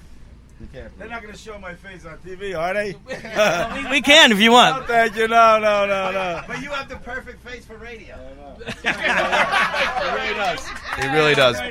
You 0.59 0.67
can't. 0.73 0.99
They're 0.99 1.07
not 1.07 1.21
going 1.21 1.33
to 1.33 1.39
show 1.39 1.57
my 1.57 1.73
face 1.73 2.05
on 2.05 2.17
TV, 2.17 2.53
are 2.57 2.73
they? 2.73 2.95
We, 3.85 3.89
we 3.91 4.01
can 4.01 4.33
if 4.33 4.41
you 4.41 4.51
want. 4.51 4.81
No, 4.81 4.87
thank 4.87 5.15
you. 5.15 5.29
No, 5.29 5.57
no, 5.57 5.85
no, 5.85 6.11
no. 6.11 6.41
But 6.47 6.61
you 6.61 6.71
have 6.71 6.89
the 6.89 6.97
perfect 6.97 7.41
face 7.41 7.63
for 7.63 7.77
radio. 7.77 8.17
He 8.57 8.89
really 8.89 10.33
does. 10.33 10.67
He 10.99 11.07
really 11.07 11.35
does. 11.35 11.61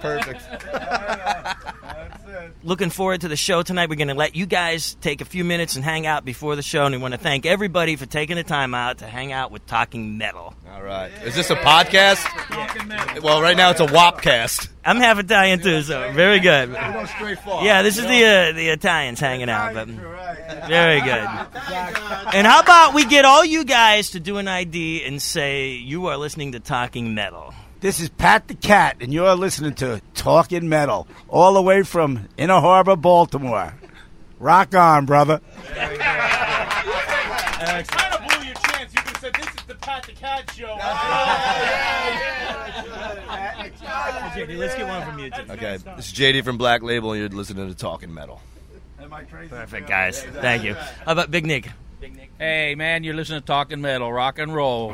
Perfect. 0.00 0.42
Looking 2.62 2.90
forward 2.90 3.22
to 3.22 3.28
the 3.28 3.36
show 3.36 3.62
tonight. 3.62 3.88
We're 3.88 3.96
going 3.96 4.08
to 4.08 4.14
let 4.14 4.36
you 4.36 4.46
guys 4.46 4.94
take 5.00 5.20
a 5.20 5.24
few 5.24 5.44
minutes 5.44 5.76
and 5.76 5.84
hang 5.84 6.06
out 6.06 6.24
before 6.24 6.56
the 6.56 6.62
show. 6.62 6.84
And 6.84 6.94
we 6.94 7.00
want 7.00 7.12
to 7.14 7.18
thank 7.18 7.46
everybody 7.46 7.96
for 7.96 8.06
taking 8.06 8.36
the 8.36 8.44
time 8.44 8.74
out 8.74 8.98
to 8.98 9.06
hang 9.06 9.32
out 9.32 9.50
with 9.50 9.66
Talking 9.66 10.18
Metal. 10.18 10.54
All 10.72 10.82
right. 10.82 11.10
Is 11.24 11.34
this 11.34 11.50
a 11.50 11.56
podcast? 11.56 12.22
Well, 13.22 13.42
right 13.42 13.56
now 13.56 13.70
it's 13.70 13.80
a 13.80 13.86
WAPcast. 13.86 14.68
I'm 14.84 14.96
half 14.96 15.18
Italian 15.18 15.60
too, 15.60 15.82
so 15.82 16.10
very 16.12 16.40
good. 16.40 16.72
Go 16.72 17.04
straight 17.06 17.38
far. 17.38 17.64
Yeah, 17.64 17.82
this 17.82 17.98
is 17.98 18.04
the 18.04 18.24
uh, 18.24 18.52
the 18.52 18.68
Italians 18.70 19.20
hanging 19.20 19.48
out. 19.48 19.74
But 19.74 19.86
very 20.68 21.00
good. 21.00 21.28
And 22.34 22.46
how 22.46 22.60
about 22.60 22.94
we 22.94 23.04
get 23.04 23.24
all 23.24 23.44
you 23.44 23.64
guys 23.64 24.10
to 24.10 24.20
do 24.20 24.38
an 24.38 24.48
ID 24.48 25.04
and 25.04 25.22
say 25.22 25.70
you 25.70 26.06
are 26.06 26.16
listening 26.16 26.52
to 26.52 26.60
Talking 26.60 27.14
Metal. 27.14 27.54
This 27.82 27.98
is 27.98 28.08
Pat 28.10 28.46
the 28.46 28.54
Cat, 28.54 28.98
and 29.00 29.12
you're 29.12 29.34
listening 29.34 29.74
to 29.74 30.00
Talking 30.14 30.68
Metal, 30.68 31.08
all 31.26 31.54
the 31.54 31.62
way 31.62 31.82
from 31.82 32.28
Inner 32.36 32.60
Harbor, 32.60 32.94
Baltimore. 32.94 33.74
Rock 34.38 34.72
on, 34.76 35.04
brother. 35.04 35.40
kind 35.74 35.90
of 35.90 35.98
blew 38.28 38.46
your 38.46 38.54
chance. 38.54 38.94
You 38.94 39.02
could 39.02 39.08
have 39.08 39.16
said 39.16 39.34
this 39.34 39.48
is 39.48 39.62
the 39.66 39.74
Pat 39.74 40.04
the 40.04 40.12
Cat 40.12 40.48
show. 40.54 40.78
Oh, 40.80 40.84
JD, 44.36 44.58
let's 44.58 44.76
get 44.76 44.86
one 44.86 45.04
from 45.04 45.18
you. 45.18 45.30
Too. 45.30 45.42
Okay. 45.50 45.78
This 45.96 46.06
is 46.06 46.12
JD 46.12 46.44
from 46.44 46.58
Black 46.58 46.84
Label, 46.84 47.10
and 47.10 47.20
you're 47.20 47.30
listening 47.30 47.68
to 47.68 47.74
Talking 47.74 48.14
Metal. 48.14 48.40
Am 49.00 49.12
I 49.12 49.24
crazy? 49.24 49.48
Perfect, 49.48 49.88
guys. 49.88 50.22
Thank 50.22 50.62
you. 50.62 50.74
How 50.74 51.10
about 51.12 51.32
Big 51.32 51.44
Nick? 51.44 51.68
Hey, 52.38 52.76
man, 52.76 53.02
you're 53.02 53.14
listening 53.14 53.40
to 53.40 53.46
Talking 53.46 53.80
Metal, 53.80 54.12
rock 54.12 54.38
and 54.38 54.54
roll. 54.54 54.92